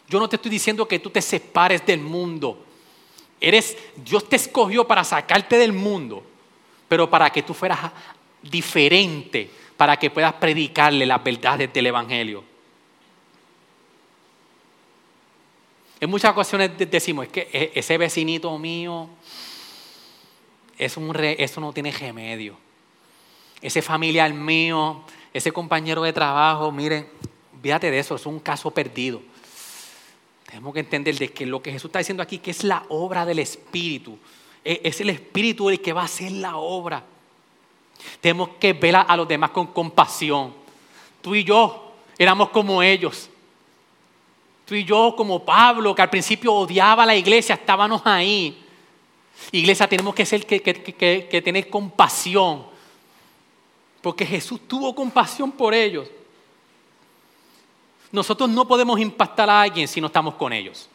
Yo 0.09 0.19
no 0.19 0.27
te 0.27 0.35
estoy 0.35 0.51
diciendo 0.51 0.85
que 0.85 0.99
tú 0.99 1.09
te 1.11 1.21
separes 1.21 1.85
del 1.85 2.01
mundo. 2.01 2.61
Eres, 3.39 3.77
Dios 3.95 4.27
te 4.27 4.35
escogió 4.35 4.85
para 4.85 5.05
sacarte 5.05 5.57
del 5.57 5.71
mundo 5.71 6.23
pero 6.89 7.09
para 7.09 7.29
que 7.29 7.43
tú 7.43 7.53
fueras 7.53 7.79
diferente, 8.41 9.49
para 9.77 9.97
que 9.97 10.09
puedas 10.09 10.33
predicarle 10.33 11.05
las 11.05 11.23
verdades 11.23 11.71
del 11.71 11.87
Evangelio. 11.87 12.43
En 16.01 16.09
muchas 16.09 16.31
ocasiones 16.31 16.71
decimos, 16.77 17.25
es 17.25 17.31
que 17.31 17.49
e-, 17.53 17.71
ese 17.75 17.97
vecinito 17.97 18.57
mío, 18.57 19.09
es 20.77 20.97
un 20.97 21.15
eso 21.15 21.61
no 21.61 21.73
tiene 21.73 21.91
remedio. 21.91 22.57
Ese 23.61 23.81
familiar 23.81 24.33
mío, 24.33 25.03
ese 25.33 25.51
compañero 25.51 26.03
de 26.03 26.13
trabajo, 26.13 26.71
miren, 26.71 27.07
fíjate 27.61 27.91
de 27.91 27.99
eso, 27.99 28.15
es 28.15 28.25
un 28.25 28.39
caso 28.39 28.71
perdido. 28.71 29.21
Tenemos 30.45 30.73
que 30.73 30.79
entender 30.79 31.15
de 31.15 31.31
que 31.31 31.45
lo 31.45 31.61
que 31.61 31.71
Jesús 31.71 31.89
está 31.89 31.99
diciendo 31.99 32.23
aquí, 32.23 32.39
que 32.39 32.51
es 32.51 32.63
la 32.63 32.83
obra 32.89 33.25
del 33.25 33.39
Espíritu. 33.39 34.17
E, 34.63 34.81
es 34.83 35.01
el 35.01 35.09
Espíritu 35.09 35.69
el 35.69 35.81
que 35.81 35.93
va 35.93 36.01
a 36.01 36.05
hacer 36.05 36.31
la 36.31 36.57
obra. 36.57 37.03
Tenemos 38.21 38.49
que 38.59 38.73
ver 38.73 38.95
a 38.95 39.15
los 39.17 39.27
demás 39.27 39.51
con 39.51 39.67
compasión. 39.67 40.53
Tú 41.21 41.35
y 41.35 41.43
yo 41.43 41.93
éramos 42.17 42.49
como 42.49 42.81
ellos. 42.81 43.29
Tú 44.65 44.75
y 44.75 44.83
yo 44.83 45.13
como 45.17 45.43
Pablo, 45.43 45.95
que 45.95 46.01
al 46.01 46.09
principio 46.09 46.53
odiaba 46.53 47.03
a 47.03 47.05
la 47.05 47.15
iglesia, 47.15 47.55
estábamos 47.55 48.01
ahí. 48.05 48.63
Iglesia, 49.51 49.87
tenemos 49.87 50.13
que, 50.13 50.25
ser, 50.25 50.45
que, 50.45 50.61
que 50.61 51.41
tener 51.43 51.69
compasión. 51.69 52.65
Porque 54.01 54.25
Jesús 54.25 54.61
tuvo 54.67 54.93
compasión 54.93 55.51
por 55.51 55.73
ellos. 55.73 56.09
Nosotros 58.11 58.49
no 58.49 58.67
podemos 58.67 58.99
impactar 58.99 59.49
a 59.49 59.61
alguien 59.61 59.87
si 59.87 60.01
no 60.01 60.07
estamos 60.07 60.35
con 60.35 60.51
ellos. 60.51 60.88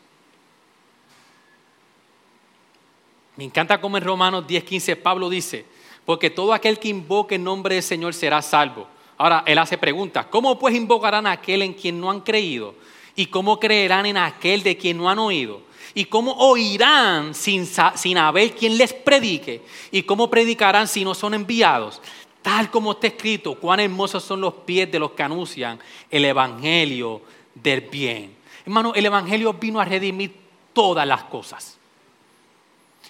Me 3.37 3.45
encanta 3.45 3.80
como 3.80 3.97
en 3.97 4.05
Romanos 4.05 4.47
10:15 4.47 4.97
Pablo 4.97 5.28
dice, 5.28 5.64
porque 6.05 6.30
todo 6.30 6.53
aquel 6.53 6.78
que 6.78 6.89
invoque 6.89 7.35
el 7.37 7.45
nombre 7.45 7.74
del 7.74 7.82
Señor 7.82 8.14
será 8.14 8.43
salvo. 8.43 8.87
Ahora, 9.16 9.45
él 9.47 9.59
hace 9.59 9.78
preguntas, 9.78 10.26
¿cómo 10.26 10.59
pues 10.59 10.74
invocarán 10.74 11.26
a 11.26 11.32
aquel 11.32 11.62
en 11.62 11.72
quien 11.72 12.01
no 12.01 12.11
han 12.11 12.20
creído? 12.20 12.74
¿Y 13.16 13.26
cómo 13.26 13.61
creerán 13.61 14.07
en 14.07 14.16
aquel 14.16 14.62
de 14.62 14.76
quien 14.76 14.97
no 14.97 15.09
han 15.09 15.18
oído? 15.18 15.62
¿Y 15.95 16.07
cómo 16.07 16.32
oirán 16.32 17.35
sin, 17.35 17.66
sin 17.95 18.18
haber 18.18 18.53
quien 18.55 18.76
les 18.76 18.93
predique? 18.93 19.62
¿Y 19.93 20.03
cómo 20.03 20.28
predicarán 20.28 20.89
si 20.89 21.05
no 21.05 21.14
son 21.14 21.35
enviados? 21.35 22.01
Tal 22.43 22.70
como 22.70 22.93
está 22.93 23.07
escrito, 23.07 23.55
cuán 23.55 23.80
hermosos 23.80 24.24
son 24.24 24.41
los 24.41 24.55
pies 24.55 24.91
de 24.91 24.99
los 24.99 25.12
que 25.12 25.22
anuncian 25.22 25.78
el 26.11 26.24
Evangelio 26.24 27.22
del 27.55 27.82
bien. 27.82 28.35
Hermano, 28.66 28.93
el 28.95 29.07
Evangelio 29.07 29.53
vino 29.55 29.80
a 29.80 29.85
redimir 29.85 30.35
todas 30.72 31.07
las 31.07 31.24
cosas. 31.24 31.78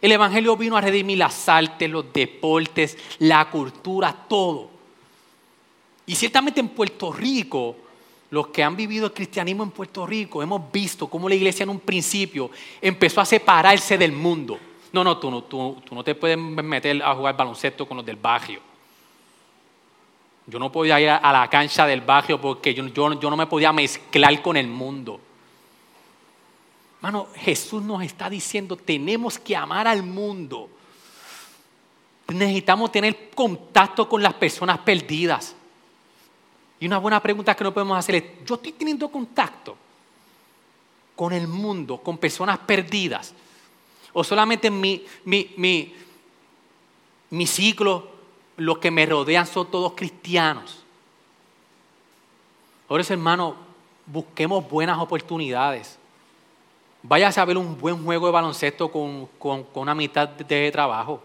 El 0.05 0.13
Evangelio 0.13 0.55
vino 0.55 0.77
a 0.77 0.83
redimir 0.83 1.17
las 1.17 1.49
artes, 1.49 1.89
los 1.89 2.13
deportes, 2.13 2.99
la 3.21 3.49
cultura, 3.49 4.15
todo. 4.29 4.69
Y 6.05 6.15
ciertamente 6.15 6.61
en 6.61 6.69
Puerto 6.69 7.11
Rico 7.11 7.75
los 8.29 8.49
que 8.49 8.63
han 8.63 8.77
vivido 8.77 9.07
el 9.07 9.15
cristianismo 9.15 9.63
en 9.63 9.71
Puerto 9.71 10.07
Rico, 10.07 10.43
hemos 10.43 10.71
visto 10.71 11.07
cómo 11.07 11.27
la 11.27 11.37
iglesia 11.37 11.63
en 11.63 11.71
un 11.71 11.81
principio 11.81 12.51
empezó 12.83 13.23
a 13.23 13.25
separarse 13.25 13.97
del 13.97 14.13
mundo. 14.13 14.59
No, 14.93 15.03
no, 15.03 15.17
tú 15.17 15.31
no, 15.31 15.43
tú, 15.45 15.81
no 15.91 16.05
te 16.05 16.15
puedes 16.15 16.37
meter 16.37 17.03
a 17.03 17.15
jugar 17.15 17.35
baloncesto 17.35 17.89
con 17.89 17.97
los 17.97 18.05
del 18.05 18.17
barrio. 18.17 18.61
Yo 20.47 20.59
no 20.59 20.71
podía 20.71 21.01
ir 21.01 21.09
a 21.09 21.33
la 21.33 21.49
cancha 21.49 21.87
del 21.87 22.03
barrio 22.03 22.39
porque 22.39 22.75
yo, 22.75 22.87
yo 22.89 23.31
no 23.31 23.37
me 23.39 23.47
podía 23.47 23.73
mezclar 23.73 24.43
con 24.43 24.59
el 24.59 24.67
mundo. 24.67 25.19
Hermano, 27.05 27.29
Jesús 27.35 27.83
nos 27.83 28.03
está 28.03 28.31
diciendo, 28.31 28.77
tenemos 28.77 29.39
que 29.39 29.55
amar 29.55 29.87
al 29.87 30.03
mundo. 30.03 30.71
Necesitamos 32.29 32.91
tener 32.91 33.29
contacto 33.35 34.09
con 34.09 34.23
las 34.23 34.33
personas 34.33 34.79
perdidas. 34.79 35.55
Y 36.81 36.87
una 36.87 36.97
buena 36.97 37.21
pregunta 37.23 37.55
que 37.55 37.63
no 37.63 37.75
podemos 37.75 37.99
hacer 37.99 38.15
es, 38.15 38.25
yo 38.47 38.55
estoy 38.55 38.73
teniendo 38.73 39.11
contacto 39.11 39.77
con 41.15 41.35
el 41.35 41.47
mundo, 41.47 41.99
con 41.99 42.17
personas 42.17 42.59
perdidas, 42.61 43.35
o 44.15 44.25
solamente 44.25 44.71
mi, 44.71 45.05
mi, 45.27 45.95
mi 47.29 47.47
ciclo, 47.47 48.09
los 48.57 48.79
que 48.79 48.91
me 48.91 49.05
rodean 49.05 49.47
son 49.47 49.71
todos 49.71 49.93
cristianos. 49.93 50.83
Por 52.89 52.99
eso, 52.99 53.13
hermano, 53.13 53.57
busquemos 54.07 54.67
buenas 54.67 54.99
oportunidades. 54.99 55.99
Váyase 57.07 57.41
a 57.41 57.45
ver 57.45 57.57
un 57.57 57.79
buen 57.79 58.03
juego 58.03 58.27
de 58.27 58.33
baloncesto 58.33 58.91
con, 58.91 59.27
con, 59.39 59.67
una 59.75 59.95
mitad 59.95 60.29
de 60.29 60.73
trabajo. 60.73 61.23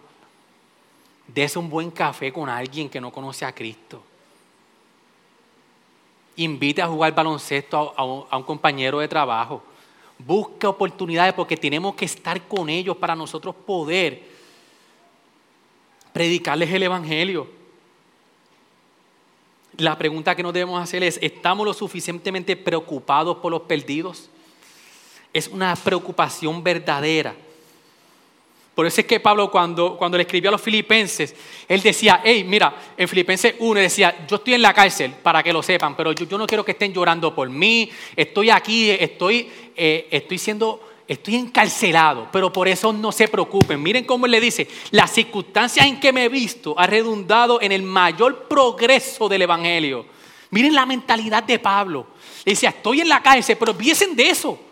Dese 1.26 1.58
un 1.58 1.70
buen 1.70 1.90
café 1.90 2.32
con 2.32 2.48
alguien 2.48 2.90
que 2.90 3.02
no 3.02 3.12
conoce 3.12 3.46
a 3.46 3.56
Cristo 3.56 4.04
invite 6.44 6.82
a 6.82 6.88
jugar 6.88 7.14
baloncesto 7.14 7.94
a, 7.96 8.04
un, 8.38 8.44
compañero 8.44 9.00
de 9.00 9.08
trabajo. 9.08 9.62
Busque 10.18 10.68
oportunidades 10.68 11.34
porque 11.34 11.58
tenemos 11.58 11.96
que 11.96 12.06
estar 12.06 12.42
con 12.48 12.70
ellos 12.70 12.96
para 12.98 13.16
nosotros 13.16 13.56
poder 13.56 14.24
predicarles 16.14 16.72
el 16.72 16.84
Evangelio. 16.84 17.48
La 19.78 19.98
pregunta 19.98 20.36
que 20.36 20.44
nos 20.44 20.54
debemos 20.54 20.82
hacer 20.82 21.04
es, 21.04 21.20
¿estamos 21.22 21.66
lo 21.66 21.74
suficientemente 21.74 22.56
preocupados 22.56 23.38
por 23.38 23.52
los 23.52 23.62
perdidos? 23.62 24.30
Es 25.34 25.48
una 25.48 25.76
preocupación 25.76 26.64
verdadera. 26.64 27.36
Por 28.80 28.86
eso 28.86 29.02
es 29.02 29.08
que 29.08 29.20
Pablo 29.20 29.52
cuando, 29.52 29.98
cuando 29.98 30.18
le 30.18 30.22
escribió 30.24 30.50
a 30.50 30.54
los 30.54 30.62
filipenses, 30.62 31.36
él 31.68 31.82
decía, 31.82 32.22
hey, 32.24 32.46
mira, 32.48 32.74
en 32.96 33.10
Filipenses 33.10 33.56
1 33.60 33.78
decía, 33.78 34.26
yo 34.26 34.38
estoy 34.38 34.54
en 34.54 34.62
la 34.62 34.74
cárcel 34.74 35.16
para 35.22 35.44
que 35.44 35.52
lo 35.52 35.62
sepan, 35.62 35.98
pero 35.98 36.14
yo, 36.14 36.38
no 36.38 36.48
quiero 36.48 36.64
que 36.64 36.72
estén 36.72 36.94
llorando 36.94 37.36
por 37.36 37.50
mí, 37.50 37.92
estoy 38.16 38.50
aquí, 38.50 38.90
estoy, 38.90 39.50
eh, 39.76 40.08
estoy 40.10 40.38
siendo, 40.38 40.82
estoy 41.06 41.36
encarcelado, 41.36 42.30
pero 42.32 42.54
por 42.54 42.70
eso 42.70 42.94
no 42.94 43.12
se 43.12 43.28
preocupen. 43.28 43.84
Miren 43.84 44.06
cómo 44.06 44.28
él 44.28 44.32
le 44.32 44.40
dice, 44.40 44.66
las 44.92 45.12
circunstancias 45.12 45.86
en 45.86 46.00
que 46.00 46.14
me 46.14 46.24
he 46.24 46.30
visto 46.30 46.74
ha 46.80 46.88
redundado 46.88 47.62
en 47.62 47.74
el 47.74 47.84
mayor 47.84 48.48
progreso 48.48 49.28
del 49.28 49.42
Evangelio. 49.42 50.06
Miren 50.52 50.74
la 50.74 50.86
mentalidad 50.86 51.44
de 51.44 51.60
Pablo. 51.60 52.08
Le 52.46 52.54
decía, 52.54 52.70
estoy 52.70 53.02
en 53.02 53.10
la 53.10 53.22
cárcel, 53.22 53.58
pero 53.60 53.74
viesen 53.74 54.16
de 54.16 54.30
eso. 54.30 54.69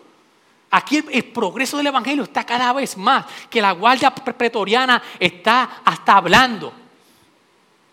Aquí 0.70 1.04
el, 1.12 1.24
progreso 1.26 1.78
del 1.78 1.88
Evangelio 1.88 2.24
está 2.24 2.46
cada 2.46 2.74
vez 2.74 2.98
más, 2.98 3.26
que 3.50 3.62
la 3.62 3.72
guardia 3.72 4.14
pretoriana 4.14 5.02
está 5.20 5.82
hasta 5.86 6.18
hablando. 6.18 6.74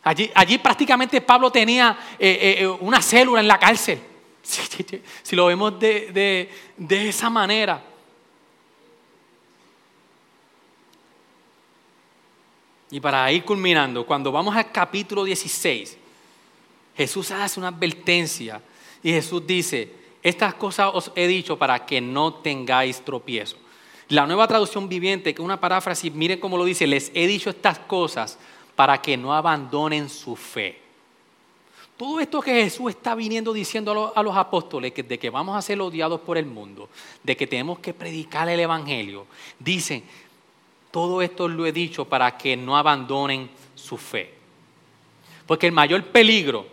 Allí, 0.02 0.58
prácticamente 0.58 1.20
Pablo 1.20 1.50
tenía 1.50 1.96
eh, 2.18 2.28
eh, 2.28 2.56
eh, 2.62 2.66
una 2.66 3.00
célula 3.00 3.40
en 3.40 3.48
la 3.48 3.58
cárcel, 3.58 4.00
si, 5.22 5.34
lo 5.34 5.46
vemos 5.46 5.78
de, 5.78 6.50
de 6.76 7.08
esa 7.08 7.30
manera. 7.30 7.82
Y 12.90 13.00
para 13.00 13.30
ir 13.32 13.44
culminando, 13.44 14.04
cuando 14.04 14.30
vamos 14.30 14.54
al 14.54 14.70
capítulo 14.70 15.24
16, 15.24 15.96
Jesús 16.96 17.30
hace 17.30 17.58
una 17.58 17.68
advertencia 17.68 18.60
y 19.02 19.10
Jesús 19.10 19.46
dice, 19.46 20.03
estas 20.24 20.54
cosas 20.54 20.90
os 20.94 21.12
he 21.14 21.26
dicho 21.26 21.58
para 21.58 21.84
que 21.84 22.00
no 22.00 22.32
tengáis 22.32 23.04
tropiezo. 23.04 23.58
La 24.08 24.26
nueva 24.26 24.48
traducción 24.48 24.88
viviente, 24.88 25.34
que 25.34 25.42
es 25.42 25.44
una 25.44 25.60
paráfrasis, 25.60 26.12
miren 26.14 26.40
cómo 26.40 26.56
lo 26.56 26.64
dice, 26.64 26.86
les 26.86 27.12
he 27.14 27.26
dicho 27.26 27.50
estas 27.50 27.78
cosas 27.78 28.38
para 28.74 29.02
que 29.02 29.18
no 29.18 29.34
abandonen 29.34 30.08
su 30.08 30.34
fe. 30.34 30.80
Todo 31.98 32.20
esto 32.20 32.40
que 32.40 32.64
Jesús 32.64 32.90
está 32.90 33.14
viniendo 33.14 33.52
diciendo 33.52 34.12
a 34.14 34.22
los, 34.22 34.36
apóstoles, 34.36 34.94
de 34.94 35.18
que 35.18 35.30
vamos 35.30 35.56
a 35.56 35.62
ser 35.62 35.80
odiados 35.80 36.20
por 36.22 36.38
el 36.38 36.46
mundo, 36.46 36.88
de 37.22 37.36
que 37.36 37.46
tenemos 37.46 37.78
que 37.80 37.92
predicar 37.92 38.48
el 38.48 38.58
Evangelio, 38.58 39.26
dicen, 39.58 40.02
todo 40.90 41.20
esto 41.20 41.48
lo 41.48 41.66
he 41.66 41.72
dicho 41.72 42.06
para 42.06 42.36
que 42.38 42.56
no 42.56 42.78
abandonen 42.78 43.50
su 43.74 43.98
fe. 43.98 44.32
Porque 45.46 45.66
el 45.66 45.72
mayor 45.72 46.02
peligro 46.06 46.66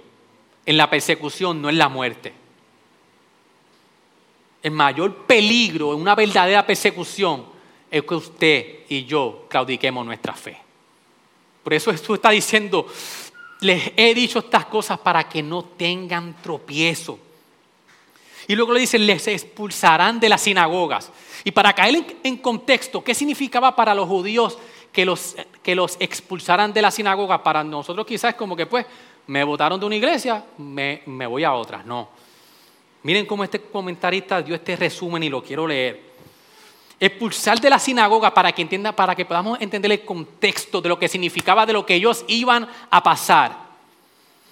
en 0.66 0.78
la 0.78 0.90
persecución 0.90 1.62
no 1.62 1.70
es 1.70 1.76
la 1.76 1.90
muerte 1.90 2.41
el 4.62 4.72
mayor 4.72 5.26
peligro 5.26 5.94
en 5.94 6.02
una 6.02 6.16
verdadera 6.16 6.66
persecución 6.66 7.46
es 7.90 8.04
que 8.04 8.16
usted 8.16 8.80
y 8.90 9.06
yo 9.06 9.46
claudiquemos 9.50 10.06
nuestra 10.06 10.34
fe. 10.34 10.58
Por 11.64 11.74
eso 11.74 11.92
Jesús 11.92 12.16
está 12.16 12.30
diciendo, 12.30 12.88
les 13.62 13.92
he 13.96 14.14
dicho 14.14 14.40
estas 14.40 14.66
cosas 14.66 15.00
para 15.00 15.28
que 15.28 15.44
no 15.44 15.64
tengan 15.64 16.36
tropiezo. 16.42 17.20
Y 18.48 18.56
luego 18.56 18.74
le 18.74 18.80
dice, 18.80 18.98
les 18.98 19.28
expulsarán 19.28 20.20
de 20.20 20.30
las 20.30 20.42
sinagogas. 20.42 21.12
Y 21.44 21.52
para 21.52 21.74
caer 21.74 22.18
en, 22.24 22.38
contexto, 22.38 23.04
¿qué 23.04 23.14
significaba 23.14 23.76
para 23.76 23.94
los 23.94 24.08
judíos 24.08 24.58
que 24.92 25.06
los, 25.06 25.36
que 25.62 25.76
los 25.76 25.98
expulsaran 26.00 26.74
de 26.74 26.82
la 26.82 26.92
sinagoga? 26.92 27.44
Para 27.44 27.64
nosotros 27.64 28.06
quizás 28.06 28.36
como 28.36 28.56
que 28.56 28.66
pues 28.66 28.86
me 29.28 29.44
votaron 29.44 29.80
de 29.80 29.86
una 29.86 29.96
iglesia, 29.96 30.44
me, 30.58 31.04
me 31.06 31.28
voy 31.28 31.44
a 31.44 31.54
otra. 31.54 31.84
No. 31.84 32.10
Miren 33.04 33.26
cómo 33.26 33.44
este 33.44 33.62
comentarista 33.62 34.42
dio 34.42 34.56
este 34.56 34.76
resumen 34.76 35.24
y 35.24 35.30
lo 35.30 35.44
quiero 35.44 35.68
leer. 35.68 36.12
Expulsar 37.00 37.60
de 37.60 37.70
la 37.70 37.80
sinagoga 37.80 38.32
para 38.32 38.52
que 38.52 38.62
entienda, 38.62 38.92
para 38.92 39.16
que 39.16 39.26
podamos 39.26 39.60
entender 39.60 39.92
el 39.92 40.06
contexto 40.06 40.82
de 40.82 40.90
lo 40.90 41.00
que 41.00 41.08
significaba 41.08 41.66
de 41.66 41.74
lo 41.74 41.84
que 41.84 41.96
ellos 41.96 42.24
iban 42.28 42.70
a 42.92 43.02
pasar. 43.02 43.58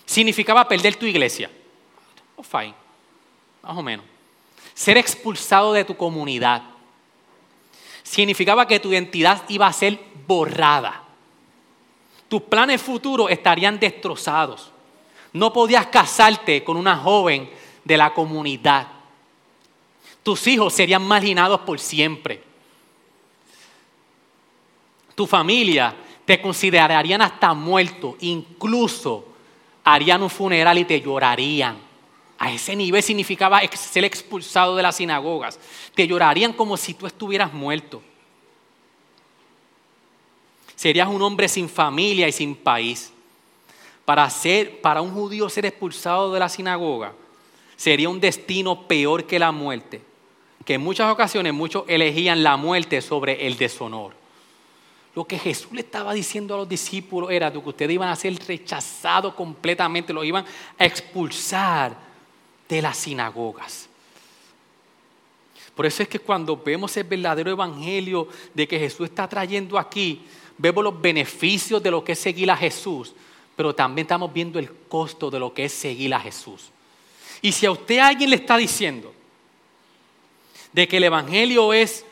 Significaba 0.06 0.68
perder 0.68 0.96
tu 0.96 1.06
iglesia. 1.06 1.52
Oh, 2.36 2.42
fine. 2.42 2.74
Más 3.62 3.78
o 3.78 3.84
menos. 3.84 4.06
Ser 4.74 4.98
expulsado 4.98 5.74
de 5.74 5.86
tu 5.86 5.96
comunidad. 5.96 6.64
Significaba 8.02 8.68
que 8.68 8.80
tu 8.80 8.92
identidad 8.92 9.44
iba 9.50 9.68
a 9.68 9.74
ser 9.74 10.00
borrada. 10.26 11.04
Tus 12.28 12.42
planes 12.42 12.82
futuros 12.82 13.30
estarían 13.30 13.80
destrozados. 13.80 14.72
No 15.34 15.54
podías 15.54 15.86
casarte 15.88 16.64
con 16.64 16.78
una 16.78 16.98
joven 16.98 17.48
de 17.90 17.98
la 17.98 18.14
comunidad. 18.14 18.88
Tus 20.22 20.46
hijos 20.46 20.74
serían 20.74 21.02
marginados 21.02 21.62
por 21.62 21.80
siempre. 21.80 22.44
Tu 25.16 25.26
familia 25.26 25.96
te 26.24 26.40
considerarían 26.40 27.24
hasta 27.24 27.52
muerto, 27.56 28.16
incluso 28.20 29.26
harían 29.84 30.22
un 30.22 30.30
funeral 30.30 30.78
y 30.78 30.86
te 30.86 31.02
llorarían. 31.02 31.80
A 32.38 32.54
ese 32.54 32.76
nivel 32.76 33.02
significaba 33.02 33.60
ser 33.74 34.06
expulsado 34.06 34.76
de 34.76 34.84
las 34.84 34.98
sinagogas. 34.98 35.60
Te 35.96 36.08
llorarían 36.08 36.54
como 36.54 36.78
si 36.78 36.94
tú 36.94 37.08
estuvieras 37.08 37.52
muerto. 37.52 38.04
Serías 40.76 41.08
un 41.08 41.24
hombre 41.24 41.50
sin 41.50 41.68
familia 41.68 42.28
y 42.28 42.32
sin 42.32 42.56
país. 42.56 43.12
Para, 44.06 44.30
ser, 44.30 44.80
para 44.80 45.02
un 45.02 45.12
judío 45.12 45.50
ser 45.50 45.66
expulsado 45.66 46.32
de 46.32 46.40
la 46.40 46.50
sinagoga 46.50 47.14
sería 47.80 48.10
un 48.10 48.20
destino 48.20 48.90
peor 48.90 49.24
que 49.24 49.40
la 49.40 49.54
muerte, 49.54 50.02
que 50.66 50.74
en 50.74 50.82
muchas 50.82 51.10
ocasiones 51.14 51.54
muchos 51.54 51.86
elegían 51.88 52.44
la 52.44 52.58
muerte 52.58 53.02
sobre 53.02 53.48
el 53.48 53.58
deshonor. 53.58 54.12
Lo 55.16 55.24
que 55.24 55.40
Jesús 55.40 55.72
le 55.72 55.80
estaba 55.80 56.14
diciendo 56.14 56.54
a 56.54 56.58
los 56.58 56.68
discípulos 56.68 57.32
era 57.32 57.50
que 57.50 57.58
ustedes 57.58 57.94
iban 57.94 58.10
a 58.10 58.18
ser 58.18 58.38
rechazados 58.46 59.34
completamente, 59.34 60.12
los 60.12 60.26
iban 60.26 60.44
a 60.78 60.86
expulsar 60.86 61.96
de 62.68 62.82
las 62.82 62.98
sinagogas. 62.98 63.88
Por 65.74 65.86
eso 65.86 66.04
es 66.04 66.10
que 66.10 66.20
cuando 66.20 66.58
vemos 66.58 66.98
el 66.98 67.06
verdadero 67.06 67.50
evangelio 67.50 68.28
de 68.54 68.68
que 68.68 68.78
Jesús 68.78 69.08
está 69.08 69.26
trayendo 69.26 69.80
aquí, 69.80 70.24
vemos 70.58 70.84
los 70.84 71.00
beneficios 71.00 71.82
de 71.82 71.92
lo 71.92 72.04
que 72.04 72.12
es 72.12 72.20
seguir 72.20 72.52
a 72.52 72.58
Jesús, 72.58 73.16
pero 73.56 73.74
también 73.74 74.04
estamos 74.04 74.34
viendo 74.34 74.60
el 74.60 74.70
costo 74.90 75.32
de 75.32 75.40
lo 75.40 75.54
que 75.54 75.64
es 75.64 75.72
seguir 75.72 76.14
a 76.14 76.20
Jesús. 76.20 76.74
Y 77.42 77.52
si 77.52 77.66
a 77.66 77.72
usted 77.72 78.00
alguien 78.00 78.30
le 78.30 78.36
está 78.36 78.58
diciendo 78.58 79.14
de 80.74 80.88
que 80.88 80.98
el 80.98 81.06
evangelio 81.06 81.74
es 81.74 82.06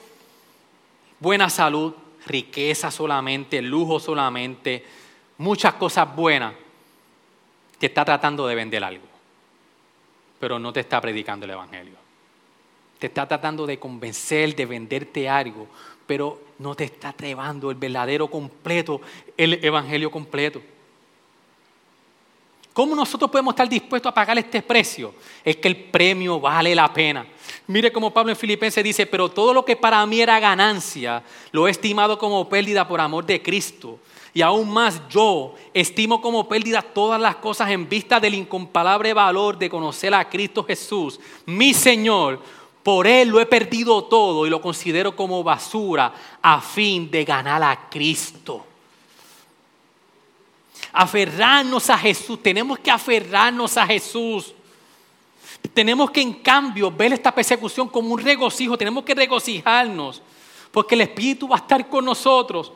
buena 1.20 1.50
salud, 1.50 1.94
riqueza 2.26 2.92
solamente, 2.92 3.62
lujo 3.62 4.00
solamente, 4.00 4.86
muchas 5.38 5.74
cosas 5.76 6.16
buenas, 6.16 6.54
te 7.78 7.88
está 7.88 8.04
tratando 8.04 8.48
de 8.48 8.56
vender 8.56 8.84
algo, 8.84 9.06
pero 10.40 10.60
no 10.60 10.74
te 10.74 10.82
está 10.82 11.00
predicando 11.00 11.46
el 11.46 11.52
Evangelio. 11.52 11.96
Te 13.00 13.08
está 13.08 13.28
tratando 13.28 13.68
de 13.68 13.78
convencer, 13.78 14.56
de 14.56 14.66
venderte 14.66 15.30
algo, 15.30 15.68
pero 16.08 16.42
no 16.58 16.74
te 16.74 16.86
está 16.86 17.16
llevando 17.16 17.70
el 17.70 17.78
verdadero 17.78 18.28
completo, 18.28 19.02
el 19.38 19.64
Evangelio 19.64 20.10
completo. 20.10 20.62
¿Cómo 22.78 22.96
nosotros 22.96 23.32
podemos 23.32 23.54
estar 23.54 23.68
dispuestos 23.68 24.12
a 24.12 24.14
pagar 24.14 24.38
este 24.38 24.62
precio? 24.62 25.16
Es 25.44 25.56
que 25.56 25.68
el 25.68 25.76
premio 25.76 26.40
vale 26.40 26.76
la 26.76 26.94
pena. 26.94 27.26
Mire 27.66 27.92
como 27.92 28.14
Pablo 28.14 28.32
en 28.32 28.38
Filipenses 28.38 28.84
dice, 28.84 29.08
pero 29.08 29.30
todo 29.30 29.52
lo 29.52 29.66
que 29.66 29.76
para 29.76 30.06
mí 30.06 30.22
era 30.22 30.40
ganancia, 30.40 31.24
lo 31.52 31.68
he 31.68 31.72
estimado 31.72 32.20
como 32.20 32.48
pérdida 32.48 32.88
por 32.88 33.02
amor 33.02 33.26
de 33.26 33.42
Cristo. 33.42 33.98
Y 34.32 34.44
aún 34.44 34.70
más 34.70 35.02
yo 35.10 35.56
estimo 35.74 36.22
como 36.22 36.48
pérdida 36.48 36.84
todas 36.84 37.20
las 37.20 37.38
cosas 37.38 37.72
en 37.72 37.90
vista 37.90 38.20
del 38.20 38.36
incomparable 38.36 39.12
valor 39.12 39.58
de 39.58 39.72
conocer 39.72 40.14
a 40.14 40.30
Cristo 40.30 40.64
Jesús, 40.64 41.20
mi 41.48 41.74
Señor. 41.74 42.40
Por 42.84 43.08
Él 43.08 43.30
lo 43.30 43.40
he 43.40 43.48
perdido 43.48 44.04
todo 44.04 44.46
y 44.46 44.52
lo 44.52 44.62
considero 44.62 45.16
como 45.16 45.44
basura 45.44 46.14
a 46.44 46.62
fin 46.62 47.10
de 47.10 47.26
ganar 47.26 47.64
a 47.64 47.90
Cristo. 47.90 48.64
Aferrarnos 51.00 51.92
a 51.92 51.98
Jesús, 51.98 52.42
tenemos 52.42 52.80
que 52.80 52.90
aferrarnos 52.90 53.78
a 53.78 53.86
Jesús. 53.86 54.56
Tenemos 55.74 56.10
que 56.10 56.22
en 56.22 56.34
cambio 56.34 56.90
ver 56.90 57.14
esta 57.14 57.32
persecución 57.32 57.88
como 57.88 58.16
un 58.16 58.20
regocijo, 58.20 58.78
tenemos 58.78 59.04
que 59.04 59.14
regocijarnos, 59.14 60.24
porque 60.72 60.96
el 60.96 61.02
Espíritu 61.02 61.48
va 61.48 61.58
a 61.58 61.60
estar 61.60 61.88
con 61.88 62.04
nosotros. 62.04 62.72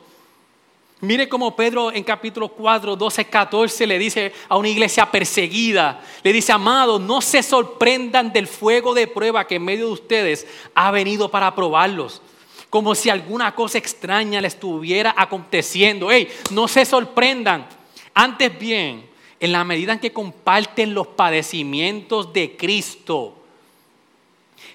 Mire 1.00 1.28
cómo 1.28 1.56
Pedro 1.56 1.90
en 1.90 2.04
capítulo 2.04 2.46
4, 2.46 2.94
12, 2.94 3.24
14 3.24 3.86
le 3.88 3.98
dice 3.98 4.32
a 4.48 4.56
una 4.56 4.68
iglesia 4.68 5.10
perseguida, 5.10 6.00
le 6.22 6.32
dice, 6.32 6.52
amados, 6.52 7.00
no 7.00 7.20
se 7.20 7.42
sorprendan 7.42 8.32
del 8.32 8.46
fuego 8.46 8.94
de 8.94 9.08
prueba 9.08 9.44
que 9.44 9.56
en 9.56 9.64
medio 9.64 9.86
de 9.86 9.92
ustedes 9.94 10.46
ha 10.76 10.92
venido 10.92 11.28
para 11.28 11.56
probarlos, 11.56 12.22
como 12.70 12.94
si 12.94 13.10
alguna 13.10 13.52
cosa 13.52 13.78
extraña 13.78 14.40
le 14.40 14.46
estuviera 14.46 15.12
aconteciendo. 15.16 16.08
Hey, 16.08 16.28
no 16.52 16.68
se 16.68 16.84
sorprendan, 16.84 17.66
antes 18.14 18.58
bien, 18.58 19.08
en 19.40 19.52
la 19.52 19.64
medida 19.64 19.92
en 19.92 19.98
que 19.98 20.12
comparten 20.12 20.94
los 20.94 21.08
padecimientos 21.08 22.32
de 22.32 22.56
Cristo, 22.56 23.36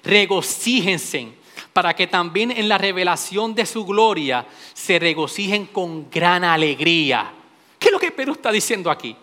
regocíjense 0.04 1.38
para 1.72 1.94
que 1.94 2.06
también 2.06 2.50
en 2.50 2.68
la 2.68 2.76
revelación 2.76 3.54
de 3.54 3.64
su 3.64 3.84
gloria 3.84 4.46
se 4.74 4.98
regocijen 4.98 5.66
con 5.66 6.10
gran 6.10 6.44
alegría. 6.44 7.32
¿Qué 7.78 7.86
es 7.88 7.92
lo 7.92 7.98
que 7.98 8.10
Pedro 8.10 8.32
está 8.32 8.50
diciendo 8.50 8.90
aquí? 8.90 9.16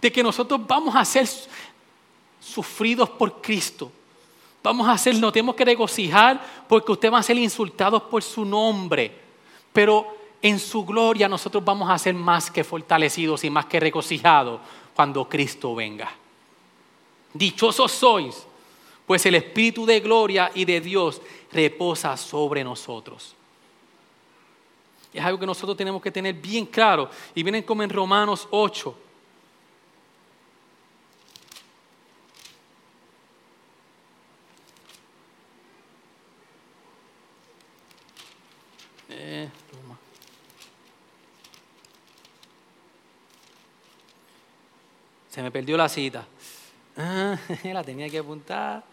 De 0.00 0.10
que 0.10 0.22
nosotros 0.22 0.60
vamos 0.66 0.96
a 0.96 1.04
ser 1.04 1.28
sufridos 2.40 3.10
por 3.10 3.40
Cristo. 3.40 3.92
Vamos 4.62 4.88
a 4.88 4.96
ser, 4.96 5.14
nos 5.16 5.32
tenemos 5.32 5.54
que 5.54 5.64
regocijar 5.64 6.64
porque 6.66 6.92
ustedes 6.92 7.12
van 7.12 7.20
a 7.20 7.22
ser 7.22 7.36
insultados 7.36 8.02
por 8.04 8.22
su 8.22 8.44
nombre. 8.44 9.12
Pero 9.72 10.16
en 10.44 10.58
su 10.58 10.84
gloria 10.84 11.26
nosotros 11.26 11.64
vamos 11.64 11.88
a 11.88 11.96
ser 11.96 12.12
más 12.14 12.50
que 12.50 12.62
fortalecidos 12.64 13.44
y 13.44 13.50
más 13.50 13.64
que 13.64 13.80
regocijados 13.80 14.60
cuando 14.94 15.26
Cristo 15.26 15.74
venga. 15.74 16.14
Dichosos 17.32 17.90
sois 17.90 18.46
pues 19.06 19.24
el 19.24 19.36
Espíritu 19.36 19.86
de 19.86 20.00
gloria 20.00 20.50
y 20.54 20.66
de 20.66 20.82
Dios 20.82 21.22
reposa 21.50 22.14
sobre 22.18 22.62
nosotros. 22.62 23.34
Es 25.14 25.24
algo 25.24 25.38
que 25.38 25.46
nosotros 25.46 25.78
tenemos 25.78 26.02
que 26.02 26.10
tener 26.10 26.34
bien 26.34 26.66
claro. 26.66 27.08
Y 27.34 27.42
vienen 27.42 27.62
como 27.62 27.82
en 27.82 27.88
Romanos 27.88 28.46
8. 28.50 28.98
Eh, 39.08 39.48
Se 45.34 45.42
me 45.42 45.50
perdió 45.50 45.76
la 45.76 45.88
cita. 45.88 46.24
Ah, 46.96 47.36
la 47.64 47.82
tenía 47.82 48.08
que 48.08 48.18
apuntar. 48.18 48.84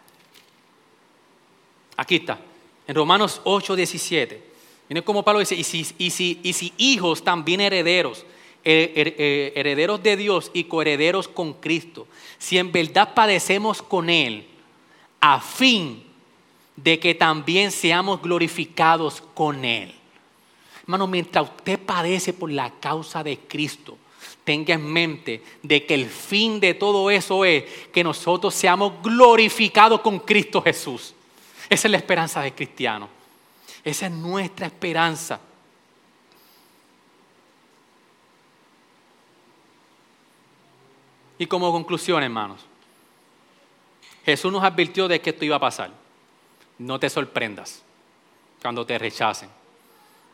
Aquí 1.96 2.16
está, 2.16 2.40
en 2.88 2.96
Romanos 2.96 3.42
8, 3.44 3.76
17. 3.76 4.44
Miren 4.90 5.04
cómo 5.04 5.22
Pablo 5.22 5.40
dice, 5.40 5.54
y 5.56 5.64
si, 6.10 6.74
hijos 6.78 7.24
también 7.24 7.62
herederos, 7.62 8.26
eh, 8.64 9.54
herederos 9.56 10.02
de 10.02 10.18
Dios 10.18 10.50
y 10.52 10.64
coherederos 10.64 11.28
con 11.28 11.54
Cristo, 11.54 12.08
si 12.40 12.58
en 12.58 12.72
verdad 12.72 13.14
padecemos 13.14 13.84
con 13.84 14.10
Él, 14.10 14.48
a 15.20 15.40
fin 15.42 16.04
de 16.76 17.00
que 17.00 17.14
también 17.14 17.70
seamos 17.70 18.20
glorificados 18.20 19.22
con 19.36 19.64
Él. 19.64 19.94
Hermano, 20.82 21.06
mientras 21.06 21.48
usted 21.52 21.80
padece 21.80 22.34
por 22.34 22.50
la 22.50 22.72
causa 22.80 23.24
de 23.24 23.38
Cristo, 23.38 23.96
tenga 24.44 24.74
en 24.74 24.86
mente 24.86 25.44
de 25.62 25.86
que 25.86 25.94
el 25.94 26.08
fin 26.08 26.60
de 26.60 26.74
todo 26.74 27.10
eso 27.12 27.46
es 27.46 27.64
que 27.92 28.04
nosotros 28.04 28.54
seamos 28.54 28.94
glorificados 29.02 30.02
con 30.02 30.20
Cristo 30.20 30.62
Jesús. 30.62 31.14
Esa 31.70 31.88
es 31.88 31.92
la 31.92 31.98
esperanza 31.98 32.42
de 32.42 32.54
cristiano. 32.54 33.08
Esa 33.84 34.08
es 34.08 34.12
nuestra 34.12 34.68
esperanza. 34.68 35.40
Y 41.38 41.48
como 41.48 41.72
conclusión, 41.72 42.22
hermanos, 42.22 42.62
Jesús 44.24 44.52
nos 44.52 44.64
advirtió 44.64 45.08
de 45.08 45.20
que 45.22 45.32
esto 45.32 45.46
iba 45.46 45.56
a 45.56 45.60
pasar. 45.60 45.92
No 46.78 47.00
te 47.00 47.10
sorprendas 47.10 47.82
cuando 48.62 48.86
te 48.86 48.98
rechacen. 49.00 49.50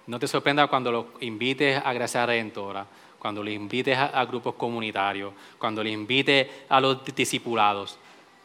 No 0.07 0.19
te 0.19 0.27
sorprendas 0.27 0.69
cuando 0.69 0.91
los 0.91 1.05
invites 1.21 1.81
a 1.83 1.93
Gracia 1.93 2.25
Redentora, 2.25 2.85
cuando 3.19 3.43
los 3.43 3.53
invites 3.53 3.97
a, 3.97 4.25
grupos 4.25 4.55
comunitarios, 4.55 5.33
cuando 5.57 5.83
les 5.83 5.93
invites 5.93 6.47
a 6.69 6.79
los 6.79 7.03
discipulados. 7.03 7.97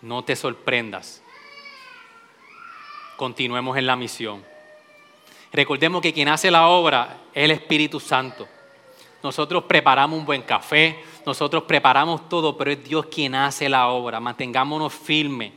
No 0.02 0.24
te 0.24 0.34
sorprendas 0.34 1.22
continuemos 3.22 3.76
en 3.78 3.86
la 3.86 3.94
misión. 3.94 4.42
Recordemos 5.52 6.02
que 6.02 6.12
quien 6.12 6.26
hace 6.26 6.50
la 6.50 6.66
obra 6.66 7.18
es 7.32 7.44
el 7.44 7.52
Espíritu 7.52 8.00
Santo. 8.00 8.48
Nosotros 9.22 9.62
preparamos 9.62 10.18
un 10.18 10.26
buen 10.26 10.42
café, 10.42 11.04
nosotros 11.24 11.62
preparamos 11.62 12.28
todo, 12.28 12.56
pero 12.58 12.72
es 12.72 12.82
Dios 12.82 13.06
quien 13.06 13.36
hace 13.36 13.68
la 13.68 13.86
obra. 13.86 14.18
Mantengámonos 14.18 14.92
firmes. 14.92 15.52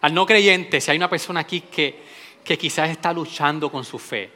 Al 0.00 0.12
no 0.12 0.26
creyente, 0.26 0.80
si 0.80 0.90
hay 0.90 0.96
una 0.96 1.08
persona 1.08 1.38
aquí 1.38 1.60
que, 1.60 2.02
que 2.42 2.58
quizás 2.58 2.90
está 2.90 3.12
luchando 3.12 3.70
con 3.70 3.84
su 3.84 4.00
fe, 4.00 4.32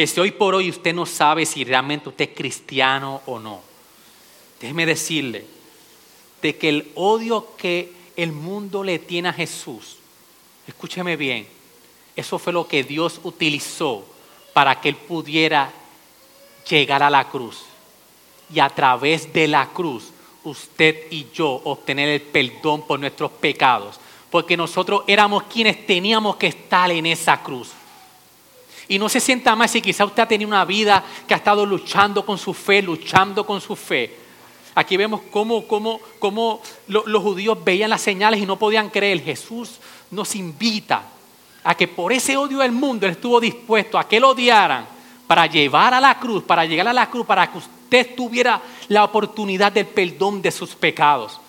que 0.00 0.06
si 0.06 0.18
hoy 0.18 0.30
por 0.30 0.54
hoy 0.54 0.70
usted 0.70 0.94
no 0.94 1.04
sabe 1.04 1.44
si 1.44 1.62
realmente 1.62 2.08
usted 2.08 2.30
es 2.30 2.34
cristiano 2.34 3.20
o 3.26 3.38
no, 3.38 3.60
déjeme 4.58 4.86
decirle 4.86 5.44
de 6.40 6.56
que 6.56 6.70
el 6.70 6.90
odio 6.94 7.54
que 7.58 7.92
el 8.16 8.32
mundo 8.32 8.82
le 8.82 8.98
tiene 8.98 9.28
a 9.28 9.34
Jesús 9.34 9.98
Escúcheme 10.66 11.16
bien, 11.16 11.46
eso 12.16 12.38
fue 12.38 12.54
lo 12.54 12.66
que 12.66 12.82
Dios 12.82 13.20
utilizó 13.24 14.02
para 14.54 14.80
que 14.80 14.88
Él 14.88 14.96
pudiera 14.96 15.70
llegar 16.66 17.02
a 17.02 17.10
la 17.10 17.28
cruz. 17.28 17.64
Y 18.54 18.60
a 18.60 18.70
través 18.70 19.30
de 19.34 19.48
la 19.48 19.68
cruz, 19.68 20.04
usted 20.44 21.10
y 21.10 21.26
yo 21.34 21.60
obtener 21.64 22.08
el 22.08 22.22
perdón 22.22 22.86
por 22.86 22.98
nuestros 22.98 23.30
pecados. 23.32 24.00
Porque 24.30 24.56
nosotros 24.56 25.02
éramos 25.06 25.42
quienes 25.42 25.86
teníamos 25.86 26.36
que 26.36 26.46
estar 26.46 26.90
en 26.90 27.04
esa 27.04 27.42
cruz. 27.42 27.72
Y 28.90 28.98
no 28.98 29.08
se 29.08 29.20
sienta 29.20 29.54
más 29.54 29.70
si 29.70 29.80
quizá 29.80 30.04
usted 30.04 30.24
ha 30.24 30.26
tenido 30.26 30.48
una 30.48 30.64
vida 30.64 31.04
que 31.24 31.32
ha 31.32 31.36
estado 31.36 31.64
luchando 31.64 32.26
con 32.26 32.36
su 32.36 32.52
fe, 32.52 32.82
luchando 32.82 33.46
con 33.46 33.60
su 33.60 33.76
fe. 33.76 34.16
Aquí 34.74 34.96
vemos 34.96 35.20
cómo, 35.30 35.64
cómo, 35.68 36.00
cómo 36.18 36.60
los 36.88 37.22
judíos 37.22 37.56
veían 37.62 37.88
las 37.88 38.00
señales 38.00 38.40
y 38.40 38.46
no 38.46 38.58
podían 38.58 38.90
creer. 38.90 39.22
Jesús 39.22 39.78
nos 40.10 40.34
invita 40.34 41.04
a 41.62 41.76
que 41.76 41.86
por 41.86 42.12
ese 42.12 42.36
odio 42.36 42.58
del 42.58 42.72
mundo 42.72 43.06
Él 43.06 43.12
estuvo 43.12 43.38
dispuesto 43.38 43.96
a 43.96 44.08
que 44.08 44.18
lo 44.18 44.30
odiaran 44.30 44.88
para 45.28 45.46
llevar 45.46 45.94
a 45.94 46.00
la 46.00 46.18
cruz, 46.18 46.42
para 46.42 46.64
llegar 46.64 46.88
a 46.88 46.92
la 46.92 47.08
cruz, 47.08 47.24
para 47.24 47.48
que 47.48 47.58
usted 47.58 48.16
tuviera 48.16 48.60
la 48.88 49.04
oportunidad 49.04 49.70
del 49.70 49.86
perdón 49.86 50.42
de 50.42 50.50
sus 50.50 50.74
pecados. 50.74 51.40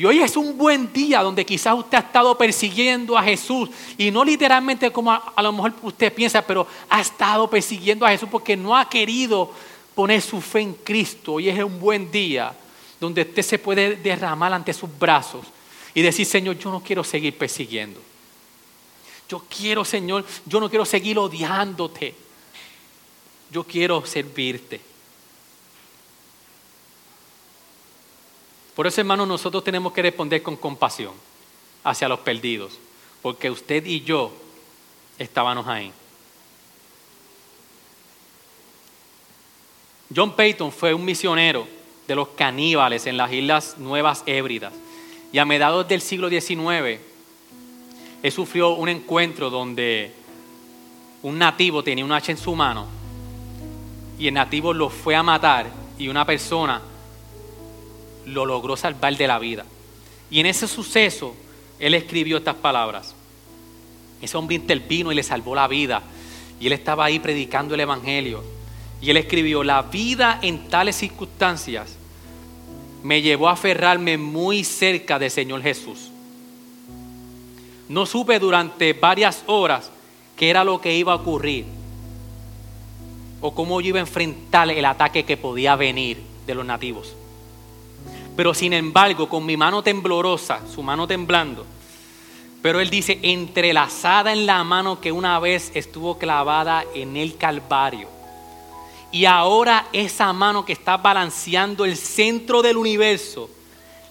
Y 0.00 0.06
hoy 0.06 0.20
es 0.20 0.34
un 0.34 0.56
buen 0.56 0.90
día 0.94 1.22
donde 1.22 1.44
quizás 1.44 1.74
usted 1.78 1.98
ha 1.98 2.00
estado 2.00 2.38
persiguiendo 2.38 3.18
a 3.18 3.22
Jesús 3.22 3.68
y 3.98 4.10
no 4.10 4.24
literalmente 4.24 4.90
como 4.90 5.12
a, 5.12 5.42
lo 5.42 5.52
mejor 5.52 5.74
usted 5.82 6.10
piensa, 6.10 6.40
pero 6.40 6.66
ha 6.88 7.02
estado 7.02 7.50
persiguiendo 7.50 8.06
a 8.06 8.08
Jesús 8.08 8.26
porque 8.30 8.56
no 8.56 8.74
ha 8.74 8.88
querido 8.88 9.52
poner 9.94 10.22
su 10.22 10.40
fe 10.40 10.60
en 10.60 10.72
Cristo. 10.72 11.34
Hoy 11.34 11.50
es 11.50 11.62
un 11.62 11.78
buen 11.78 12.10
día 12.10 12.54
donde 12.98 13.20
usted 13.20 13.42
se 13.42 13.58
puede 13.58 13.96
derramar 13.96 14.54
ante 14.54 14.72
sus 14.72 14.88
brazos 14.98 15.44
y 15.92 16.00
decir, 16.00 16.24
Señor, 16.24 16.56
yo 16.56 16.70
no 16.70 16.80
quiero 16.82 17.04
seguir 17.04 17.36
persiguiendo. 17.36 18.00
Yo 19.28 19.44
quiero, 19.54 19.84
Señor, 19.84 20.24
yo 20.46 20.60
no 20.60 20.70
quiero 20.70 20.86
seguir 20.86 21.18
odiándote. 21.18 22.14
Yo 23.50 23.64
quiero 23.64 24.06
servirte. 24.06 24.80
Por 28.74 28.86
eso, 28.86 29.00
hermano, 29.00 29.26
nosotros 29.26 29.64
tenemos 29.64 29.92
que 29.92 30.02
responder 30.02 30.42
con 30.42 30.56
compasión 30.56 31.12
hacia 31.84 32.08
los 32.08 32.20
perdidos, 32.20 32.78
porque 33.22 33.50
usted 33.50 33.84
y 33.86 34.02
yo 34.02 34.32
estábamos 35.18 35.66
ahí. 35.66 35.92
John 40.14 40.34
Payton 40.34 40.72
fue 40.72 40.92
un 40.92 41.04
misionero 41.04 41.66
de 42.08 42.14
los 42.16 42.28
caníbales 42.28 43.06
en 43.06 43.16
las 43.16 43.32
Islas 43.32 43.78
Nuevas 43.78 44.24
Hébridas. 44.26 44.72
Y 45.32 45.38
a 45.38 45.44
mediados 45.44 45.86
del 45.86 46.00
siglo 46.00 46.28
XIX, 46.28 47.00
él 48.22 48.32
sufrió 48.32 48.70
un 48.70 48.88
encuentro 48.88 49.48
donde 49.48 50.12
un 51.22 51.38
nativo 51.38 51.84
tenía 51.84 52.04
un 52.04 52.12
hacha 52.12 52.32
en 52.32 52.38
su 52.38 52.54
mano 52.54 52.86
y 54.18 54.26
el 54.28 54.34
nativo 54.34 54.74
lo 54.74 54.90
fue 54.90 55.14
a 55.14 55.22
matar 55.22 55.70
y 55.98 56.08
una 56.08 56.24
persona 56.26 56.82
lo 58.30 58.46
logró 58.46 58.76
salvar 58.76 59.16
de 59.16 59.26
la 59.26 59.38
vida. 59.38 59.64
Y 60.30 60.40
en 60.40 60.46
ese 60.46 60.68
suceso, 60.68 61.34
él 61.78 61.94
escribió 61.94 62.38
estas 62.38 62.56
palabras. 62.56 63.14
Ese 64.22 64.36
hombre 64.36 64.56
intervino 64.56 65.10
y 65.10 65.14
le 65.14 65.22
salvó 65.22 65.54
la 65.54 65.66
vida. 65.66 66.02
Y 66.60 66.66
él 66.66 66.72
estaba 66.72 67.04
ahí 67.04 67.18
predicando 67.18 67.74
el 67.74 67.80
Evangelio. 67.80 68.42
Y 69.00 69.10
él 69.10 69.16
escribió, 69.16 69.64
la 69.64 69.82
vida 69.82 70.38
en 70.42 70.68
tales 70.68 70.96
circunstancias 70.96 71.96
me 73.02 73.22
llevó 73.22 73.48
a 73.48 73.52
aferrarme 73.52 74.18
muy 74.18 74.62
cerca 74.62 75.18
del 75.18 75.30
Señor 75.30 75.62
Jesús. 75.62 76.10
No 77.88 78.06
supe 78.06 78.38
durante 78.38 78.92
varias 78.92 79.42
horas 79.46 79.90
qué 80.36 80.50
era 80.50 80.64
lo 80.64 80.80
que 80.80 80.94
iba 80.94 81.12
a 81.12 81.16
ocurrir 81.16 81.64
o 83.40 83.54
cómo 83.54 83.80
yo 83.80 83.88
iba 83.88 83.98
a 83.98 84.02
enfrentar 84.02 84.70
el 84.70 84.84
ataque 84.84 85.24
que 85.24 85.36
podía 85.36 85.76
venir 85.76 86.18
de 86.46 86.54
los 86.54 86.64
nativos. 86.64 87.14
Pero 88.40 88.54
sin 88.54 88.72
embargo, 88.72 89.28
con 89.28 89.44
mi 89.44 89.54
mano 89.54 89.82
temblorosa, 89.82 90.62
su 90.66 90.82
mano 90.82 91.06
temblando, 91.06 91.66
pero 92.62 92.80
él 92.80 92.88
dice, 92.88 93.18
entrelazada 93.20 94.32
en 94.32 94.46
la 94.46 94.64
mano 94.64 94.98
que 94.98 95.12
una 95.12 95.38
vez 95.38 95.70
estuvo 95.74 96.16
clavada 96.16 96.86
en 96.94 97.18
el 97.18 97.36
Calvario. 97.36 98.08
Y 99.12 99.26
ahora 99.26 99.88
esa 99.92 100.32
mano 100.32 100.64
que 100.64 100.72
está 100.72 100.96
balanceando 100.96 101.84
el 101.84 101.98
centro 101.98 102.62
del 102.62 102.78
universo, 102.78 103.50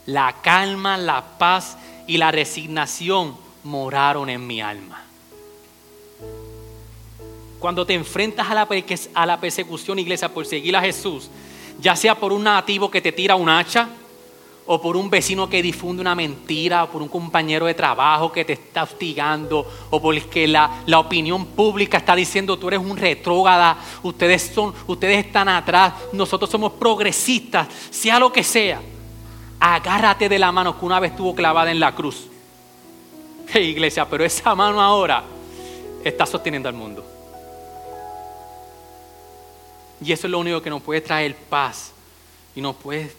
la 0.06 0.36
calma, 0.44 0.96
la 0.96 1.40
paz 1.40 1.80
y 2.06 2.18
la 2.18 2.30
resignación 2.30 3.36
moraron 3.64 4.30
en 4.30 4.46
mi 4.46 4.62
alma. 4.62 5.06
Cuando 7.58 7.84
te 7.84 7.96
enfrentas 7.96 8.48
a 8.48 8.54
la, 8.54 8.68
a 9.16 9.26
la 9.26 9.40
persecución, 9.40 9.98
iglesia, 9.98 10.32
por 10.32 10.46
seguir 10.46 10.76
a 10.76 10.82
Jesús, 10.82 11.32
ya 11.80 11.96
sea 11.96 12.14
por 12.14 12.32
un 12.32 12.44
nativo 12.44 12.92
que 12.92 13.02
te 13.02 13.12
tira 13.12 13.34
un 13.34 13.50
hacha, 13.50 13.90
o 14.72 14.80
por 14.80 14.96
un 14.96 15.10
vecino 15.10 15.50
que 15.50 15.64
difunde 15.64 16.00
una 16.00 16.14
mentira, 16.14 16.84
o 16.84 16.90
por 16.92 17.02
un 17.02 17.08
compañero 17.08 17.66
de 17.66 17.74
trabajo 17.74 18.32
que 18.32 18.46
te 18.46 18.54
está 18.54 18.84
hostigando, 18.84 19.68
o 19.90 20.00
porque 20.00 20.48
la, 20.48 20.84
la 20.86 21.00
opinión 21.00 21.48
pública 21.48 21.98
está 21.98 22.16
diciendo 22.16 22.60
tú 22.60 22.68
eres 22.68 22.80
un 22.80 22.96
retrógada, 22.96 23.80
ustedes, 24.04 24.52
son, 24.54 24.72
ustedes 24.86 25.26
están 25.26 25.50
atrás, 25.50 25.94
nosotros 26.14 26.52
somos 26.52 26.74
progresistas, 26.74 27.68
sea 27.90 28.20
lo 28.20 28.32
que 28.32 28.44
sea, 28.44 28.80
agárrate 29.60 30.30
de 30.30 30.38
la 30.38 30.52
mano 30.52 30.80
que 30.80 30.86
una 30.86 31.00
vez 31.00 31.14
estuvo 31.14 31.34
clavada 31.34 31.72
en 31.72 31.80
la 31.80 31.96
cruz. 31.96 32.28
Hey, 33.52 33.70
iglesia, 33.70 34.08
pero 34.08 34.24
esa 34.24 34.54
mano 34.54 34.80
ahora 34.80 35.24
está 36.04 36.28
sosteniendo 36.28 36.70
al 36.70 36.76
mundo. 36.76 37.04
Y 40.00 40.12
eso 40.12 40.28
es 40.28 40.32
lo 40.32 40.38
único 40.38 40.62
que 40.62 40.70
nos 40.70 40.84
puede 40.84 41.02
traer 41.02 41.36
paz 41.36 41.92
y 42.56 42.62
nos 42.62 42.76
puede 42.76 43.12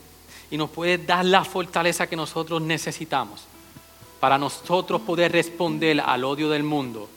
y 0.50 0.56
nos 0.56 0.70
puede 0.70 0.98
dar 0.98 1.24
la 1.24 1.44
fortaleza 1.44 2.08
que 2.08 2.16
nosotros 2.16 2.60
necesitamos 2.60 3.42
para 4.18 4.36
nosotros 4.36 5.00
poder 5.02 5.32
responder 5.32 6.00
al 6.00 6.24
odio 6.24 6.50
del 6.50 6.62
mundo 6.62 7.08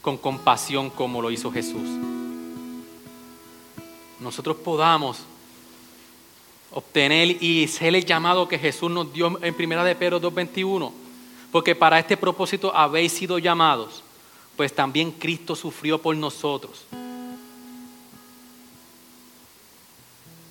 con 0.00 0.16
compasión 0.16 0.90
como 0.90 1.22
lo 1.22 1.30
hizo 1.30 1.50
Jesús. 1.50 1.88
Nosotros 4.20 4.56
podamos 4.56 5.18
obtener 6.70 7.42
y 7.42 7.66
ser 7.68 7.94
el 7.94 8.04
llamado 8.04 8.48
que 8.48 8.58
Jesús 8.58 8.90
nos 8.90 9.12
dio 9.12 9.38
en 9.42 9.54
primera 9.54 9.84
de 9.84 9.96
Pedro 9.96 10.20
2.21, 10.20 10.92
porque 11.50 11.74
para 11.74 11.98
este 11.98 12.16
propósito 12.16 12.74
habéis 12.74 13.12
sido 13.12 13.38
llamados, 13.38 14.02
pues 14.56 14.74
también 14.74 15.10
Cristo 15.12 15.56
sufrió 15.56 16.00
por 16.00 16.16
nosotros 16.16 16.84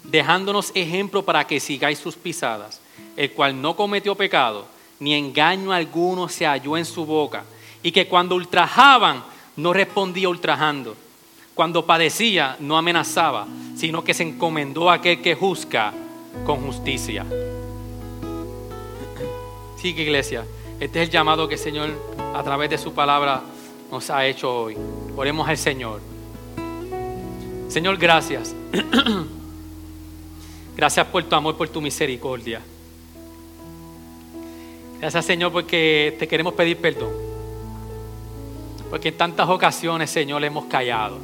dejándonos 0.04 0.72
ejemplo 0.76 1.24
para 1.24 1.46
que 1.46 1.60
sigáis 1.60 2.00
sus 2.00 2.16
pisadas, 2.16 2.82
el 3.16 3.32
cual 3.32 3.62
no 3.62 3.76
cometió 3.76 4.16
pecado, 4.16 4.66
ni 5.00 5.14
engaño 5.14 5.72
alguno 5.72 6.30
se 6.30 6.46
halló 6.46 6.78
en 6.78 6.86
su 6.86 7.06
boca, 7.06 7.44
y 7.84 7.92
que 7.92 8.08
cuando 8.08 8.36
ultrajaban 8.36 9.24
no 9.58 9.74
respondía 9.74 10.30
ultrajando, 10.30 10.96
cuando 11.54 11.86
padecía 11.86 12.56
no 12.60 12.78
amenazaba, 12.78 13.48
sino 13.76 14.04
que 14.04 14.14
se 14.14 14.24
encomendó 14.24 14.90
a 14.90 14.96
aquel 14.96 15.22
que 15.22 15.36
juzga 15.36 15.94
con 16.46 16.66
justicia. 16.66 17.26
Sí, 19.78 19.90
iglesia, 19.90 20.46
este 20.80 21.02
es 21.02 21.08
el 21.08 21.12
llamado 21.12 21.48
que 21.48 21.56
el 21.56 21.60
Señor 21.60 21.90
a 22.34 22.44
través 22.44 22.70
de 22.70 22.78
su 22.78 22.94
palabra 22.94 23.42
nos 23.92 24.10
ha 24.10 24.26
hecho 24.26 24.64
hoy. 24.64 24.78
Oremos 25.16 25.48
al 25.50 25.58
Señor. 25.58 26.02
Señor, 27.68 27.98
gracias. 27.98 28.56
Gracias 30.82 31.06
por 31.06 31.24
tu 31.24 31.36
amor, 31.36 31.56
por 31.56 31.70
tu 31.70 31.80
misericordia. 31.80 32.60
Gracias 35.00 35.26
Señor 35.26 35.52
porque 35.52 36.16
te 36.18 36.28
queremos 36.28 36.56
pedir 36.56 36.78
perdón. 36.78 37.12
Porque 38.90 39.10
en 39.10 39.16
tantas 39.16 39.48
ocasiones, 39.48 40.10
Señor, 40.10 40.44
hemos 40.44 40.66
callado. 40.66 41.20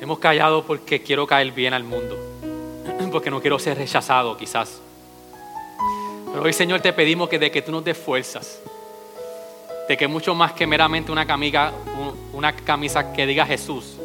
Hemos 0.00 0.20
callado 0.20 0.64
porque 0.64 1.02
quiero 1.02 1.26
caer 1.26 1.50
bien 1.50 1.74
al 1.74 1.82
mundo. 1.82 2.16
Porque 3.10 3.32
no 3.32 3.40
quiero 3.40 3.58
ser 3.58 3.76
rechazado 3.76 4.36
quizás. 4.36 4.80
Pero 6.30 6.44
hoy, 6.44 6.52
Señor, 6.52 6.80
te 6.80 6.92
pedimos 6.92 7.28
que 7.28 7.40
de 7.40 7.50
que 7.50 7.62
tú 7.62 7.72
nos 7.72 7.82
des 7.82 7.98
fuerzas. 7.98 8.60
De 9.88 9.96
que 9.96 10.06
mucho 10.06 10.36
más 10.36 10.52
que 10.52 10.68
meramente 10.68 11.10
una 11.10 11.26
camisa, 11.26 11.72
una 12.32 12.54
camisa 12.54 13.12
que 13.12 13.26
diga 13.26 13.44
Jesús. 13.44 13.96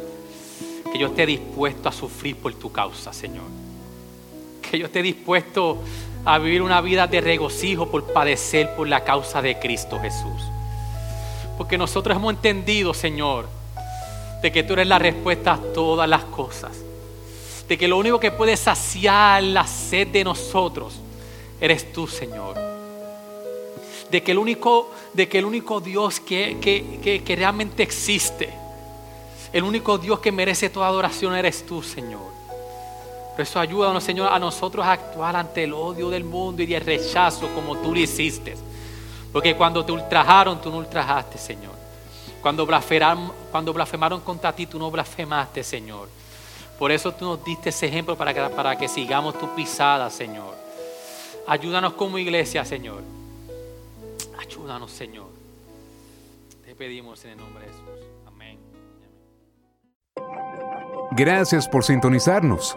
Que 0.92 0.98
yo 0.98 1.06
esté 1.06 1.26
dispuesto 1.26 1.88
a 1.88 1.92
sufrir 1.92 2.34
por 2.34 2.52
tu 2.54 2.72
causa, 2.72 3.12
Señor 3.12 3.63
que 4.74 4.80
yo 4.80 4.86
esté 4.86 5.02
dispuesto 5.02 5.78
a 6.24 6.36
vivir 6.38 6.60
una 6.60 6.80
vida 6.80 7.06
de 7.06 7.20
regocijo 7.20 7.88
por 7.92 8.12
padecer 8.12 8.74
por 8.74 8.88
la 8.88 9.04
causa 9.04 9.40
de 9.40 9.56
Cristo 9.60 10.00
Jesús. 10.00 10.42
Porque 11.56 11.78
nosotros 11.78 12.16
hemos 12.16 12.34
entendido, 12.34 12.92
Señor, 12.92 13.46
de 14.42 14.50
que 14.50 14.64
tú 14.64 14.72
eres 14.72 14.88
la 14.88 14.98
respuesta 14.98 15.52
a 15.52 15.58
todas 15.58 16.08
las 16.08 16.24
cosas. 16.24 16.72
De 17.68 17.78
que 17.78 17.86
lo 17.86 17.96
único 17.98 18.18
que 18.18 18.32
puede 18.32 18.56
saciar 18.56 19.44
la 19.44 19.64
sed 19.64 20.08
de 20.08 20.24
nosotros 20.24 20.94
eres 21.60 21.92
tú, 21.92 22.08
Señor. 22.08 22.56
De 24.10 24.24
que 24.24 24.32
el 24.32 24.38
único, 24.38 24.90
de 25.12 25.28
que 25.28 25.38
el 25.38 25.44
único 25.44 25.80
Dios 25.80 26.18
que, 26.18 26.58
que, 26.60 27.22
que 27.24 27.36
realmente 27.36 27.84
existe, 27.84 28.52
el 29.52 29.62
único 29.62 29.98
Dios 29.98 30.18
que 30.18 30.32
merece 30.32 30.68
toda 30.68 30.88
adoración 30.88 31.36
eres 31.36 31.64
tú, 31.64 31.80
Señor. 31.80 32.33
Por 33.34 33.40
eso 33.40 33.58
ayúdanos, 33.58 34.04
Señor, 34.04 34.32
a 34.32 34.38
nosotros 34.38 34.86
a 34.86 34.92
actuar 34.92 35.34
ante 35.34 35.64
el 35.64 35.74
odio 35.74 36.08
del 36.08 36.22
mundo 36.22 36.62
y 36.62 36.72
el 36.72 36.84
rechazo 36.84 37.48
como 37.52 37.76
tú 37.78 37.92
lo 37.92 37.98
hiciste. 37.98 38.56
Porque 39.32 39.56
cuando 39.56 39.84
te 39.84 39.90
ultrajaron, 39.90 40.60
tú 40.60 40.70
no 40.70 40.78
ultrajaste, 40.78 41.36
Señor. 41.36 41.74
Cuando 42.40 42.64
blasfemaron, 42.64 43.32
cuando 43.50 43.72
blasfemaron 43.72 44.20
contra 44.20 44.52
ti, 44.52 44.66
tú 44.66 44.78
no 44.78 44.88
blasfemaste, 44.88 45.64
Señor. 45.64 46.08
Por 46.78 46.92
eso 46.92 47.10
tú 47.12 47.24
nos 47.24 47.44
diste 47.44 47.70
ese 47.70 47.86
ejemplo 47.86 48.16
para 48.16 48.32
que, 48.32 48.40
para 48.54 48.76
que 48.76 48.86
sigamos 48.86 49.36
tu 49.36 49.52
pisada, 49.56 50.08
Señor. 50.10 50.54
Ayúdanos 51.48 51.94
como 51.94 52.18
iglesia, 52.18 52.64
Señor. 52.64 53.02
Ayúdanos, 54.38 54.92
Señor. 54.92 55.26
Te 56.64 56.76
pedimos 56.76 57.24
en 57.24 57.32
el 57.32 57.38
nombre 57.38 57.64
de 57.64 57.72
Jesús. 57.72 57.88
Amén. 58.28 58.58
Gracias 61.10 61.68
por 61.68 61.82
sintonizarnos. 61.82 62.76